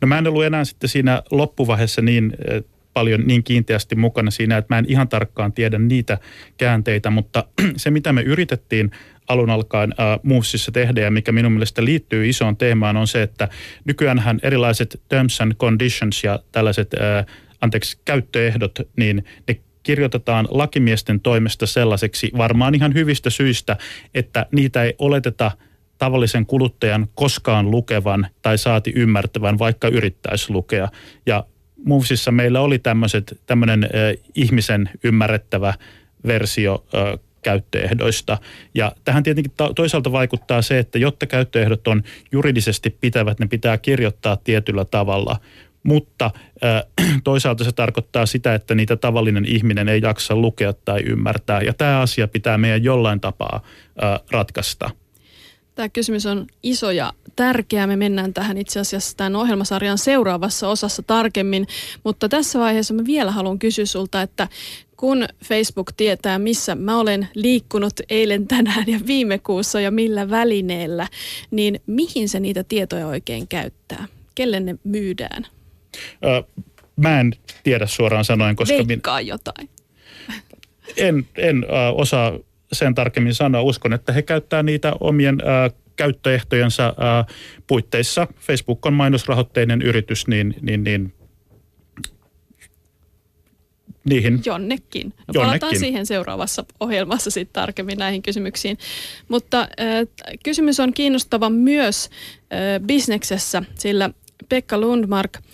No 0.00 0.08
mä 0.08 0.18
en 0.18 0.26
ollut 0.26 0.44
enää 0.44 0.64
sitten 0.64 0.90
siinä 0.90 1.22
loppuvaiheessa 1.30 2.02
niin 2.02 2.32
paljon 2.94 3.20
niin 3.26 3.44
kiinteästi 3.44 3.96
mukana 3.96 4.30
siinä, 4.30 4.56
että 4.56 4.74
mä 4.74 4.78
en 4.78 4.84
ihan 4.88 5.08
tarkkaan 5.08 5.52
tiedä 5.52 5.78
niitä 5.78 6.18
käänteitä, 6.56 7.10
mutta 7.10 7.44
se 7.76 7.90
mitä 7.90 8.12
me 8.12 8.22
yritettiin 8.22 8.90
alun 9.28 9.50
alkaen 9.50 9.94
äh, 10.00 10.20
Movesissa 10.22 10.72
tehdä 10.72 11.00
ja 11.00 11.10
mikä 11.10 11.32
minun 11.32 11.52
mielestä 11.52 11.84
liittyy 11.84 12.28
isoon 12.28 12.56
teemaan 12.56 12.96
on 12.96 13.06
se, 13.06 13.22
että 13.22 13.48
nykyäänhän 13.84 14.40
erilaiset 14.42 15.02
terms 15.08 15.40
and 15.40 15.54
conditions 15.54 16.24
ja 16.24 16.38
tällaiset, 16.52 16.94
äh, 16.94 17.26
anteeksi, 17.60 17.98
käyttöehdot, 18.04 18.78
niin 18.96 19.24
ne 19.48 19.60
kirjoitetaan 19.82 20.48
lakimiesten 20.50 21.20
toimesta 21.20 21.66
sellaiseksi 21.66 22.30
varmaan 22.36 22.74
ihan 22.74 22.94
hyvistä 22.94 23.30
syistä, 23.30 23.76
että 24.14 24.46
niitä 24.52 24.82
ei 24.82 24.94
oleteta 24.98 25.50
tavallisen 25.98 26.46
kuluttajan 26.46 27.08
koskaan 27.14 27.70
lukevan 27.70 28.26
tai 28.42 28.58
saati 28.58 28.92
ymmärtävän, 28.96 29.58
vaikka 29.58 29.88
yrittäisi 29.88 30.52
lukea. 30.52 30.88
Ja 31.26 31.44
Movesissa 31.84 32.30
meillä 32.30 32.60
oli 32.60 32.80
tämmöinen 33.46 33.84
äh, 33.84 33.90
ihmisen 34.34 34.90
ymmärrettävä 35.04 35.74
versio 36.26 36.84
käyttöehdoista. 37.42 38.38
Ja 38.74 38.92
tähän 39.04 39.22
tietenkin 39.22 39.52
toisaalta 39.74 40.12
vaikuttaa 40.12 40.62
se, 40.62 40.78
että 40.78 40.98
jotta 40.98 41.26
käyttöehdot 41.26 41.88
on 41.88 42.02
juridisesti 42.32 42.90
pitävät, 43.00 43.38
ne 43.38 43.46
pitää 43.46 43.78
kirjoittaa 43.78 44.36
tietyllä 44.36 44.84
tavalla. 44.84 45.36
Mutta 45.82 46.30
toisaalta 47.24 47.64
se 47.64 47.72
tarkoittaa 47.72 48.26
sitä, 48.26 48.54
että 48.54 48.74
niitä 48.74 48.96
tavallinen 48.96 49.44
ihminen 49.44 49.88
ei 49.88 50.00
jaksa 50.02 50.36
lukea 50.36 50.72
tai 50.72 51.02
ymmärtää. 51.02 51.62
Ja 51.62 51.74
tämä 51.74 52.00
asia 52.00 52.28
pitää 52.28 52.58
meidän 52.58 52.84
jollain 52.84 53.20
tapaa 53.20 53.62
ratkaista. 54.30 54.90
Tämä 55.80 55.88
kysymys 55.88 56.26
on 56.26 56.46
iso 56.62 56.90
ja 56.90 57.12
tärkeä. 57.36 57.86
Me 57.86 57.96
mennään 57.96 58.34
tähän 58.34 58.58
itse 58.58 58.80
asiassa 58.80 59.16
tämän 59.16 59.36
ohjelmasarjan 59.36 59.98
seuraavassa 59.98 60.68
osassa 60.68 61.02
tarkemmin, 61.02 61.66
mutta 62.04 62.28
tässä 62.28 62.58
vaiheessa 62.58 62.94
mä 62.94 63.04
vielä 63.06 63.30
haluan 63.30 63.58
kysyä 63.58 63.86
sulta, 63.86 64.22
että 64.22 64.48
kun 64.96 65.28
Facebook 65.44 65.92
tietää, 65.96 66.38
missä 66.38 66.74
mä 66.74 66.98
olen 66.98 67.28
liikkunut 67.34 67.92
eilen, 68.10 68.46
tänään 68.46 68.84
ja 68.86 69.00
viime 69.06 69.38
kuussa 69.38 69.80
ja 69.80 69.90
millä 69.90 70.30
välineellä, 70.30 71.08
niin 71.50 71.80
mihin 71.86 72.28
se 72.28 72.40
niitä 72.40 72.64
tietoja 72.64 73.06
oikein 73.06 73.48
käyttää? 73.48 74.08
Kelle 74.34 74.60
ne 74.60 74.74
myydään? 74.84 75.46
Ö, 76.24 76.42
mä 76.96 77.20
en 77.20 77.32
tiedä 77.62 77.86
suoraan 77.86 78.24
sanoen, 78.24 78.56
koska... 78.56 78.88
Veikkaa 78.88 79.18
min... 79.18 79.26
jotain. 79.26 79.68
En, 80.96 81.26
en 81.36 81.64
ö, 81.64 81.90
osaa 81.94 82.38
sen 82.72 82.94
tarkemmin 82.94 83.34
sanoa. 83.34 83.62
Uskon, 83.62 83.92
että 83.92 84.12
he 84.12 84.22
käyttää 84.22 84.62
niitä 84.62 84.92
omien 85.00 85.38
ö, 85.40 85.70
käyttöehtojensa 85.96 86.94
ää, 86.98 87.24
puitteissa. 87.66 88.26
Facebook 88.40 88.86
on 88.86 88.92
mainosrahoitteinen 88.92 89.82
yritys, 89.82 90.26
niin, 90.26 90.54
niin, 90.60 90.84
niin 90.84 91.12
niihin. 94.04 94.40
Jonnekin. 94.44 95.06
No, 95.06 95.24
jonnekin. 95.34 95.60
Palataan 95.60 95.78
siihen 95.78 96.06
seuraavassa 96.06 96.64
ohjelmassa 96.80 97.30
sitten 97.30 97.62
tarkemmin 97.62 97.98
näihin 97.98 98.22
kysymyksiin. 98.22 98.78
Mutta 99.28 99.60
äh, 99.60 99.68
kysymys 100.44 100.80
on 100.80 100.92
kiinnostava 100.92 101.50
myös 101.50 102.06
äh, 102.06 102.86
bisneksessä, 102.86 103.62
sillä 103.74 104.10
Pekka 104.48 104.78
Lundmark– 104.78 105.38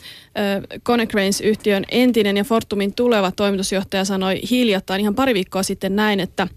Konecranes-yhtiön 0.82 1.84
entinen 1.90 2.36
ja 2.36 2.44
Fortumin 2.44 2.94
tuleva 2.94 3.30
toimitusjohtaja 3.30 4.04
sanoi 4.04 4.40
hiljattain 4.50 5.00
ihan 5.00 5.14
pari 5.14 5.34
viikkoa 5.34 5.62
sitten 5.62 5.96
näin, 5.96 6.20
että 6.20 6.48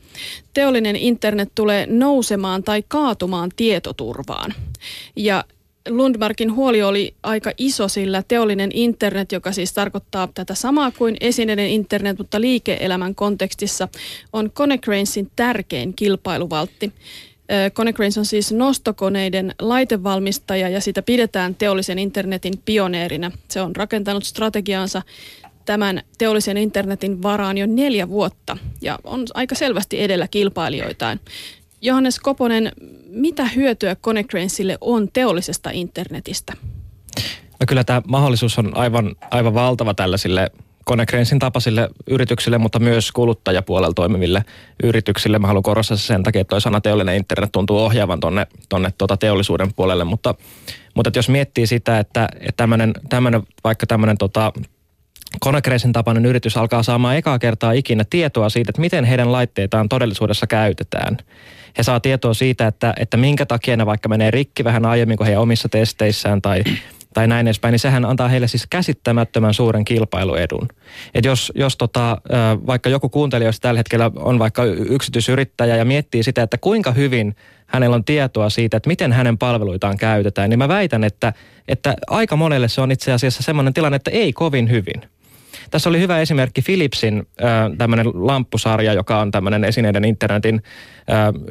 teollinen 0.54 0.96
internet 0.96 1.52
tulee 1.56 1.86
nousemaan 1.90 2.64
tai 2.64 2.84
kaatumaan 2.88 3.52
tietoturvaan. 3.56 4.54
Ja 5.16 5.44
Lundmarkin 5.90 6.56
huoli 6.56 6.84
oli 6.84 7.14
aika 7.24 7.52
iso, 7.58 7.88
sillä 7.88 8.24
teollinen 8.28 8.70
internet, 8.74 9.32
joka 9.32 9.52
siis 9.52 9.74
tarkoittaa 9.74 10.30
tätä 10.34 10.56
samaa 10.56 10.92
kuin 10.92 11.18
esineiden 11.22 11.70
internet, 11.70 12.18
mutta 12.18 12.42
liike-elämän 12.42 13.16
kontekstissa, 13.16 13.88
on 14.34 14.52
Konecranesin 14.52 15.32
tärkein 15.36 15.94
kilpailuvaltti. 15.94 16.94
Konecranes 17.74 18.18
on 18.18 18.26
siis 18.26 18.52
nostokoneiden 18.52 19.56
laitevalmistaja 19.60 20.70
ja 20.70 20.82
sitä 20.82 21.02
pidetään 21.02 21.56
teollisen 21.56 22.00
internetin 22.00 22.54
pioneerina. 22.66 23.32
Se 23.48 23.62
on 23.62 23.76
rakentanut 23.76 24.24
strategiaansa 24.24 25.02
tämän 25.66 26.02
teollisen 26.18 26.58
internetin 26.58 27.24
varaan 27.24 27.58
jo 27.58 27.66
neljä 27.66 28.10
vuotta 28.10 28.58
ja 28.82 29.00
on 29.04 29.26
aika 29.34 29.56
selvästi 29.56 30.02
edellä 30.02 30.28
kilpailijoitaan. 30.28 31.20
Johannes 31.82 32.20
Koponen, 32.20 32.72
mitä 33.10 33.46
hyötyä 33.46 33.96
Konecranesille 34.02 34.78
on 34.82 35.12
teollisesta 35.14 35.70
internetistä? 35.74 36.54
No 37.60 37.66
kyllä 37.68 37.84
tämä 37.84 38.02
mahdollisuus 38.08 38.60
on 38.60 38.78
aivan, 38.78 39.16
aivan 39.32 39.54
valtava 39.54 39.94
tällaisille 39.94 40.52
Konecranesin 40.90 41.40
tapaisille 41.40 41.90
yrityksille, 42.08 42.58
mutta 42.58 42.80
myös 42.80 43.12
kuluttajapuolella 43.12 43.94
toimiville 43.94 44.44
yrityksille. 44.84 45.40
Mä 45.40 45.48
haluan 45.48 45.64
korostaa 45.64 45.98
sen 45.98 46.24
takia, 46.24 46.42
että 46.42 46.50
toi 46.50 46.62
sana 46.62 46.82
teollinen 46.82 47.16
internet 47.16 47.52
tuntuu 47.52 47.78
ohjaavan 47.78 48.20
tonne, 48.20 48.48
tonne 48.70 48.94
tuota 48.98 49.18
teollisuuden 49.18 49.74
puolelle, 49.74 50.04
mutta, 50.04 50.36
mutta 50.96 51.12
jos 51.16 51.30
miettii 51.30 51.68
sitä, 51.68 52.00
että, 52.00 52.30
että 52.34 52.58
tämmönen, 52.58 52.94
tämmönen, 53.10 53.44
vaikka 53.64 53.86
tämmöinen 53.86 54.18
tota, 54.18 54.54
Konecranesin 55.40 55.94
tapainen 55.94 56.26
yritys 56.26 56.58
alkaa 56.58 56.84
saamaan 56.84 57.18
ekaa 57.18 57.40
kertaa 57.40 57.72
ikinä 57.72 58.04
tietoa 58.10 58.50
siitä, 58.50 58.70
että 58.70 58.82
miten 58.82 59.06
heidän 59.06 59.32
laitteitaan 59.32 59.90
todellisuudessa 59.90 60.48
käytetään. 60.48 61.18
He 61.78 61.84
saa 61.84 62.00
tietoa 62.00 62.34
siitä, 62.34 62.68
että, 62.68 62.94
että 63.00 63.18
minkä 63.18 63.46
takia 63.46 63.78
ne 63.78 63.86
vaikka 63.86 64.10
menee 64.10 64.32
rikki 64.32 64.64
vähän 64.64 64.86
aiemmin 64.86 65.18
kuin 65.18 65.26
heidän 65.26 65.42
omissa 65.42 65.70
testeissään 65.70 66.42
tai 66.42 66.64
tai 67.14 67.28
näin 67.28 67.48
edespäin, 67.48 67.72
niin 67.72 67.80
sehän 67.80 68.06
antaa 68.06 68.28
heille 68.28 68.48
siis 68.48 68.68
käsittämättömän 68.70 69.54
suuren 69.54 69.86
kilpailuedun. 69.86 70.68
Et 71.14 71.26
jos, 71.26 71.52
jos 71.56 71.78
tota, 71.78 72.18
vaikka 72.68 72.90
joku 72.90 73.10
kuuntelijoista 73.10 73.62
tällä 73.62 73.80
hetkellä 73.80 74.12
on 74.16 74.40
vaikka 74.40 74.64
yksityisyrittäjä 74.66 75.76
ja 75.76 75.86
miettii 75.86 76.24
sitä, 76.24 76.44
että 76.44 76.58
kuinka 76.58 76.92
hyvin 76.92 77.36
hänellä 77.68 77.96
on 77.96 78.06
tietoa 78.06 78.50
siitä, 78.50 78.78
että 78.78 78.88
miten 78.88 79.14
hänen 79.14 79.38
palveluitaan 79.38 79.98
käytetään, 79.98 80.50
niin 80.50 80.60
mä 80.60 80.68
väitän, 80.68 81.04
että, 81.04 81.34
että 81.68 81.96
aika 82.08 82.36
monelle 82.36 82.68
se 82.68 82.82
on 82.82 82.92
itse 82.92 83.12
asiassa 83.12 83.44
semmoinen 83.44 83.74
tilanne, 83.74 83.96
että 83.96 84.12
ei 84.12 84.34
kovin 84.34 84.70
hyvin. 84.70 85.02
Tässä 85.72 85.90
oli 85.90 86.00
hyvä 86.00 86.20
esimerkki 86.20 86.62
Philipsin 86.62 87.28
tämmöinen 87.78 88.08
lamppusarja, 88.14 88.94
joka 88.94 89.20
on 89.20 89.32
tämmöinen 89.32 89.64
esineiden 89.64 90.06
internetin 90.06 90.62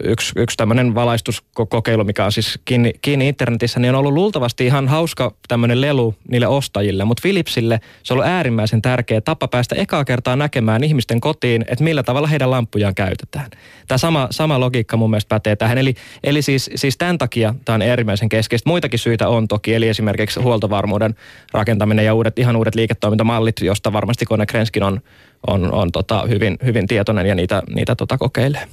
yksi, 0.04 0.32
yksi 0.36 0.56
tämmöinen 0.56 0.94
valaistuskokeilu, 0.94 2.04
mikä 2.04 2.24
on 2.24 2.32
siis 2.32 2.58
kiinni, 2.64 2.92
kiinni 3.02 3.28
internetissä, 3.28 3.80
niin 3.80 3.94
on 3.94 3.98
ollut 3.98 4.12
luultavasti 4.12 4.66
ihan 4.66 4.88
hauska 4.88 5.34
tämmöinen 5.48 5.80
lelu 5.80 6.14
niille 6.30 6.46
ostajille, 6.46 7.04
mutta 7.04 7.20
Philipsille 7.20 7.80
se 8.02 8.14
on 8.14 8.18
ollut 8.18 8.30
äärimmäisen 8.30 8.82
tärkeä 8.82 9.20
tapa 9.20 9.48
päästä 9.48 9.74
ekaa 9.74 10.04
kertaa 10.04 10.36
näkemään 10.36 10.84
ihmisten 10.84 11.20
kotiin, 11.20 11.64
että 11.68 11.84
millä 11.84 12.02
tavalla 12.02 12.28
heidän 12.28 12.50
lamppujaan 12.50 12.94
käytetään. 12.94 13.50
Tämä 13.88 13.98
sama, 13.98 14.28
sama 14.30 14.60
logiikka 14.60 14.96
mun 14.96 15.10
mielestä 15.10 15.28
pätee 15.28 15.56
tähän. 15.56 15.78
Eli, 15.78 15.94
eli 16.24 16.42
siis, 16.42 16.70
siis 16.74 16.96
tämän 16.96 17.18
takia 17.18 17.54
tämä 17.64 17.74
on 17.74 17.82
äärimmäisen 17.82 18.28
keskeistä. 18.28 18.70
Muitakin 18.70 18.98
syitä 18.98 19.28
on 19.28 19.48
toki, 19.48 19.74
eli 19.74 19.88
esimerkiksi 19.88 20.40
huoltovarmuuden 20.40 21.14
rakentaminen 21.52 22.04
ja 22.04 22.14
uudet, 22.14 22.38
ihan 22.38 22.56
uudet 22.56 22.74
liiketoimintamallit, 22.74 23.56
josta 23.60 23.92
varmasti 24.09 24.26
Konecrenskin 24.26 24.82
on, 24.82 25.00
on, 25.46 25.72
on 25.72 25.92
tota 25.92 26.24
hyvin, 26.28 26.59
hyvin 26.64 26.86
tietoinen 26.86 27.26
ja 27.26 27.34
niitä, 27.34 27.62
niitä 27.74 27.96
tota 27.96 28.18
kokeilee. 28.18 28.64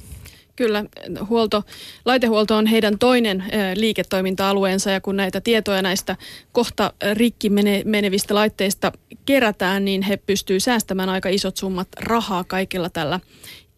Kyllä, 0.56 0.84
huolto, 1.28 1.62
laitehuolto 2.04 2.56
on 2.56 2.66
heidän 2.66 2.98
toinen 2.98 3.44
liiketoiminta-alueensa 3.74 4.90
ja 4.90 5.00
kun 5.00 5.16
näitä 5.16 5.40
tietoja 5.40 5.82
näistä 5.82 6.16
kohta 6.52 6.92
rikki 7.12 7.50
menevistä 7.84 8.34
laitteista 8.34 8.92
kerätään, 9.26 9.84
niin 9.84 10.02
he 10.02 10.16
pystyvät 10.16 10.62
säästämään 10.62 11.08
aika 11.08 11.28
isot 11.28 11.56
summat 11.56 11.88
rahaa 12.00 12.44
kaikilla 12.44 12.90
tällä 12.90 13.20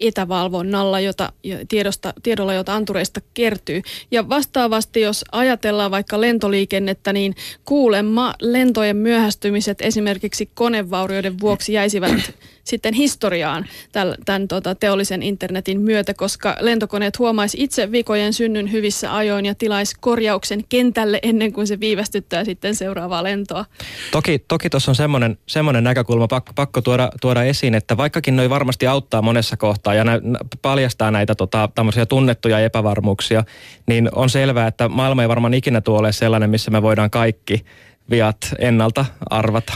etävalvonnalla, 0.00 1.00
jota, 1.00 1.32
tiedosta, 1.68 2.14
tiedolla, 2.22 2.54
jota 2.54 2.74
antureista 2.74 3.20
kertyy. 3.34 3.82
Ja 4.10 4.28
vastaavasti, 4.28 5.00
jos 5.00 5.24
ajatellaan 5.32 5.90
vaikka 5.90 6.20
lentoliikennettä, 6.20 7.12
niin 7.12 7.34
kuulemma 7.64 8.34
lentojen 8.40 8.96
myöhästymiset 8.96 9.80
esimerkiksi 9.80 10.50
konevaurioiden 10.54 11.40
vuoksi 11.40 11.72
jäisivät 11.72 12.12
sitten 12.64 12.94
historiaan 12.94 13.66
tämän, 13.92 14.14
tämän 14.24 14.48
tota, 14.48 14.74
teollisen 14.74 15.22
internetin 15.22 15.80
myötä, 15.80 16.14
koska 16.14 16.56
lentokoneet 16.60 17.18
huomaisi 17.18 17.56
itse 17.60 17.92
vikojen 17.92 18.32
synnyn 18.32 18.72
hyvissä 18.72 19.16
ajoin 19.16 19.46
ja 19.46 19.54
tilaisi 19.54 19.96
korjauksen 20.00 20.64
kentälle 20.68 21.18
ennen 21.22 21.52
kuin 21.52 21.66
se 21.66 21.80
viivästyttää 21.80 22.44
sitten 22.44 22.74
seuraavaa 22.74 23.22
lentoa. 23.22 23.64
Toki, 24.10 24.44
toki 24.48 24.68
on 24.88 24.94
semmoinen, 24.94 25.38
semmoinen 25.46 25.84
näkökulma 25.84 26.28
pakko, 26.28 26.52
pakko 26.54 26.80
tuoda, 26.80 27.10
tuoda 27.20 27.44
esiin, 27.44 27.74
että 27.74 27.96
vaikkakin 27.96 28.36
noi 28.36 28.50
varmasti 28.50 28.86
auttaa 28.86 29.22
monessa 29.22 29.56
kohtaa 29.56 29.87
ja 29.94 30.04
nä, 30.04 30.20
paljastaa 30.62 31.10
näitä 31.10 31.34
tota, 31.34 31.68
tunnettuja 32.08 32.58
epävarmuuksia, 32.60 33.44
niin 33.86 34.08
on 34.12 34.30
selvää, 34.30 34.66
että 34.66 34.88
maailma 34.88 35.22
ei 35.22 35.28
varmaan 35.28 35.54
ikinä 35.54 35.80
tuo 35.80 36.12
sellainen, 36.12 36.50
missä 36.50 36.70
me 36.70 36.82
voidaan 36.82 37.10
kaikki 37.10 37.64
viat 38.10 38.36
ennalta 38.58 39.04
arvata. 39.30 39.72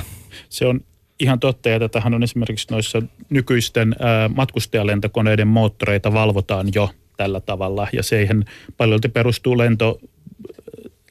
Se 0.48 0.66
on 0.66 0.80
ihan 1.20 1.40
totta, 1.40 1.68
ja 1.68 1.78
tätähän 1.78 2.14
on 2.14 2.22
esimerkiksi 2.22 2.66
noissa 2.70 3.02
nykyisten 3.30 3.96
matkustajalentokoneiden 4.36 5.48
moottoreita 5.48 6.12
valvotaan 6.12 6.66
jo 6.74 6.90
tällä 7.16 7.40
tavalla, 7.40 7.88
ja 7.92 8.02
siihen 8.02 8.44
paljon 8.76 9.00
perustuu 9.12 9.58
lento 9.58 9.98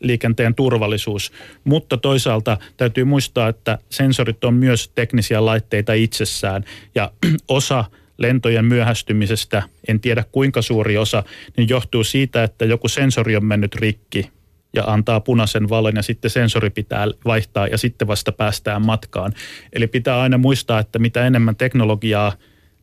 liikenteen 0.02 0.56
turvallisuus. 0.56 1.32
Mutta 1.64 1.97
toisaalta 1.97 2.58
täytyy 2.78 3.04
muistaa, 3.04 3.47
että 3.47 3.78
sensorit 3.89 4.43
on 4.43 4.54
myös 4.54 4.91
teknisiä 4.95 5.45
laitteita 5.45 5.93
itsessään 5.93 6.66
ja 6.95 7.12
osa 7.47 7.86
lentojen 8.18 8.66
myöhästymisestä, 8.66 9.64
en 9.88 9.99
tiedä 9.99 10.24
kuinka 10.32 10.62
suuri 10.62 10.97
osa, 10.97 11.24
niin 11.57 11.70
johtuu 11.70 12.03
siitä, 12.03 12.43
että 12.43 12.66
joku 12.66 12.88
sensori 12.88 13.36
on 13.36 13.45
mennyt 13.45 13.76
rikki 13.76 14.30
ja 14.76 14.84
antaa 14.84 15.20
punaisen 15.20 15.70
valon 15.70 15.95
ja 15.95 16.01
sitten 16.01 16.32
sensori 16.32 16.70
pitää 16.70 17.07
vaihtaa 17.26 17.68
ja 17.68 17.78
sitten 17.78 18.07
vasta 18.07 18.32
päästään 18.32 18.86
matkaan. 18.86 19.34
Eli 19.74 19.88
pitää 19.88 20.22
aina 20.22 20.38
muistaa, 20.38 20.80
että 20.80 20.99
mitä 20.99 21.28
enemmän 21.28 21.55
teknologiaa 21.55 22.34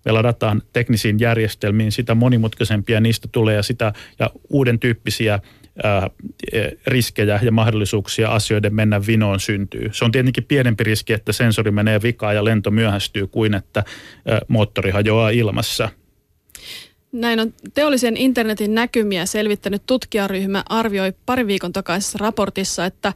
me 0.04 0.12
ladataan 0.12 0.62
teknisiin 0.72 1.20
järjestelmiin, 1.20 1.92
sitä 1.92 2.14
monimutkaisempia 2.14 3.00
niistä 3.00 3.28
tulee 3.32 3.54
ja 3.54 3.62
sitä 3.62 3.92
ja 4.18 4.30
uuden 4.48 4.78
tyyppisiä 4.78 5.40
e, 6.52 6.60
riskejä 6.86 7.40
ja 7.42 7.52
mahdollisuuksia 7.52 8.28
asioiden 8.28 8.74
mennä 8.74 9.06
vinoon 9.06 9.40
syntyy. 9.40 9.90
Se 9.92 10.04
on 10.04 10.12
tietenkin 10.12 10.44
pienempi 10.44 10.84
riski, 10.84 11.12
että 11.12 11.32
sensori 11.32 11.70
menee 11.70 12.02
vikaan 12.02 12.34
ja 12.34 12.44
lento 12.44 12.70
myöhästyy 12.70 13.26
kuin 13.26 13.54
että 13.54 13.84
ää, 14.26 14.40
moottori 14.48 14.90
hajoaa 14.90 15.30
ilmassa. 15.30 15.88
Näin 17.12 17.40
on 17.40 17.54
teollisen 17.74 18.16
internetin 18.16 18.74
näkymiä 18.74 19.26
selvittänyt 19.26 19.82
tutkijaryhmä 19.86 20.62
arvioi 20.68 21.12
pari 21.26 21.46
viikon 21.46 21.72
takaisessa 21.72 22.18
raportissa, 22.18 22.84
että 22.84 23.12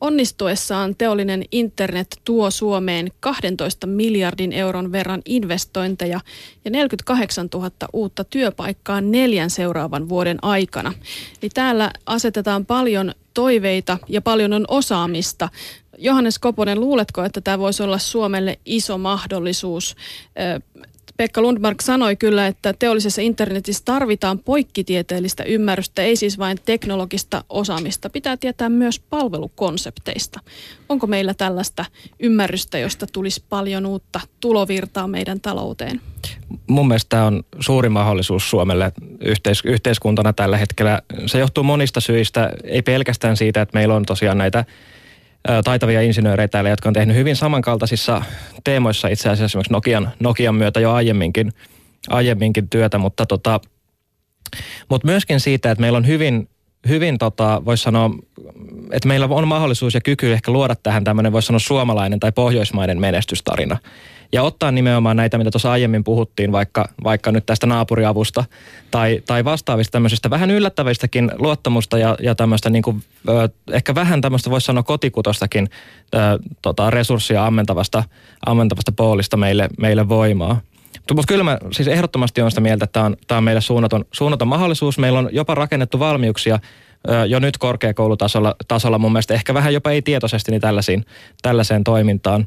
onnistuessaan 0.00 0.96
teollinen 0.96 1.44
internet 1.52 2.20
tuo 2.24 2.50
Suomeen 2.50 3.08
12 3.20 3.86
miljardin 3.86 4.52
euron 4.52 4.92
verran 4.92 5.22
investointeja 5.24 6.20
ja 6.64 6.70
48 6.70 7.48
000 7.54 7.70
uutta 7.92 8.24
työpaikkaa 8.24 9.00
neljän 9.00 9.50
seuraavan 9.50 10.08
vuoden 10.08 10.38
aikana. 10.42 10.92
Eli 11.42 11.50
täällä 11.54 11.90
asetetaan 12.06 12.66
paljon 12.66 13.12
toiveita 13.34 13.98
ja 14.08 14.22
paljon 14.22 14.52
on 14.52 14.64
osaamista. 14.68 15.48
Johannes 15.98 16.38
Koponen, 16.38 16.80
luuletko, 16.80 17.24
että 17.24 17.40
tämä 17.40 17.58
voisi 17.58 17.82
olla 17.82 17.98
Suomelle 17.98 18.58
iso 18.64 18.98
mahdollisuus 18.98 19.96
Pekka 21.16 21.42
Lundmark 21.42 21.80
sanoi 21.80 22.16
kyllä, 22.16 22.46
että 22.46 22.74
teollisessa 22.78 23.22
internetissä 23.22 23.82
tarvitaan 23.84 24.38
poikkitieteellistä 24.38 25.44
ymmärrystä, 25.44 26.02
ei 26.02 26.16
siis 26.16 26.38
vain 26.38 26.58
teknologista 26.64 27.44
osaamista. 27.48 28.10
Pitää 28.10 28.36
tietää 28.36 28.68
myös 28.68 29.00
palvelukonsepteista. 29.00 30.40
Onko 30.88 31.06
meillä 31.06 31.34
tällaista 31.34 31.84
ymmärrystä, 32.20 32.78
josta 32.78 33.06
tulisi 33.12 33.44
paljon 33.48 33.86
uutta 33.86 34.20
tulovirtaa 34.40 35.08
meidän 35.08 35.40
talouteen? 35.40 36.00
Mun 36.66 36.88
mielestä 36.88 37.08
tämä 37.08 37.26
on 37.26 37.42
suuri 37.60 37.88
mahdollisuus 37.88 38.50
Suomelle 38.50 38.92
yhteis- 39.20 39.64
yhteiskuntana 39.64 40.32
tällä 40.32 40.56
hetkellä. 40.56 41.02
Se 41.26 41.38
johtuu 41.38 41.64
monista 41.64 42.00
syistä, 42.00 42.50
ei 42.64 42.82
pelkästään 42.82 43.36
siitä, 43.36 43.62
että 43.62 43.78
meillä 43.78 43.94
on 43.94 44.04
tosiaan 44.04 44.38
näitä 44.38 44.64
taitavia 45.64 46.02
insinöörejä 46.02 46.48
täällä, 46.48 46.70
jotka 46.70 46.88
on 46.88 46.92
tehnyt 46.92 47.16
hyvin 47.16 47.36
samankaltaisissa 47.36 48.22
teemoissa 48.64 49.08
itse 49.08 49.28
asiassa 49.28 49.44
esimerkiksi 49.44 49.72
Nokian, 49.72 50.10
Nokian 50.20 50.54
myötä 50.54 50.80
jo 50.80 50.92
aiemminkin, 50.92 51.52
aiemminkin 52.08 52.68
työtä, 52.68 52.98
mutta, 52.98 53.26
tota, 53.26 53.60
mutta 54.90 55.06
myöskin 55.06 55.40
siitä, 55.40 55.70
että 55.70 55.80
meillä 55.80 55.96
on 55.96 56.06
hyvin, 56.06 56.48
hyvin 56.88 57.18
tota, 57.18 57.62
voisi 57.64 57.82
sanoa, 57.82 58.10
että 58.92 59.08
meillä 59.08 59.26
on 59.30 59.48
mahdollisuus 59.48 59.94
ja 59.94 60.00
kyky 60.00 60.32
ehkä 60.32 60.52
luoda 60.52 60.74
tähän 60.74 61.04
tämmöinen, 61.04 61.32
voisi 61.32 61.46
sanoa 61.46 61.58
suomalainen 61.58 62.20
tai 62.20 62.32
pohjoismainen 62.32 63.00
menestystarina 63.00 63.78
ja 64.32 64.42
ottaa 64.42 64.70
nimenomaan 64.70 65.16
näitä, 65.16 65.38
mitä 65.38 65.50
tuossa 65.50 65.70
aiemmin 65.70 66.04
puhuttiin, 66.04 66.52
vaikka, 66.52 66.88
vaikka 67.04 67.32
nyt 67.32 67.46
tästä 67.46 67.66
naapuriavusta 67.66 68.44
tai, 68.90 69.22
tai 69.26 69.44
vastaavista 69.44 69.92
tämmöisistä 69.92 70.30
vähän 70.30 70.50
yllättävistäkin 70.50 71.30
luottamusta 71.38 71.98
ja, 71.98 72.16
ja 72.22 72.34
tämmöistä 72.34 72.70
niin 72.70 72.82
kuin, 72.82 73.02
ehkä 73.72 73.94
vähän 73.94 74.20
tämmöistä 74.20 74.50
voisi 74.50 74.64
sanoa 74.64 74.82
kotikutostakin 74.82 75.68
tota, 76.62 76.90
resurssia 76.90 77.46
ammentavasta, 77.46 78.04
ammentavasta 78.46 78.92
poolista 78.92 79.36
meille, 79.36 79.68
meille 79.78 80.08
voimaa. 80.08 80.60
Mutta 81.10 81.28
kyllä 81.28 81.44
mä 81.44 81.58
siis 81.72 81.88
ehdottomasti 81.88 82.40
olen 82.40 82.50
sitä 82.50 82.60
mieltä, 82.60 82.84
että 82.84 82.92
tämä 82.92 83.06
on, 83.06 83.16
on 83.38 83.44
meille 83.44 83.60
suunnaton, 83.60 84.04
suunnaton 84.12 84.48
mahdollisuus. 84.48 84.98
Meillä 84.98 85.18
on 85.18 85.28
jopa 85.32 85.54
rakennettu 85.54 85.98
valmiuksia 85.98 86.58
jo 87.28 87.38
nyt 87.38 87.58
korkeakoulutasolla 87.58 88.56
tasolla 88.68 88.98
mun 88.98 89.12
mielestä 89.12 89.34
ehkä 89.34 89.54
vähän 89.54 89.74
jopa 89.74 89.90
ei 89.90 90.02
tietoisesti 90.02 90.50
niin 90.50 90.60
tällaisiin, 90.60 91.06
tällaiseen 91.42 91.84
toimintaan. 91.84 92.46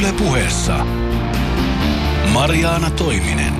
Yle 0.00 0.12
puheessa 0.12 0.86
Mariaana 2.32 2.90
Toiminen. 2.90 3.54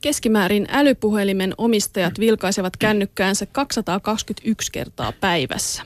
Keskimäärin 0.00 0.66
älypuhelimen 0.70 1.54
omistajat 1.58 2.18
vilkaisevat 2.20 2.76
kännykkäänsä 2.76 3.46
221 3.46 4.72
kertaa 4.72 5.12
päivässä. 5.12 5.82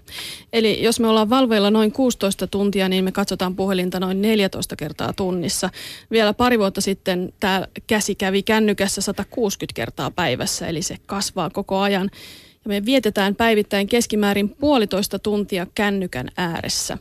Eli 0.52 0.82
jos 0.82 1.00
me 1.00 1.08
ollaan 1.08 1.30
valveilla 1.30 1.70
noin 1.70 1.92
16 1.92 2.46
tuntia, 2.46 2.88
niin 2.88 3.04
me 3.04 3.12
katsotaan 3.12 3.56
puhelinta 3.56 4.00
noin 4.00 4.22
14 4.22 4.76
kertaa 4.76 5.12
tunnissa. 5.12 5.70
Vielä 6.10 6.34
pari 6.34 6.58
vuotta 6.58 6.80
sitten 6.80 7.32
tämä 7.40 7.66
käsi 7.86 8.14
kävi 8.14 8.42
kännykässä 8.42 9.00
160 9.00 9.76
kertaa 9.76 10.10
päivässä, 10.10 10.66
eli 10.66 10.82
se 10.82 10.96
kasvaa 11.06 11.50
koko 11.50 11.78
ajan 11.78 12.10
ja 12.12 12.47
me 12.68 12.84
vietetään 12.84 13.34
päivittäin 13.34 13.86
keskimäärin 13.86 14.48
puolitoista 14.48 15.18
tuntia 15.18 15.66
kännykän 15.74 16.28
ääressä. 16.36 16.98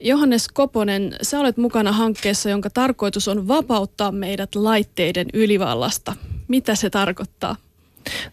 Johannes 0.00 0.48
Koponen, 0.48 1.16
sä 1.22 1.40
olet 1.40 1.56
mukana 1.56 1.92
hankkeessa, 1.92 2.50
jonka 2.50 2.70
tarkoitus 2.70 3.28
on 3.28 3.48
vapauttaa 3.48 4.12
meidät 4.12 4.54
laitteiden 4.54 5.26
ylivallasta. 5.34 6.12
Mitä 6.48 6.74
se 6.74 6.90
tarkoittaa? 6.90 7.56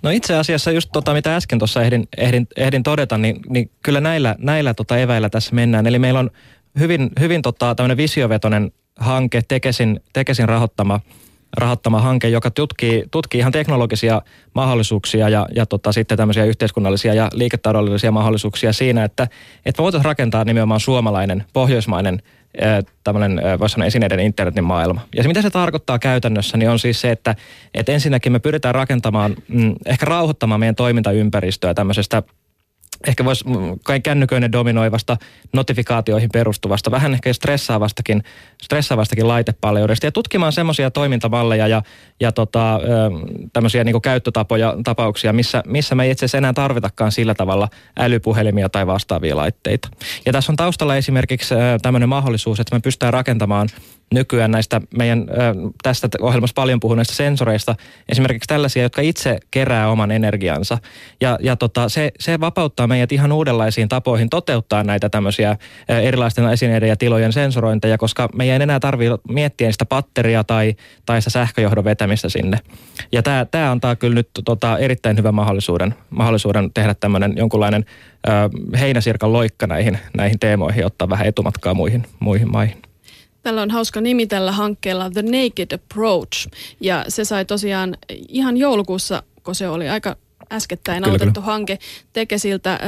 No 0.01 0.09
itse 0.09 0.35
asiassa 0.35 0.71
just 0.71 0.89
tota, 0.93 1.13
mitä 1.13 1.35
äsken 1.35 1.59
tuossa 1.59 1.81
ehdin, 1.81 2.07
ehdin, 2.17 2.47
ehdin 2.57 2.83
todeta, 2.83 3.17
niin, 3.17 3.39
niin 3.49 3.71
kyllä 3.83 4.01
näillä, 4.01 4.35
näillä 4.39 4.73
tota 4.73 4.97
eväillä 4.97 5.29
tässä 5.29 5.55
mennään. 5.55 5.87
Eli 5.87 5.99
meillä 5.99 6.19
on 6.19 6.31
hyvin, 6.79 7.09
hyvin 7.19 7.41
tota, 7.41 7.75
tämmöinen 7.75 7.97
visiovetoinen 7.97 8.71
hanke, 8.95 9.41
Tekesin, 9.47 9.99
Tekesin 10.13 10.49
rahoittama– 10.49 10.99
rahoittama 11.57 12.01
hanke, 12.01 12.29
joka 12.29 12.51
tutkii, 12.51 13.03
tutkii 13.11 13.39
ihan 13.39 13.51
teknologisia 13.51 14.21
mahdollisuuksia 14.55 15.29
ja, 15.29 15.47
ja 15.55 15.65
tota, 15.65 15.91
sitten 15.91 16.17
tämmöisiä 16.17 16.45
yhteiskunnallisia 16.45 17.13
ja 17.13 17.29
liiketaloudellisia 17.33 18.11
mahdollisuuksia 18.11 18.73
siinä, 18.73 19.03
että, 19.03 19.27
että 19.65 19.83
voitaisiin 19.83 20.05
rakentaa 20.05 20.43
nimenomaan 20.43 20.79
suomalainen, 20.79 21.43
pohjoismainen 21.53 22.21
tämmöinen, 23.03 23.41
voisi 23.59 23.73
sanoa 23.73 23.85
esineiden 23.85 24.19
internetin 24.19 24.63
maailma. 24.63 25.01
Ja 25.15 25.23
se, 25.23 25.27
mitä 25.27 25.41
se 25.41 25.49
tarkoittaa 25.49 25.99
käytännössä, 25.99 26.57
niin 26.57 26.69
on 26.69 26.79
siis 26.79 27.01
se, 27.01 27.11
että, 27.11 27.35
että 27.73 27.91
ensinnäkin 27.91 28.31
me 28.31 28.39
pyritään 28.39 28.75
rakentamaan, 28.75 29.35
mm, 29.47 29.75
ehkä 29.85 30.05
rauhoittamaan 30.05 30.59
meidän 30.59 30.75
toimintaympäristöä 30.75 31.73
tämmöisestä 31.73 32.23
ehkä 33.07 33.25
voisi 33.25 33.45
kai 33.83 33.99
kännyköinen 33.99 34.51
dominoivasta 34.51 35.17
notifikaatioihin 35.53 36.29
perustuvasta, 36.33 36.91
vähän 36.91 37.13
ehkä 37.13 37.33
stressaavastakin, 37.33 38.23
stressaavastakin 38.63 39.27
laitepaljoudesta 39.27 40.05
ja 40.05 40.11
tutkimaan 40.11 40.53
semmoisia 40.53 40.91
toimintamalleja 40.91 41.67
ja, 41.67 41.81
ja 42.19 42.31
tota, 42.31 42.79
tämmöisiä 43.53 43.83
niin 43.83 44.01
käyttötapoja, 44.01 44.75
tapauksia, 44.83 45.33
missä, 45.33 45.63
missä 45.67 45.95
me 45.95 46.03
ei 46.03 46.11
itse 46.11 46.25
asiassa 46.25 46.37
enää 46.37 46.53
tarvitakaan 46.53 47.11
sillä 47.11 47.35
tavalla 47.35 47.67
älypuhelimia 47.99 48.69
tai 48.69 48.87
vastaavia 48.87 49.35
laitteita. 49.35 49.89
Ja 50.25 50.33
tässä 50.33 50.51
on 50.51 50.55
taustalla 50.55 50.95
esimerkiksi 50.95 51.55
tämmöinen 51.81 52.09
mahdollisuus, 52.09 52.59
että 52.59 52.75
me 52.75 52.79
pystytään 52.79 53.13
rakentamaan 53.13 53.69
nykyään 54.13 54.51
näistä 54.51 54.81
meidän 54.97 55.25
tästä 55.83 56.09
ohjelmassa 56.21 56.53
paljon 56.53 56.79
puhuneista 56.79 57.13
sensoreista, 57.13 57.75
esimerkiksi 58.09 58.47
tällaisia, 58.47 58.83
jotka 58.83 59.01
itse 59.01 59.37
kerää 59.51 59.89
oman 59.89 60.11
energiansa. 60.11 60.77
Ja, 61.21 61.37
ja 61.41 61.55
tota, 61.55 61.89
se, 61.89 62.11
se 62.19 62.39
vapauttaa 62.39 62.87
meidät 62.87 63.11
ihan 63.11 63.31
uudenlaisiin 63.31 63.89
tapoihin 63.89 64.29
toteuttaa 64.29 64.83
näitä 64.83 65.09
tämmöisiä 65.09 65.57
erilaisten 65.87 66.49
esineiden 66.49 66.89
ja 66.89 66.97
tilojen 66.97 67.33
sensorointeja, 67.33 67.97
koska 67.97 68.29
meidän 68.35 68.46
ei 68.49 68.61
enää 68.61 68.79
tarvitse 68.79 69.17
miettiä 69.29 69.71
sitä 69.71 69.85
patteria 69.85 70.43
tai, 70.43 70.75
tai 71.05 71.21
sitä 71.21 71.29
sähköjohdon 71.29 71.83
vetämistä 71.83 72.29
sinne. 72.29 72.57
Ja 73.11 73.23
tämä, 73.23 73.45
tämä 73.45 73.71
antaa 73.71 73.95
kyllä 73.95 74.15
nyt 74.15 74.29
tota, 74.45 74.77
erittäin 74.77 75.17
hyvän 75.17 75.35
mahdollisuuden, 75.35 75.95
mahdollisuuden 76.09 76.71
tehdä 76.73 76.93
tämmöinen 76.93 77.33
jonkunlainen 77.37 77.85
ö, 78.27 78.31
heinäsirkan 78.79 79.33
loikka 79.33 79.67
näihin, 79.67 79.99
näihin 80.17 80.39
teemoihin 80.39 80.85
ottaa 80.85 81.09
vähän 81.09 81.27
etumatkaa 81.27 81.73
muihin, 81.73 82.05
muihin 82.19 82.51
maihin. 82.51 82.81
Tällä 83.43 83.61
on 83.61 83.71
hauska 83.71 84.01
nimi 84.01 84.27
tällä 84.27 84.51
hankkeella 84.51 85.09
The 85.09 85.21
Naked 85.21 85.71
Approach 85.73 86.47
ja 86.79 87.05
se 87.07 87.25
sai 87.25 87.45
tosiaan 87.45 87.97
ihan 88.27 88.57
joulukuussa, 88.57 89.23
kun 89.43 89.55
se 89.55 89.69
oli 89.69 89.89
aika 89.89 90.15
äskettäin 90.51 91.03
kyllä, 91.03 91.07
aloitettu 91.07 91.41
kyllä. 91.41 91.51
hanke 91.51 91.79
Tekesiltä 92.13 92.79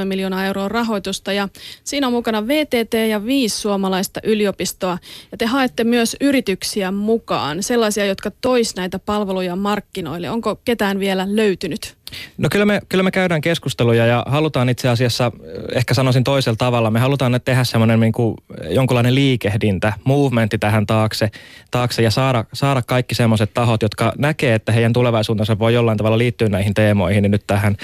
2,3 0.00 0.04
miljoonaa 0.04 0.46
euroa 0.46 0.68
rahoitusta 0.68 1.32
ja 1.32 1.48
siinä 1.84 2.06
on 2.06 2.12
mukana 2.12 2.46
VTT 2.46 2.94
ja 3.08 3.24
viisi 3.24 3.58
suomalaista 3.58 4.20
yliopistoa 4.24 4.98
ja 5.32 5.38
te 5.38 5.46
haette 5.46 5.84
myös 5.84 6.16
yrityksiä 6.20 6.90
mukaan, 6.90 7.62
sellaisia, 7.62 8.06
jotka 8.06 8.30
tois 8.40 8.76
näitä 8.76 8.98
palveluja 8.98 9.56
markkinoille. 9.56 10.30
Onko 10.30 10.56
ketään 10.64 10.98
vielä 10.98 11.26
löytynyt? 11.28 11.96
No 12.38 12.48
kyllä 12.52 12.66
me, 12.66 12.80
kyllä 12.88 13.04
me 13.04 13.10
käydään 13.10 13.40
keskusteluja 13.40 14.06
ja 14.06 14.24
halutaan 14.26 14.68
itse 14.68 14.88
asiassa, 14.88 15.32
ehkä 15.74 15.94
sanoisin 15.94 16.24
toisella 16.24 16.56
tavalla, 16.56 16.90
me 16.90 17.00
halutaan 17.00 17.40
tehdä 17.44 17.64
semmoinen 17.64 18.00
niin 18.00 18.12
kuin 18.12 18.36
jonkunlainen 18.68 19.14
liikehdintä, 19.14 19.92
movementti 20.04 20.58
tähän 20.58 20.86
taakse, 20.86 21.30
taakse 21.70 22.02
ja 22.02 22.10
saada, 22.10 22.44
saada 22.52 22.82
kaikki 22.82 23.14
semmoiset 23.14 23.54
tahot, 23.54 23.82
jotka 23.82 24.12
näkee, 24.18 24.54
että 24.54 24.72
heidän 24.72 24.92
tulevaisuutensa 24.92 25.58
voi 25.58 25.74
jollain 25.74 25.98
tavalla 25.98 26.18
liittyä 26.18 26.48
näihin 26.48 26.74
teemoihin, 26.74 27.22
niin 27.22 27.30
nyt 27.30 27.44
tähän, 27.46 27.76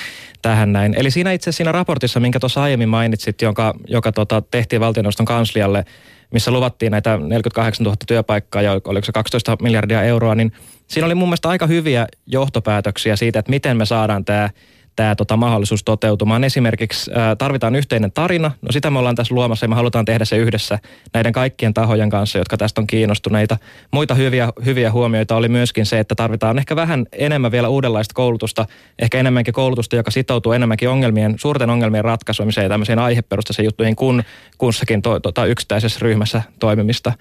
tähän 0.43 0.73
näin. 0.73 0.95
Eli 0.99 1.11
siinä 1.11 1.33
itse 1.33 1.53
siinä 1.53 1.73
raportissa, 1.73 2.21
minkä 2.21 2.41
tuossa 2.41 2.63
aiemmin 2.63 2.89
mainitsit, 2.89 3.43
jonka, 3.43 3.75
joka 3.89 4.13
tota, 4.13 4.43
tehtiin 4.51 4.81
valtioneuvoston 4.81 5.27
kanslialle, 5.27 5.85
missä 6.33 6.51
luvattiin 6.51 6.93
näitä 6.93 7.17
48 7.17 7.85
000 7.85 7.97
työpaikkaa 8.07 8.63
ja 8.63 8.73
oliko 8.85 9.05
se 9.05 9.13
12 9.13 9.57
miljardia 9.63 10.03
euroa, 10.03 10.35
niin 10.35 10.53
siinä 10.87 11.07
oli 11.07 11.15
mun 11.15 11.29
mielestä 11.29 11.49
aika 11.49 11.67
hyviä 11.67 12.07
johtopäätöksiä 12.27 13.17
siitä, 13.17 13.39
että 13.39 13.51
miten 13.51 13.77
me 13.77 13.87
saadaan 13.87 14.25
tämä 14.25 14.51
tämä 14.97 15.15
tota, 15.15 15.37
mahdollisuus 15.37 15.85
toteutumaan. 15.85 16.45
Esimerkiksi 16.45 17.11
ää, 17.15 17.37
tarvitaan 17.37 17.77
yhteinen 17.77 18.13
tarina. 18.13 18.51
No 18.63 18.73
sitä 18.73 18.91
me 18.91 18.99
ollaan 18.99 19.15
tässä 19.15 19.35
luomassa 19.35 19.65
ja 19.65 19.69
me 19.69 19.75
halutaan 19.75 20.05
tehdä 20.05 20.25
se 20.25 20.37
yhdessä 20.37 20.79
näiden 21.15 21.33
kaikkien 21.33 21.75
tahojen 21.75 22.11
kanssa, 22.11 22.39
jotka 22.39 22.57
tästä 22.57 22.81
on 22.81 22.87
kiinnostuneita. 22.87 23.57
Muita 23.91 24.15
hyviä, 24.15 24.49
hyviä 24.65 24.93
huomioita 24.93 25.37
oli 25.37 25.49
myöskin 25.49 25.87
se, 25.87 25.99
että 25.99 26.15
tarvitaan 26.15 26.59
ehkä 26.59 26.77
vähän 26.77 27.07
enemmän 27.13 27.53
vielä 27.53 27.69
uudenlaista 27.69 28.15
koulutusta, 28.15 28.67
ehkä 28.99 29.19
enemmänkin 29.19 29.55
koulutusta, 29.55 29.97
joka 29.97 30.11
sitoutuu 30.11 30.53
enemmänkin 30.53 30.89
ongelmien, 30.89 31.35
suurten 31.39 31.71
ongelmien 31.71 32.05
ratkaisumiseen 32.05 32.65
ja 32.65 32.69
tämmöisiin 32.69 32.99
aiheperustaisiin 32.99 33.65
juttuihin 33.65 33.97
kuin 33.97 34.25
kussakin 34.59 35.03
to, 35.03 35.21
tota, 35.21 35.47
yksittäisessä 35.47 36.01
ryhmässä 36.03 36.43
toimimista. 36.59 37.13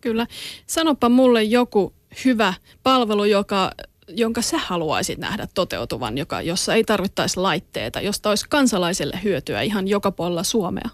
Kyllä. 0.00 0.26
Sanopa 0.66 1.08
mulle 1.08 1.42
joku 1.42 1.92
hyvä 2.24 2.54
palvelu, 2.82 3.24
joka 3.24 3.70
jonka 4.16 4.42
sä 4.42 4.58
haluaisit 4.58 5.18
nähdä 5.18 5.48
toteutuvan, 5.54 6.18
joka, 6.18 6.42
jossa 6.42 6.74
ei 6.74 6.84
tarvittaisi 6.84 7.40
laitteita, 7.40 8.00
josta 8.00 8.28
olisi 8.28 8.46
kansalaiselle 8.48 9.20
hyötyä 9.24 9.62
ihan 9.62 9.88
joka 9.88 10.10
puolella 10.10 10.42
Suomea? 10.42 10.90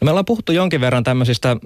No 0.00 0.04
me 0.04 0.10
ollaan 0.10 0.24
puhuttu 0.24 0.52
jonkin 0.52 0.80
verran 0.80 1.04
tämmöisistä 1.04 1.50
äh, 1.50 1.58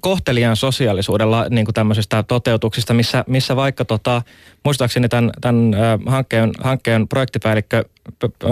kohtelijan 0.00 0.56
sosiaalisuudella 0.56 1.46
niin 1.50 1.64
kuin 1.64 1.74
tämmöisistä 1.74 2.22
toteutuksista, 2.22 2.94
missä, 2.94 3.24
missä 3.26 3.56
vaikka 3.56 3.84
tota, 3.84 4.22
muistaakseni 4.64 5.08
tämän, 5.08 5.30
tämän 5.40 5.74
äh, 5.74 5.80
hankkeen, 6.06 6.52
hankkeen 6.60 7.08
projektipäällikkö 7.08 7.84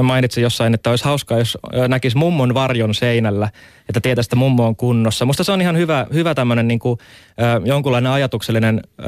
mainitsi 0.02 0.40
jossain, 0.40 0.74
että 0.74 0.90
olisi 0.90 1.04
hauskaa, 1.04 1.38
jos 1.38 1.58
näkisi 1.88 2.16
mummon 2.16 2.54
varjon 2.54 2.94
seinällä, 2.94 3.48
että 3.88 4.00
tietäisi, 4.00 4.26
että 4.26 4.36
mummo 4.36 4.66
on 4.66 4.76
kunnossa. 4.76 5.24
Musta 5.24 5.44
se 5.44 5.52
on 5.52 5.60
ihan 5.60 5.76
hyvä, 5.76 6.06
hyvä 6.12 6.34
tämmöinen 6.34 6.68
niin 6.68 6.80
äh, 6.86 7.62
jonkunlainen 7.64 8.12
ajatuksellinen 8.12 8.80
äh, 9.00 9.06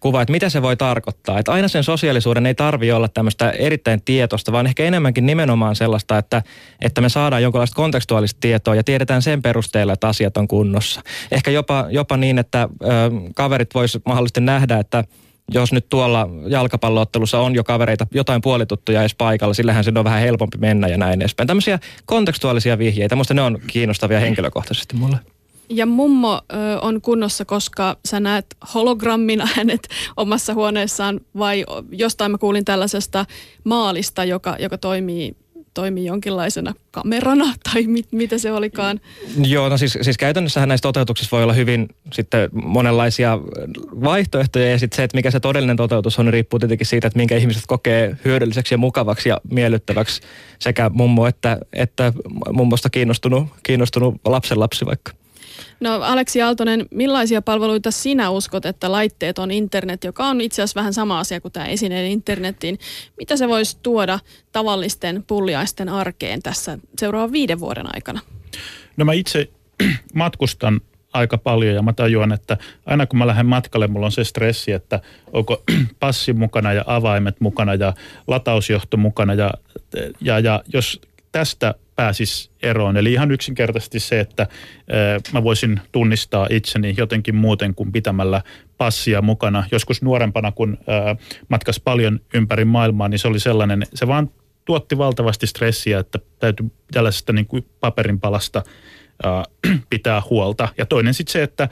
kuva, 0.00 0.22
että 0.22 0.32
mitä 0.32 0.48
se 0.48 0.62
voi 0.62 0.76
tarkoittaa. 0.76 1.38
Että 1.38 1.52
aina 1.52 1.68
sen 1.68 1.84
sosiaalisuuden 1.84 2.46
ei 2.46 2.54
tarvi 2.54 2.92
olla 2.92 3.08
tämmöistä 3.08 3.50
erittäin 3.50 4.02
tietoista, 4.04 4.52
vaan 4.52 4.66
ehkä 4.66 4.84
enemmänkin 4.84 5.26
nimenomaan 5.26 5.76
sellaista, 5.76 6.18
että, 6.18 6.42
että 6.84 7.00
me 7.00 7.08
saadaan 7.08 7.42
jonkunlaista 7.42 7.76
kontekstuaalista 7.76 8.40
tietoa 8.40 8.74
ja 8.74 8.84
tiedetään 8.84 9.22
sen 9.22 9.42
perusteella, 9.42 9.92
että 9.92 10.08
asiat 10.08 10.36
on 10.36 10.48
kunnossa. 10.48 11.00
Ehkä 11.30 11.50
jopa, 11.50 11.86
jopa 11.90 12.16
niin, 12.16 12.38
että 12.38 12.62
äh, 12.62 12.68
kaverit 13.34 13.74
vois 13.74 13.98
mahdollisesti 14.06 14.40
nähdä, 14.40 14.78
että 14.78 15.04
jos 15.54 15.72
nyt 15.72 15.88
tuolla 15.88 16.28
jalkapalloottelussa 16.46 17.40
on 17.40 17.54
jo 17.54 17.64
kavereita, 17.64 18.06
jotain 18.14 18.40
puolituttuja 18.40 19.00
edes 19.00 19.14
paikalla, 19.14 19.54
sillähän 19.54 19.84
se 19.84 19.92
on 19.98 20.04
vähän 20.04 20.20
helpompi 20.20 20.58
mennä 20.58 20.88
ja 20.88 20.98
näin 20.98 21.20
edespäin. 21.22 21.46
Tämmöisiä 21.46 21.78
kontekstuaalisia 22.06 22.78
vihjeitä, 22.78 23.16
musta 23.16 23.34
ne 23.34 23.42
on 23.42 23.58
kiinnostavia 23.66 24.20
henkilökohtaisesti 24.20 24.96
mulle. 24.96 25.16
Ja 25.70 25.86
mummo 25.86 26.34
ö, 26.52 26.80
on 26.82 27.00
kunnossa, 27.00 27.44
koska 27.44 27.96
sä 28.08 28.20
näet 28.20 28.46
hologrammina 28.74 29.48
hänet 29.56 29.88
omassa 30.16 30.54
huoneessaan 30.54 31.20
vai 31.38 31.64
jostain 31.90 32.30
mä 32.30 32.38
kuulin 32.38 32.64
tällaisesta 32.64 33.26
maalista, 33.64 34.24
joka, 34.24 34.56
joka 34.58 34.78
toimii 34.78 35.36
toimii 35.78 36.04
jonkinlaisena 36.04 36.74
kamerana 36.90 37.44
tai 37.72 37.86
mit, 37.86 38.06
mitä 38.12 38.38
se 38.38 38.52
olikaan? 38.52 39.00
Joo, 39.44 39.68
no 39.68 39.76
siis, 39.76 39.98
siis 40.02 40.18
käytännössähän 40.18 40.68
näissä 40.68 40.82
toteutuksissa 40.82 41.36
voi 41.36 41.42
olla 41.42 41.52
hyvin 41.52 41.88
sitten 42.12 42.50
monenlaisia 42.52 43.38
vaihtoehtoja 44.04 44.70
ja 44.70 44.78
sitten 44.78 44.96
se, 44.96 45.02
että 45.04 45.16
mikä 45.16 45.30
se 45.30 45.40
todellinen 45.40 45.76
toteutus 45.76 46.18
on, 46.18 46.24
niin 46.24 46.32
riippuu 46.32 46.58
tietenkin 46.58 46.86
siitä, 46.86 47.06
että 47.06 47.16
minkä 47.16 47.36
ihmiset 47.36 47.62
kokee 47.66 48.16
hyödylliseksi 48.24 48.74
ja 48.74 48.78
mukavaksi 48.78 49.28
ja 49.28 49.40
miellyttäväksi 49.50 50.20
sekä 50.58 50.90
mummo 50.94 51.26
että, 51.26 51.58
että 51.72 52.12
mummosta 52.52 52.90
kiinnostunut, 52.90 53.46
kiinnostunut 53.62 54.14
lapsenlapsi 54.24 54.86
vaikka. 54.86 55.17
No 55.80 55.94
Aleksi 56.02 56.42
Aaltonen, 56.42 56.86
millaisia 56.90 57.42
palveluita 57.42 57.90
sinä 57.90 58.30
uskot, 58.30 58.66
että 58.66 58.92
laitteet 58.92 59.38
on 59.38 59.50
internet, 59.50 60.04
joka 60.04 60.26
on 60.26 60.40
itse 60.40 60.62
asiassa 60.62 60.80
vähän 60.80 60.94
sama 60.94 61.18
asia 61.18 61.40
kuin 61.40 61.52
tämä 61.52 61.66
esineen 61.66 62.06
internetin. 62.06 62.78
Mitä 63.18 63.36
se 63.36 63.48
voisi 63.48 63.78
tuoda 63.82 64.18
tavallisten 64.52 65.24
pulliaisten 65.26 65.88
arkeen 65.88 66.42
tässä 66.42 66.78
seuraavan 66.98 67.32
viiden 67.32 67.60
vuoden 67.60 67.86
aikana? 67.94 68.20
No 68.96 69.04
mä 69.04 69.12
itse 69.12 69.50
matkustan 70.14 70.80
aika 71.12 71.38
paljon 71.38 71.74
ja 71.74 71.82
mä 71.82 71.92
tajuan, 71.92 72.32
että 72.32 72.56
aina 72.86 73.06
kun 73.06 73.18
mä 73.18 73.26
lähden 73.26 73.46
matkalle, 73.46 73.86
mulla 73.86 74.06
on 74.06 74.12
se 74.12 74.24
stressi, 74.24 74.72
että 74.72 75.00
onko 75.32 75.62
passi 76.00 76.32
mukana 76.32 76.72
ja 76.72 76.84
avaimet 76.86 77.40
mukana 77.40 77.74
ja 77.74 77.92
latausjohto 78.26 78.96
mukana 78.96 79.34
ja, 79.34 79.50
ja, 80.20 80.38
ja 80.38 80.62
jos 80.72 81.00
tästä 81.32 81.74
pääsisi 81.96 82.50
eroon. 82.62 82.96
Eli 82.96 83.12
ihan 83.12 83.30
yksinkertaisesti 83.30 84.00
se, 84.00 84.20
että 84.20 84.46
mä 85.32 85.44
voisin 85.44 85.80
tunnistaa 85.92 86.46
itseni 86.50 86.94
jotenkin 86.96 87.34
muuten 87.34 87.74
kuin 87.74 87.92
pitämällä 87.92 88.42
passia 88.76 89.22
mukana. 89.22 89.64
Joskus 89.72 90.02
nuorempana, 90.02 90.52
kun 90.52 90.78
matkas 91.48 91.80
paljon 91.80 92.20
ympäri 92.34 92.64
maailmaa, 92.64 93.08
niin 93.08 93.18
se 93.18 93.28
oli 93.28 93.40
sellainen, 93.40 93.86
se 93.94 94.06
vaan 94.06 94.30
tuotti 94.64 94.98
valtavasti 94.98 95.46
stressiä, 95.46 95.98
että 95.98 96.18
täytyy 96.38 96.66
tällaisesta 96.90 97.32
niin 97.32 97.46
kuin 97.46 97.66
paperinpalasta 97.80 98.62
pitää 99.90 100.22
huolta. 100.30 100.68
Ja 100.78 100.86
toinen 100.86 101.14
sitten 101.14 101.32
se, 101.32 101.42
että 101.42 101.68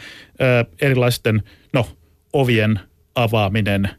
erilaisten 0.81 1.43
no, 1.73 1.89
ovien 2.33 2.81
avaaminen– 3.15 3.91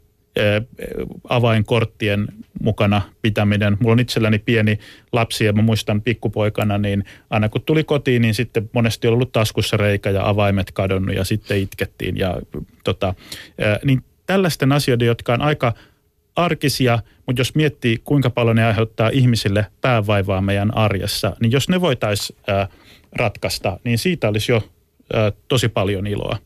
avainkorttien 1.29 2.27
mukana 2.61 3.01
pitäminen. 3.21 3.77
Mulla 3.79 3.93
on 3.93 3.99
itselläni 3.99 4.39
pieni 4.39 4.79
lapsi 5.11 5.45
ja 5.45 5.53
mä 5.53 5.61
muistan 5.61 6.01
pikkupoikana, 6.01 6.77
niin 6.77 7.03
aina 7.29 7.49
kun 7.49 7.61
tuli 7.61 7.83
kotiin, 7.83 8.21
niin 8.21 8.33
sitten 8.33 8.69
monesti 8.73 9.07
on 9.07 9.13
ollut 9.13 9.31
taskussa 9.31 9.77
reikä 9.77 10.09
ja 10.09 10.29
avaimet 10.29 10.71
kadonnut 10.71 11.15
ja 11.15 11.23
sitten 11.23 11.59
itkettiin. 11.59 12.17
Ja, 12.17 12.41
tota, 12.83 13.13
niin 13.85 14.03
tällaisten 14.25 14.71
asioiden, 14.71 15.07
jotka 15.07 15.33
on 15.33 15.41
aika 15.41 15.73
arkisia, 16.35 16.99
mutta 17.25 17.39
jos 17.39 17.55
miettii 17.55 17.97
kuinka 18.03 18.29
paljon 18.29 18.55
ne 18.55 18.65
aiheuttaa 18.65 19.09
ihmisille 19.09 19.65
päävaivaa 19.81 20.41
meidän 20.41 20.77
arjessa, 20.77 21.35
niin 21.39 21.51
jos 21.51 21.69
ne 21.69 21.81
voitaisiin 21.81 22.39
ratkaista, 23.11 23.79
niin 23.83 23.97
siitä 23.97 24.27
olisi 24.29 24.51
jo 24.51 24.69
tosi 25.47 25.69
paljon 25.69 26.07
iloa. 26.07 26.37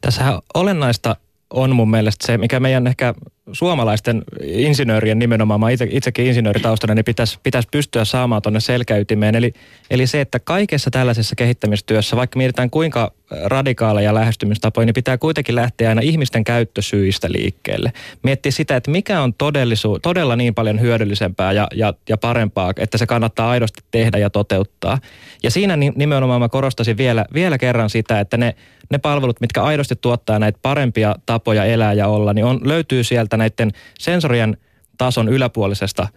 Tässä 0.00 0.40
olennaista 0.54 1.16
on 1.50 1.76
mun 1.76 1.90
mielestä 1.90 2.26
se, 2.26 2.38
mikä 2.38 2.60
meidän 2.60 2.86
ehkä 2.86 3.14
suomalaisten 3.52 4.22
insinöörien 4.42 5.18
nimenomaan, 5.18 5.60
mä 5.60 5.70
itse, 5.70 5.88
itsekin 5.90 6.26
insinööritaustana, 6.26 6.94
niin 6.94 7.04
pitäisi, 7.04 7.38
pitäisi 7.42 7.68
pystyä 7.72 8.04
saamaan 8.04 8.42
tuonne 8.42 8.60
selkäytimeen. 8.60 9.34
Eli, 9.34 9.52
eli 9.90 10.06
se, 10.06 10.20
että 10.20 10.38
kaikessa 10.38 10.90
tällaisessa 10.90 11.36
kehittämistyössä, 11.36 12.16
vaikka 12.16 12.36
mietitään 12.36 12.70
kuinka 12.70 13.12
radikaaleja 13.44 14.14
lähestymistapoja, 14.14 14.86
niin 14.86 14.94
pitää 14.94 15.18
kuitenkin 15.18 15.54
lähteä 15.54 15.88
aina 15.88 16.00
ihmisten 16.00 16.44
käyttösyistä 16.44 17.32
liikkeelle. 17.32 17.92
Miettiä 18.22 18.52
sitä, 18.52 18.76
että 18.76 18.90
mikä 18.90 19.20
on 19.20 19.34
todellisu, 19.34 19.98
todella 19.98 20.36
niin 20.36 20.54
paljon 20.54 20.80
hyödyllisempää 20.80 21.52
ja, 21.52 21.68
ja, 21.74 21.94
ja 22.08 22.16
parempaa, 22.16 22.72
että 22.76 22.98
se 22.98 23.06
kannattaa 23.06 23.50
aidosti 23.50 23.82
tehdä 23.90 24.18
ja 24.18 24.30
toteuttaa. 24.30 24.98
Ja 25.42 25.50
siinä 25.50 25.76
nimenomaan 25.76 26.40
mä 26.40 26.48
korostaisin 26.48 26.96
vielä, 26.96 27.24
vielä 27.34 27.58
kerran 27.58 27.90
sitä, 27.90 28.20
että 28.20 28.36
ne 28.36 28.54
ne 28.90 28.98
palvelut, 28.98 29.40
mitkä 29.40 29.62
aidosti 29.62 29.96
tuottaa 29.96 30.38
näitä 30.38 30.58
parempia 30.62 31.14
tapoja 31.26 31.64
elää 31.64 31.92
ja 31.92 32.08
olla, 32.08 32.32
niin 32.32 32.44
on, 32.44 32.60
löytyy 32.64 33.04
sieltä 33.04 33.36
näiden 33.40 33.70
sensorien 33.98 34.56
tason 34.98 35.28
yläpuolisesta 35.28 36.08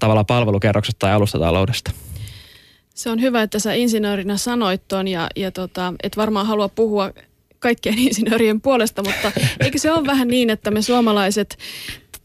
tavalla 0.00 0.24
palvelukerroksesta 0.24 0.98
tai 0.98 1.12
alustataloudesta. 1.12 1.90
Se 2.94 3.10
on 3.10 3.20
hyvä, 3.20 3.42
että 3.42 3.58
sä 3.58 3.74
insinöörinä 3.74 4.36
sanoit 4.36 4.88
ton 4.88 5.08
ja, 5.08 5.28
ja 5.36 5.50
tota, 5.50 5.94
et 6.02 6.16
varmaan 6.16 6.46
halua 6.46 6.68
puhua 6.68 7.10
kaikkien 7.58 7.98
insinöörien 8.08 8.60
puolesta, 8.60 9.02
mutta 9.02 9.32
eikö 9.64 9.78
se 9.78 9.92
ole 9.92 10.06
vähän 10.06 10.28
niin, 10.28 10.50
että 10.50 10.70
me 10.70 10.82
suomalaiset 10.82 11.58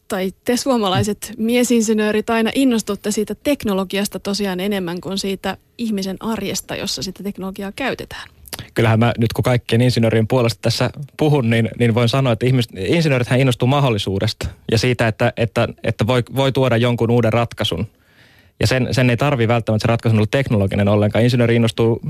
tai 0.07 0.31
te 0.45 0.57
suomalaiset 0.57 1.33
miesinsinöörit 1.37 2.29
aina 2.29 2.51
innostutte 2.55 3.11
siitä 3.11 3.35
teknologiasta 3.35 4.19
tosiaan 4.19 4.59
enemmän 4.59 5.01
kuin 5.01 5.17
siitä 5.17 5.57
ihmisen 5.77 6.17
arjesta, 6.19 6.75
jossa 6.75 7.03
sitä 7.03 7.23
teknologiaa 7.23 7.71
käytetään? 7.71 8.29
Kyllähän 8.73 8.99
mä 8.99 9.13
nyt 9.17 9.33
kun 9.33 9.43
kaikkien 9.43 9.81
insinöörien 9.81 10.27
puolesta 10.27 10.61
tässä 10.61 10.89
puhun, 11.17 11.49
niin, 11.49 11.69
niin 11.79 11.95
voin 11.95 12.09
sanoa, 12.09 12.33
että 12.33 12.45
ihmiset, 12.45 12.71
insinöörit 12.77 13.27
innostuu 13.37 13.67
mahdollisuudesta 13.67 14.47
ja 14.71 14.77
siitä, 14.77 15.07
että, 15.07 15.33
että, 15.37 15.67
että 15.83 16.07
voi, 16.07 16.23
voi 16.35 16.51
tuoda 16.51 16.77
jonkun 16.77 17.11
uuden 17.11 17.33
ratkaisun 17.33 17.87
ja 18.59 18.67
sen, 18.67 18.87
sen 18.91 19.09
ei 19.09 19.17
tarvi 19.17 19.47
välttämättä 19.47 19.83
se 19.83 19.87
ratkaisu 19.87 20.17
olla 20.17 20.27
teknologinen 20.31 20.87
ollenkaan. 20.87 21.23
Insinööri 21.23 21.55
innostuu 21.55 22.01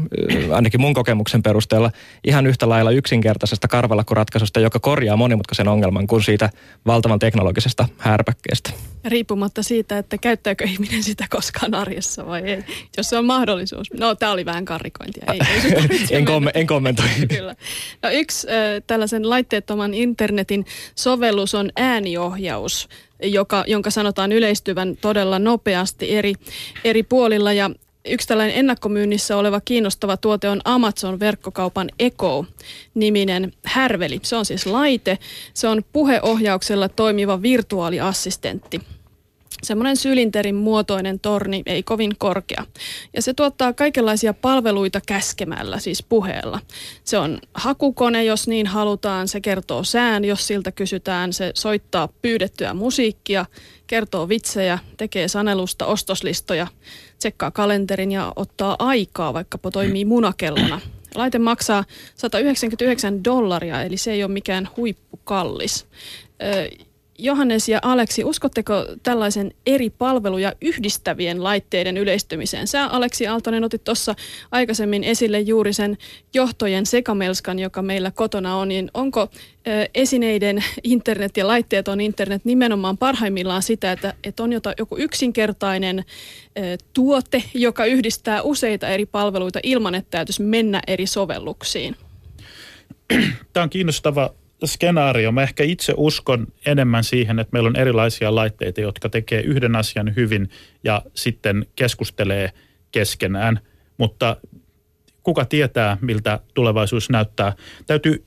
ainakin 0.54 0.82
mun 0.82 0.94
kokemuksen 0.94 1.44
perusteella 1.44 1.92
ihan 2.24 2.48
yhtä 2.48 2.70
lailla 2.70 2.92
yksinkertaisesta 2.92 3.68
karvalakkuratkaisusta, 3.68 4.60
joka 4.60 4.80
korjaa 4.80 5.18
monimutkaisen 5.18 5.68
ongelman 5.68 6.08
kuin 6.08 6.24
siitä 6.24 6.50
valtavan 6.86 7.20
teknologisesta 7.20 7.88
härpäkkeestä. 7.98 8.72
Riippumatta 9.06 9.64
siitä, 9.64 9.98
että 9.98 10.18
käyttääkö 10.18 10.64
ihminen 10.64 11.04
sitä 11.04 11.26
koskaan 11.30 11.74
arjessa 11.74 12.26
vai 12.26 12.42
ei, 12.42 12.64
jos 12.98 13.10
se 13.10 13.18
on 13.18 13.26
mahdollisuus. 13.26 13.94
No, 14.00 14.16
tämä 14.16 14.32
oli 14.32 14.46
vähän 14.46 14.66
karrikointia. 14.66 15.24
Ei, 15.34 15.40
ei 15.72 16.08
en, 16.18 16.26
komme, 16.26 16.52
en 16.54 16.68
kommentoi. 16.68 17.06
Kyllä. 17.38 17.56
No, 18.04 18.10
yksi 18.10 18.48
äh, 18.48 18.56
tällaisen 18.88 19.30
laitteettoman 19.30 19.94
internetin 19.94 20.66
sovellus 20.96 21.56
on 21.56 21.70
ääniohjaus 21.76 22.90
joka, 23.24 23.64
jonka 23.68 23.90
sanotaan 23.90 24.32
yleistyvän 24.32 24.98
todella 25.02 25.40
nopeasti 25.40 26.16
eri, 26.16 26.34
eri 26.84 27.04
puolilla. 27.04 27.54
Ja 27.54 27.70
yksi 28.06 28.28
tällainen 28.28 28.56
ennakkomyynnissä 28.56 29.38
oleva 29.38 29.62
kiinnostava 29.62 30.18
tuote 30.18 30.50
on 30.50 30.62
Amazon-verkkokaupan 30.66 31.90
Echo-niminen 32.00 33.54
härveli. 33.66 34.20
Se 34.24 34.36
on 34.36 34.46
siis 34.46 34.66
laite. 34.66 35.18
Se 35.54 35.68
on 35.68 35.84
puheohjauksella 35.94 36.90
toimiva 36.90 37.42
virtuaaliassistentti 37.42 38.82
semmoinen 39.64 39.98
sylinterin 39.98 40.56
muotoinen 40.56 41.20
torni, 41.20 41.64
ei 41.66 41.84
kovin 41.84 42.12
korkea. 42.18 42.66
Ja 43.16 43.22
se 43.22 43.34
tuottaa 43.34 43.74
kaikenlaisia 43.74 44.34
palveluita 44.34 45.02
käskemällä, 45.08 45.80
siis 45.80 46.04
puheella. 46.04 46.60
Se 47.04 47.18
on 47.18 47.40
hakukone, 47.54 48.24
jos 48.24 48.48
niin 48.48 48.68
halutaan. 48.68 49.28
Se 49.28 49.42
kertoo 49.42 49.84
sään, 49.84 50.26
jos 50.26 50.48
siltä 50.48 50.72
kysytään. 50.72 51.34
Se 51.34 51.52
soittaa 51.56 52.10
pyydettyä 52.22 52.74
musiikkia, 52.74 53.46
kertoo 53.88 54.30
vitsejä, 54.30 54.80
tekee 54.98 55.28
sanelusta 55.28 55.86
ostoslistoja, 55.86 56.68
tsekkaa 57.20 57.52
kalenterin 57.52 58.12
ja 58.12 58.34
ottaa 58.36 58.76
aikaa, 58.80 59.34
vaikkapa 59.34 59.72
toimii 59.72 60.06
munakellona. 60.06 60.82
Laite 61.16 61.40
maksaa 61.40 61.84
199 62.16 63.24
dollaria, 63.24 63.84
eli 63.84 63.98
se 63.98 64.12
ei 64.12 64.24
ole 64.24 64.32
mikään 64.32 64.70
huippukallis. 64.78 65.88
Johannes 67.22 67.70
ja 67.70 67.80
Aleksi, 67.82 68.24
uskotteko 68.24 68.74
tällaisen 69.04 69.52
eri 69.66 69.90
palveluja 69.90 70.54
yhdistävien 70.62 71.44
laitteiden 71.44 71.98
yleistymiseen? 71.98 72.68
Sä 72.68 72.86
Aleksi 72.86 73.28
Aaltonen 73.28 73.64
otit 73.64 73.84
tuossa 73.84 74.16
aikaisemmin 74.52 75.04
esille 75.04 75.40
juuri 75.40 75.74
sen 75.74 75.98
johtojen 76.34 76.86
sekamelskan, 76.86 77.60
joka 77.60 77.82
meillä 77.82 78.12
kotona 78.12 78.56
on. 78.56 78.68
Niin 78.68 78.92
onko 78.94 79.28
esineiden 79.96 80.64
internet 80.84 81.38
ja 81.38 81.48
laitteet 81.48 81.88
on 81.88 82.02
internet 82.02 82.46
nimenomaan 82.46 82.98
parhaimmillaan 82.98 83.64
sitä, 83.64 83.92
että, 83.92 84.14
että 84.24 84.44
on 84.44 84.52
joku 84.78 84.98
yksinkertainen 84.98 86.06
tuote, 86.94 87.44
joka 87.54 87.86
yhdistää 87.86 88.42
useita 88.42 88.88
eri 88.88 89.06
palveluita 89.06 89.60
ilman, 89.64 89.96
että 89.96 90.12
täytyisi 90.12 90.42
mennä 90.42 90.82
eri 90.88 91.06
sovelluksiin? 91.06 91.96
Tämä 93.54 93.64
on 93.64 93.70
kiinnostava 93.70 94.34
skenaario. 94.66 95.32
Mä 95.32 95.42
ehkä 95.42 95.64
itse 95.64 95.94
uskon 95.98 96.48
enemmän 96.66 97.04
siihen, 97.04 97.40
että 97.40 97.50
meillä 97.54 97.68
on 97.68 97.76
erilaisia 97.76 98.36
laitteita, 98.36 98.82
jotka 98.82 99.10
tekee 99.10 99.42
yhden 99.42 99.76
asian 99.76 100.16
hyvin 100.16 100.50
ja 100.84 101.02
sitten 101.14 101.66
keskustelee 101.76 102.52
keskenään. 102.92 103.60
Mutta 103.98 104.38
kuka 105.24 105.46
tietää, 105.46 105.98
miltä 106.02 106.40
tulevaisuus 106.54 107.10
näyttää. 107.10 107.54
Täytyy 107.88 108.26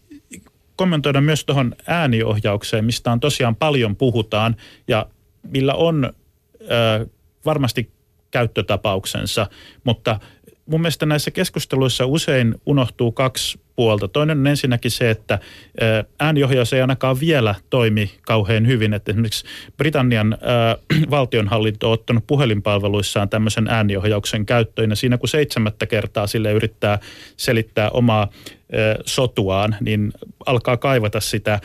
kommentoida 0.77 1.21
myös 1.21 1.45
tuohon 1.45 1.75
ääniohjaukseen, 1.87 2.85
mistä 2.85 3.13
on 3.13 3.21
tosiaan 3.21 3.57
paljon 3.57 3.97
puhutaan 3.97 4.57
ja 4.89 5.07
millä 5.49 5.75
on 5.75 6.13
ö, 6.61 7.07
varmasti 7.45 7.91
käyttötapauksensa, 8.31 9.47
mutta 9.85 10.21
mun 10.67 10.81
mielestä 10.81 11.07
näissä 11.07 11.31
keskusteluissa 11.31 12.07
usein 12.07 12.55
unohtuu 12.67 13.13
kaksi 13.13 13.61
puolta. 13.77 14.09
Toinen 14.09 14.39
on 14.39 14.47
ensinnäkin 14.47 14.91
se, 14.91 15.11
että 15.11 15.39
ääniohjaus 16.21 16.73
ei 16.73 16.81
ainakaan 16.81 17.21
vielä 17.21 17.55
toimi 17.71 18.11
kauhean 18.23 18.67
hyvin. 18.67 18.95
Että 18.95 19.13
esimerkiksi 19.13 19.45
Britannian 19.77 20.33
äh, 20.33 21.11
valtionhallinto 21.11 21.87
on 21.87 21.93
ottanut 21.93 22.27
puhelinpalveluissaan 22.27 23.29
tämmöisen 23.29 23.69
ääniohjauksen 23.69 24.47
käyttöön 24.47 24.91
ja 24.91 24.97
siinä 24.97 25.19
kun 25.19 25.29
seitsemättä 25.29 25.87
kertaa 25.87 26.27
sille 26.27 26.53
yrittää 26.53 26.99
selittää 27.37 27.91
omaa 27.91 28.29
sotuaan, 29.07 29.77
niin 29.81 30.13
alkaa 30.47 30.77
kaivata 30.77 31.21
sitä 31.21 31.61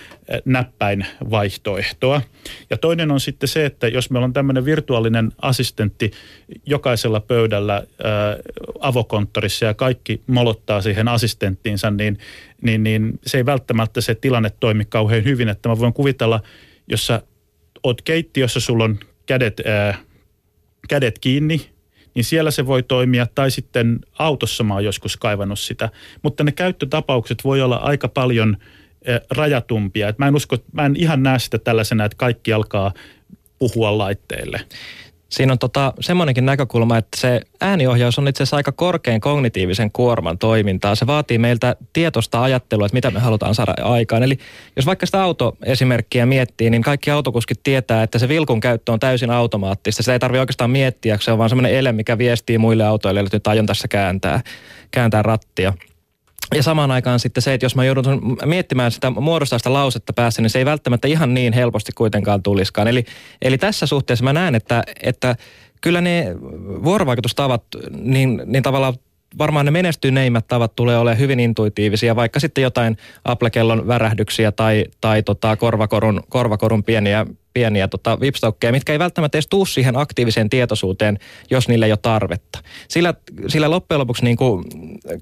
näppäin 0.45 1.05
vaihtoehtoa. 1.31 2.21
Ja 2.69 2.77
toinen 2.77 3.11
on 3.11 3.19
sitten 3.19 3.49
se, 3.49 3.65
että 3.65 3.87
jos 3.87 4.09
meillä 4.09 4.25
on 4.25 4.33
tämmöinen 4.33 4.65
virtuaalinen 4.65 5.31
assistentti 5.41 6.11
jokaisella 6.65 7.19
pöydällä 7.19 7.83
avokonttorissa 8.79 9.65
ja 9.65 9.73
kaikki 9.73 10.21
molottaa 10.27 10.81
siihen 10.81 11.07
assistenttiinsa, 11.07 11.91
niin, 11.91 12.17
niin, 12.61 12.83
niin 12.83 13.19
se 13.25 13.37
ei 13.37 13.45
välttämättä 13.45 14.01
se 14.01 14.15
tilanne 14.15 14.51
toimi 14.59 14.85
kauhean 14.85 15.23
hyvin. 15.23 15.49
Että 15.49 15.69
mä 15.69 15.79
voin 15.79 15.93
kuvitella, 15.93 16.41
jos 16.87 17.07
sä 17.07 17.21
oot 17.83 18.01
keittiössä, 18.01 18.59
sulla 18.59 18.83
on 18.83 18.99
kädet, 19.25 19.61
ää, 19.65 19.97
kädet 20.89 21.19
kiinni, 21.19 21.69
niin 22.17 22.25
siellä 22.25 22.51
se 22.51 22.65
voi 22.65 22.83
toimia, 22.83 23.27
tai 23.35 23.51
sitten 23.51 23.99
autossa 24.19 24.63
mä 24.63 24.73
oon 24.73 24.83
joskus 24.83 25.17
kaivannut 25.17 25.59
sitä. 25.59 25.89
Mutta 26.21 26.43
ne 26.43 26.51
käyttötapaukset 26.51 27.43
voi 27.43 27.61
olla 27.61 27.75
aika 27.75 28.07
paljon 28.07 28.57
rajatumpia. 29.31 30.09
Et 30.09 30.17
mä 30.17 30.27
en 30.27 30.35
usko, 30.35 30.57
mä 30.71 30.85
en 30.85 30.95
ihan 30.95 31.23
näe 31.23 31.39
sitä 31.39 31.57
tällaisena, 31.57 32.05
että 32.05 32.17
kaikki 32.17 32.53
alkaa 32.53 32.93
puhua 33.59 33.97
laitteelle. 33.97 34.61
Siinä 35.29 35.53
on 35.53 35.59
tota, 35.59 35.93
semmoinenkin 35.99 36.45
näkökulma, 36.45 36.97
että 36.97 37.19
se 37.19 37.41
ääniohjaus 37.61 38.19
on 38.19 38.27
itse 38.27 38.43
asiassa 38.43 38.57
aika 38.57 38.71
korkein 38.71 39.21
kognitiivisen 39.21 39.91
kuorman 39.91 40.37
toimintaa. 40.37 40.95
Se 40.95 41.07
vaatii 41.07 41.37
meiltä 41.37 41.75
tietoista 41.93 42.43
ajattelua, 42.43 42.85
että 42.85 42.95
mitä 42.95 43.11
me 43.11 43.19
halutaan 43.19 43.55
saada 43.55 43.73
aikaan. 43.83 44.23
Eli 44.23 44.37
jos 44.75 44.85
vaikka 44.85 45.05
sitä 45.05 45.23
autoesimerkkiä 45.23 46.25
miettii, 46.25 46.69
niin 46.69 46.81
kaikki 46.81 47.11
autokuskit 47.11 47.59
tietää, 47.63 48.03
että 48.03 48.19
se 48.19 48.27
vilkun 48.27 48.59
käyttö 48.59 48.91
on 48.91 48.99
täysin 48.99 49.31
automaattista. 49.31 50.03
Se 50.03 50.13
ei 50.13 50.19
tarvitse 50.19 50.39
oikeastaan 50.39 50.71
miettiä, 50.71 51.17
se 51.21 51.31
on 51.31 51.37
vaan 51.37 51.49
semmoinen 51.49 51.73
ele, 51.73 51.91
mikä 51.91 52.17
viestii 52.17 52.57
muille 52.57 52.85
autoille, 52.85 53.19
että 53.19 53.35
nyt 53.35 53.47
aion 53.47 53.65
tässä 53.65 53.87
kääntää, 53.87 54.41
kääntää 54.91 55.21
rattia. 55.21 55.73
Ja 56.55 56.63
samaan 56.63 56.91
aikaan 56.91 57.19
sitten 57.19 57.43
se, 57.43 57.53
että 57.53 57.65
jos 57.65 57.75
mä 57.75 57.85
joudun 57.85 58.37
miettimään 58.45 58.91
sitä 58.91 59.09
muodostaa 59.09 59.59
sitä 59.59 59.73
lausetta 59.73 60.13
päässä, 60.13 60.41
niin 60.41 60.49
se 60.49 60.59
ei 60.59 60.65
välttämättä 60.65 61.07
ihan 61.07 61.33
niin 61.33 61.53
helposti 61.53 61.91
kuitenkaan 61.95 62.43
tuliskaan. 62.43 62.87
Eli, 62.87 63.05
eli 63.41 63.57
tässä 63.57 63.85
suhteessa 63.85 64.23
mä 64.23 64.33
näen, 64.33 64.55
että, 64.55 64.83
että 65.03 65.35
kyllä 65.81 66.01
ne 66.01 66.35
vuorovaikutustavat, 66.83 67.63
niin, 67.91 68.41
niin 68.45 68.63
tavallaan 68.63 68.93
varmaan 69.37 69.65
ne 69.65 69.71
menestyneimmät 69.71 70.47
tavat 70.47 70.75
tulee 70.75 70.97
olemaan 70.97 71.19
hyvin 71.19 71.39
intuitiivisia, 71.39 72.15
vaikka 72.15 72.39
sitten 72.39 72.61
jotain 72.61 72.97
Apple-kellon 73.25 73.87
värähdyksiä 73.87 74.51
tai, 74.51 74.85
tai 75.01 75.23
tota 75.23 75.55
korvakorun, 75.55 76.23
korvakorun 76.29 76.83
pieniä, 76.83 77.25
pieniä 77.57 77.87
tota 77.87 78.19
vipstoukkeja, 78.19 78.71
mitkä 78.71 78.93
ei 78.93 78.99
välttämättä 78.99 79.37
edes 79.37 79.47
tuu 79.47 79.65
siihen 79.65 79.97
aktiiviseen 79.97 80.49
tietoisuuteen, 80.49 81.19
jos 81.49 81.67
niille 81.67 81.85
ei 81.85 81.91
ole 81.91 81.99
tarvetta. 82.01 82.59
Sillä, 82.87 83.13
sillä 83.47 83.71
loppujen 83.71 83.99
lopuksi 83.99 84.23
niin 84.23 84.37
kuin, 84.37 84.63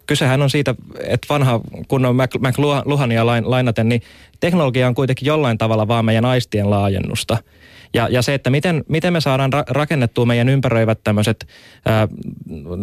kysehän 0.06 0.42
on 0.42 0.50
siitä, 0.50 0.76
että 1.00 1.28
vanha 1.30 1.62
kunnon 1.88 2.16
McLuhania 2.16 3.26
lainaten, 3.26 3.90
niin 3.90 4.02
teknologia 4.40 4.88
on 4.88 4.96
kuitenkin 4.96 5.26
jollain 5.26 5.58
tavalla 5.58 5.88
vaan 5.88 6.06
meidän 6.06 6.26
aistien 6.26 6.70
laajennusta– 6.70 7.38
ja, 7.96 8.08
ja 8.12 8.22
se, 8.22 8.34
että 8.34 8.50
miten, 8.50 8.84
miten 8.90 9.14
me 9.14 9.22
saadaan 9.22 9.54
ra- 9.54 9.66
rakennettua 9.68 10.26
meidän 10.26 10.50
ympäröivät 10.50 11.00
tämmöiset 11.04 11.48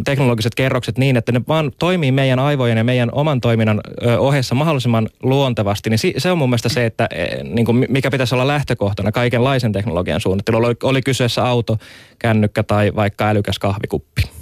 teknologiset 0.04 0.54
kerrokset 0.54 0.98
niin, 0.98 1.16
että 1.16 1.32
ne 1.32 1.40
vaan 1.48 1.72
toimii 1.78 2.12
meidän 2.12 2.38
aivojen 2.38 2.78
ja 2.78 2.84
meidän 2.84 3.08
oman 3.12 3.40
toiminnan 3.40 3.80
ö, 4.06 4.18
ohessa 4.18 4.54
mahdollisimman 4.54 5.08
luontevasti, 5.22 5.90
niin 5.90 5.98
si- 5.98 6.14
se 6.18 6.30
on 6.30 6.38
mun 6.38 6.50
mielestä 6.50 6.68
se, 6.68 6.86
että 6.86 7.08
e, 7.10 7.44
niin 7.44 7.66
kuin 7.66 7.86
mikä 7.88 8.10
pitäisi 8.10 8.34
olla 8.34 8.46
lähtökohtana 8.46 9.12
kaikenlaisen 9.12 9.72
teknologian 9.72 10.20
suunnittelu. 10.20 10.56
Oli, 10.56 10.74
oli 10.82 11.02
kyseessä 11.02 11.44
auto, 11.44 11.78
kännykkä 12.18 12.62
tai 12.62 12.92
vaikka 12.94 13.28
älykäs 13.28 13.58
kahvikuppi. 13.58 14.41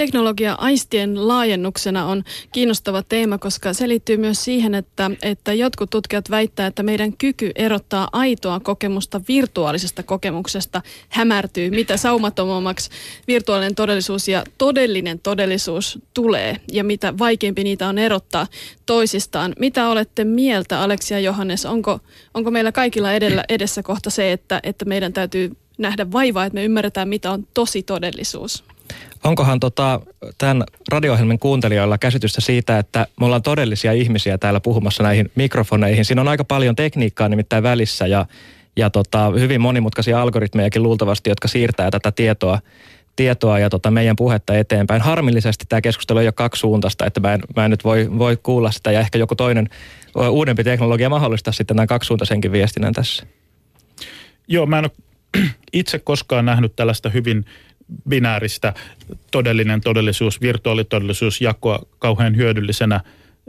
Teknologia 0.00 0.54
aistien 0.58 1.28
laajennuksena 1.28 2.06
on 2.06 2.24
kiinnostava 2.52 3.02
teema, 3.02 3.38
koska 3.38 3.72
se 3.72 3.88
liittyy 3.88 4.16
myös 4.16 4.44
siihen, 4.44 4.74
että, 4.74 5.10
että 5.22 5.52
jotkut 5.52 5.90
tutkijat 5.90 6.30
väittää, 6.30 6.66
että 6.66 6.82
meidän 6.82 7.16
kyky 7.16 7.50
erottaa 7.54 8.08
aitoa 8.12 8.60
kokemusta 8.60 9.20
virtuaalisesta 9.28 10.02
kokemuksesta 10.02 10.82
hämärtyy, 11.08 11.70
mitä 11.70 11.96
saumattomammaksi 11.96 12.90
virtuaalinen 13.28 13.74
todellisuus 13.74 14.28
ja 14.28 14.44
todellinen 14.58 15.18
todellisuus 15.18 15.98
tulee 16.14 16.56
ja 16.72 16.84
mitä 16.84 17.18
vaikeampi 17.18 17.64
niitä 17.64 17.88
on 17.88 17.98
erottaa 17.98 18.46
toisistaan. 18.86 19.52
Mitä 19.58 19.88
olette 19.88 20.24
mieltä, 20.24 20.80
Aleksia 20.80 21.20
Johannes? 21.20 21.66
Onko, 21.66 22.00
onko 22.34 22.50
meillä 22.50 22.72
kaikilla 22.72 23.12
edellä, 23.12 23.44
edessä 23.48 23.82
kohta 23.82 24.10
se, 24.10 24.32
että, 24.32 24.60
että 24.62 24.84
meidän 24.84 25.12
täytyy 25.12 25.56
nähdä 25.78 26.12
vaivaa, 26.12 26.44
että 26.44 26.54
me 26.54 26.64
ymmärretään, 26.64 27.08
mitä 27.08 27.30
on 27.30 27.46
tosi 27.54 27.82
todellisuus? 27.82 28.64
Onkohan 29.24 29.60
tota, 29.60 30.00
tämän 30.38 30.64
radio 30.92 31.16
kuuntelijoilla 31.40 31.98
käsitystä 31.98 32.40
siitä, 32.40 32.78
että 32.78 33.06
me 33.20 33.26
ollaan 33.26 33.42
todellisia 33.42 33.92
ihmisiä 33.92 34.38
täällä 34.38 34.60
puhumassa 34.60 35.02
näihin 35.02 35.30
mikrofoneihin? 35.34 36.04
Siinä 36.04 36.20
on 36.20 36.28
aika 36.28 36.44
paljon 36.44 36.76
tekniikkaa 36.76 37.28
nimittäin 37.28 37.62
välissä 37.62 38.06
ja, 38.06 38.26
ja 38.76 38.90
tota, 38.90 39.30
hyvin 39.38 39.60
monimutkaisia 39.60 40.22
algoritmejakin 40.22 40.82
luultavasti, 40.82 41.30
jotka 41.30 41.48
siirtää 41.48 41.90
tätä 41.90 42.12
tietoa, 42.12 42.58
tietoa 43.16 43.58
ja 43.58 43.70
tota 43.70 43.90
meidän 43.90 44.16
puhetta 44.16 44.58
eteenpäin. 44.58 45.02
Harmillisesti 45.02 45.64
tämä 45.68 45.80
keskustelu 45.80 46.18
ei 46.18 46.26
ole 46.26 46.32
kaksisuuntaista, 46.32 47.06
että 47.06 47.20
mä 47.20 47.34
en, 47.34 47.40
mä 47.56 47.64
en 47.64 47.70
nyt 47.70 47.84
voi, 47.84 48.18
voi 48.18 48.38
kuulla 48.42 48.70
sitä 48.70 48.92
ja 48.92 49.00
ehkä 49.00 49.18
joku 49.18 49.36
toinen 49.36 49.68
uudempi 50.30 50.64
teknologia 50.64 51.08
mahdollistaa 51.08 51.52
sitten 51.52 51.76
tämän 51.76 51.86
kaksisuuntaisenkin 51.86 52.52
viestinnän 52.52 52.92
tässä. 52.92 53.26
Joo, 54.48 54.66
mä 54.66 54.78
en 54.78 54.84
ole 54.84 55.48
itse 55.72 55.98
koskaan 55.98 56.44
nähnyt 56.44 56.76
tällaista 56.76 57.08
hyvin 57.08 57.44
binääristä 58.08 58.74
todellinen 59.30 59.80
todellisuus, 59.80 60.40
virtuaalitodellisuus 60.40 61.40
jakoa 61.40 61.78
kauhean 61.98 62.36
hyödyllisenä 62.36 63.00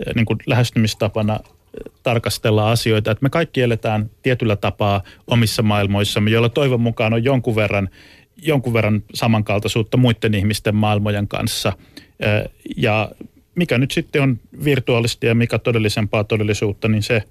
eh, 0.08 0.16
niin 0.16 0.26
kuin 0.26 0.40
lähestymistapana 0.46 1.34
eh, 1.34 1.92
tarkastella 2.04 2.72
asioita. 2.72 3.12
Että 3.12 3.24
me 3.24 3.30
kaikki 3.30 3.62
eletään 3.62 4.10
tietyllä 4.24 4.56
tapaa 4.56 5.04
omissa 5.28 5.64
maailmoissamme, 5.64 6.32
joilla 6.32 6.50
toivon 6.50 6.82
mukaan 6.82 7.14
on 7.14 7.24
jonkun 7.24 7.56
verran, 7.56 7.90
jonkun 8.38 8.74
verran 8.74 9.04
samankaltaisuutta 9.14 9.98
muiden 9.98 10.34
ihmisten 10.34 10.76
maailmojen 10.76 11.28
kanssa. 11.28 11.74
Eh, 12.20 12.50
ja 12.78 13.12
mikä 13.56 13.78
nyt 13.78 13.92
sitten 13.92 14.22
on 14.22 14.40
virtuaalista 14.64 15.26
ja 15.26 15.36
mikä 15.36 15.60
todellisempaa 15.60 16.24
todellisuutta, 16.24 16.88
niin 16.88 17.04
se 17.04 17.24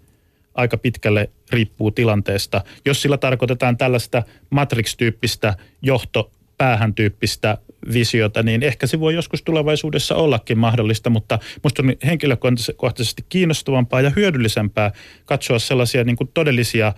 aika 0.55 0.77
pitkälle 0.77 1.31
riippuu 1.51 1.91
tilanteesta. 1.91 2.65
Jos 2.85 3.03
sillä 3.03 3.17
tarkoitetaan 3.17 3.77
tällaista 3.77 4.23
Matrix-tyyppistä 4.51 5.55
johto 5.83 6.31
päähän 6.61 6.95
tyyppistä 6.95 7.59
visiota, 7.93 8.43
niin 8.43 8.63
ehkä 8.63 8.87
se 8.87 9.01
voi 9.01 9.15
joskus 9.15 9.43
tulevaisuudessa 9.43 10.15
ollakin 10.15 10.59
mahdollista, 10.59 11.11
mutta 11.11 11.39
minusta 11.63 11.83
on 11.83 11.93
henkilökohtaisesti 12.05 13.25
kiinnostavampaa 13.29 14.01
ja 14.01 14.11
hyödyllisempää 14.17 14.93
katsoa 15.25 15.59
sellaisia 15.59 16.05
niin 16.05 16.17
kuin 16.17 16.31
todellisia 16.35 16.93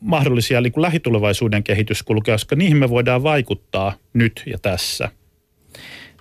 mahdollisia 0.00 0.60
niin 0.60 0.72
kuin 0.72 0.82
lähitulevaisuuden 0.82 1.62
kehityskulkuja, 1.62 2.34
koska 2.34 2.56
niihin 2.56 2.76
me 2.76 2.90
voidaan 2.90 3.22
vaikuttaa 3.22 3.92
nyt 4.12 4.42
ja 4.46 4.58
tässä. 4.58 5.08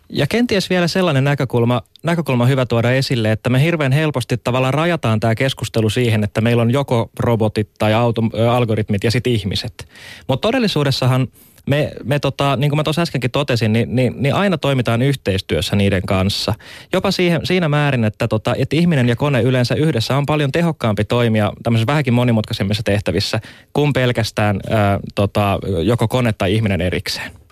Ja 0.09 0.27
kenties 0.27 0.69
vielä 0.69 0.87
sellainen 0.87 1.23
näkökulma, 1.23 1.81
näkökulma 2.03 2.45
hyvä 2.45 2.65
tuoda 2.65 2.91
esille, 2.91 3.31
että 3.31 3.49
me 3.49 3.63
hirveän 3.63 3.91
helposti 3.91 4.37
tavallaan 4.37 4.73
rajataan 4.73 5.19
tämä 5.19 5.35
keskustelu 5.35 5.89
siihen, 5.89 6.23
että 6.23 6.41
meillä 6.41 6.61
on 6.61 6.71
joko 6.71 7.09
robotit 7.19 7.69
tai 7.77 7.93
auto, 7.93 8.21
algoritmit 8.49 9.03
ja 9.03 9.11
sitten 9.11 9.33
ihmiset. 9.33 9.87
Mutta 10.27 10.47
todellisuudessahan 10.47 11.27
me, 11.68 11.91
me 12.03 12.20
tota, 12.20 12.55
niin 12.55 12.70
kuin 12.70 12.78
mä 12.78 12.84
tuossa 12.84 13.01
äskenkin 13.01 13.32
totesin, 13.32 13.74
niin, 13.74 13.95
niin, 13.95 14.13
niin 14.18 14.36
aina 14.36 14.57
toimitaan 14.57 15.01
yhteistyössä 15.01 15.76
niiden 15.76 16.01
kanssa. 16.07 16.53
Jopa 16.93 17.11
siihen, 17.11 17.45
siinä 17.45 17.70
määrin, 17.70 18.03
että, 18.03 18.28
tota, 18.28 18.55
että 18.57 18.76
ihminen 18.76 19.09
ja 19.09 19.16
kone 19.16 19.41
yleensä 19.41 19.76
yhdessä 19.76 20.18
on 20.18 20.26
paljon 20.26 20.51
tehokkaampi 20.51 21.03
toimia 21.03 21.51
tämmöisissä 21.63 21.88
vähänkin 21.88 22.13
monimutkaisemmissa 22.13 22.84
tehtävissä 22.84 23.39
kuin 23.74 23.93
pelkästään 23.93 24.59
ää, 24.70 24.99
tota, 25.16 25.59
joko 25.84 26.07
kone 26.07 26.34
tai 26.34 26.53
ihminen 26.53 26.82
erikseen. 26.82 27.44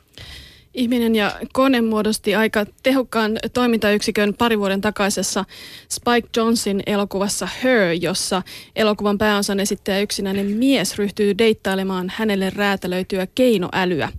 Ihminen 0.74 1.16
ja 1.16 1.40
kone 1.54 1.82
muodosti 1.82 2.36
aika 2.36 2.66
tehokkaan 2.84 3.38
toimintayksikön 3.54 4.34
pari 4.34 4.60
vuoden 4.60 4.82
takaisessa 4.82 5.46
Spike 5.90 6.30
Jonsin 6.38 6.84
elokuvassa 6.86 7.48
Her, 7.64 7.92
jossa 8.02 8.42
elokuvan 8.76 9.18
pääosan 9.18 9.60
esittäjä 9.60 10.00
yksinäinen 10.00 10.46
mies 10.46 10.98
ryhtyy 10.98 11.38
deittailemaan 11.38 12.12
hänelle 12.16 12.50
räätälöityä 12.50 13.28
keinoälyä 13.36 14.10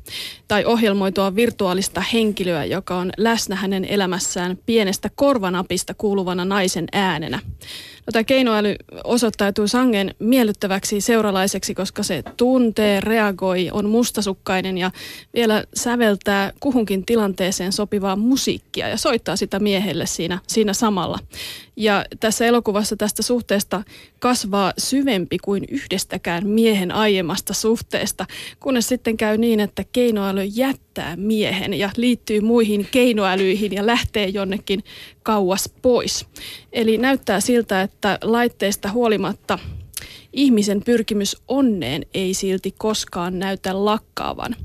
tai 0.49 0.65
ohjelmoitua 0.65 1.37
virtuaalista 1.37 2.01
henkilöä, 2.01 2.65
joka 2.65 2.97
on 2.97 3.13
läsnä 3.17 3.57
hänen 3.57 3.85
elämässään 3.85 4.59
pienestä 4.67 5.11
korvanapista 5.15 5.95
kuuluvana 5.95 6.45
naisen 6.45 6.87
äänenä. 6.93 7.41
No, 8.07 8.11
tämä 8.13 8.25
keinoäly 8.25 8.77
osoittautuu 9.05 9.69
sangen 9.69 10.15
miellyttäväksi 10.19 11.01
seuralaiseksi, 11.01 11.75
koska 11.75 12.03
se 12.03 12.23
tuntee, 12.37 13.01
reagoi, 13.01 13.69
on 13.73 13.89
mustasukkainen 13.89 14.79
ja 14.79 14.91
vielä 15.35 15.65
säveltää 15.75 16.53
kuhunkin 16.61 17.07
tilanteeseen 17.07 17.73
sopivaa 17.73 18.17
musiikkia 18.17 18.89
ja 18.89 18.97
soittaa 18.97 19.37
sitä 19.37 19.61
miehelle 19.61 20.07
siinä, 20.07 20.39
siinä 20.47 20.73
samalla. 20.73 21.19
Ja 21.77 22.05
tässä 22.21 22.47
elokuvassa 22.47 22.97
tästä 22.97 23.23
suhteesta 23.23 23.83
kasvaa 24.19 24.73
syvempi 24.79 25.39
kuin 25.39 25.65
yhdestäkään 25.69 26.47
miehen 26.47 26.93
aiemmasta 26.93 27.55
suhteesta, 27.55 28.27
kunnes 28.61 28.89
sitten 28.89 29.17
käy 29.17 29.39
niin, 29.39 29.61
että 29.61 29.85
keinoäly 29.93 30.45
jättää 30.45 30.84
miehen 31.17 31.75
ja 31.75 31.91
liittyy 31.97 32.41
muihin 32.41 32.89
keinoälyihin 32.91 33.73
ja 33.73 33.87
lähtee 33.87 34.29
jonnekin 34.29 34.85
kauas 35.23 35.71
pois. 35.83 36.27
Eli 36.73 36.99
näyttää 36.99 37.41
siltä, 37.41 37.83
että 37.83 38.19
laitteesta 38.23 38.93
huolimatta 38.93 39.59
ihmisen 40.33 40.83
pyrkimys 40.83 41.37
onneen 41.49 42.07
ei 42.15 42.35
silti 42.35 42.75
koskaan 42.79 43.39
näytä 43.39 43.85
lakkaavan. 43.85 44.57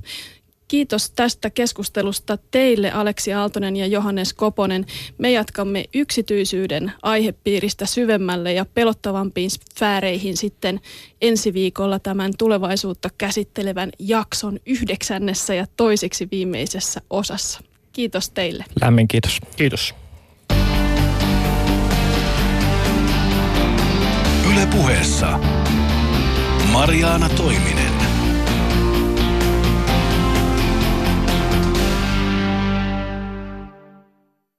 Kiitos 0.70 1.12
tästä 1.12 1.50
keskustelusta 1.50 2.38
teille 2.52 2.92
Aleksi 2.92 3.34
Aaltonen 3.34 3.76
ja 3.76 3.88
Johannes 3.88 4.34
Koponen. 4.34 4.86
Me 5.18 5.32
jatkamme 5.32 5.86
yksityisyyden 5.94 6.92
aihepiiristä 7.02 7.86
syvemmälle 7.86 8.54
ja 8.54 8.66
pelottavampiin 8.66 9.50
sfääreihin 9.52 10.38
sitten 10.38 10.80
ensi 11.22 11.54
viikolla 11.54 12.00
tämän 12.00 12.32
tulevaisuutta 12.38 13.10
käsittelevän 13.18 13.90
jakson 14.00 14.60
yhdeksännessä 14.66 15.54
ja 15.54 15.66
toiseksi 15.78 16.28
viimeisessä 16.32 17.02
osassa. 17.10 17.62
Kiitos 17.94 18.30
teille. 18.30 18.66
Lämmin 18.82 19.08
kiitos. 19.08 19.40
Kiitos. 19.56 19.96
Yle 24.52 24.66
puheessa 24.72 25.40
Mariana 26.72 27.30
Toiminen. 27.30 28.09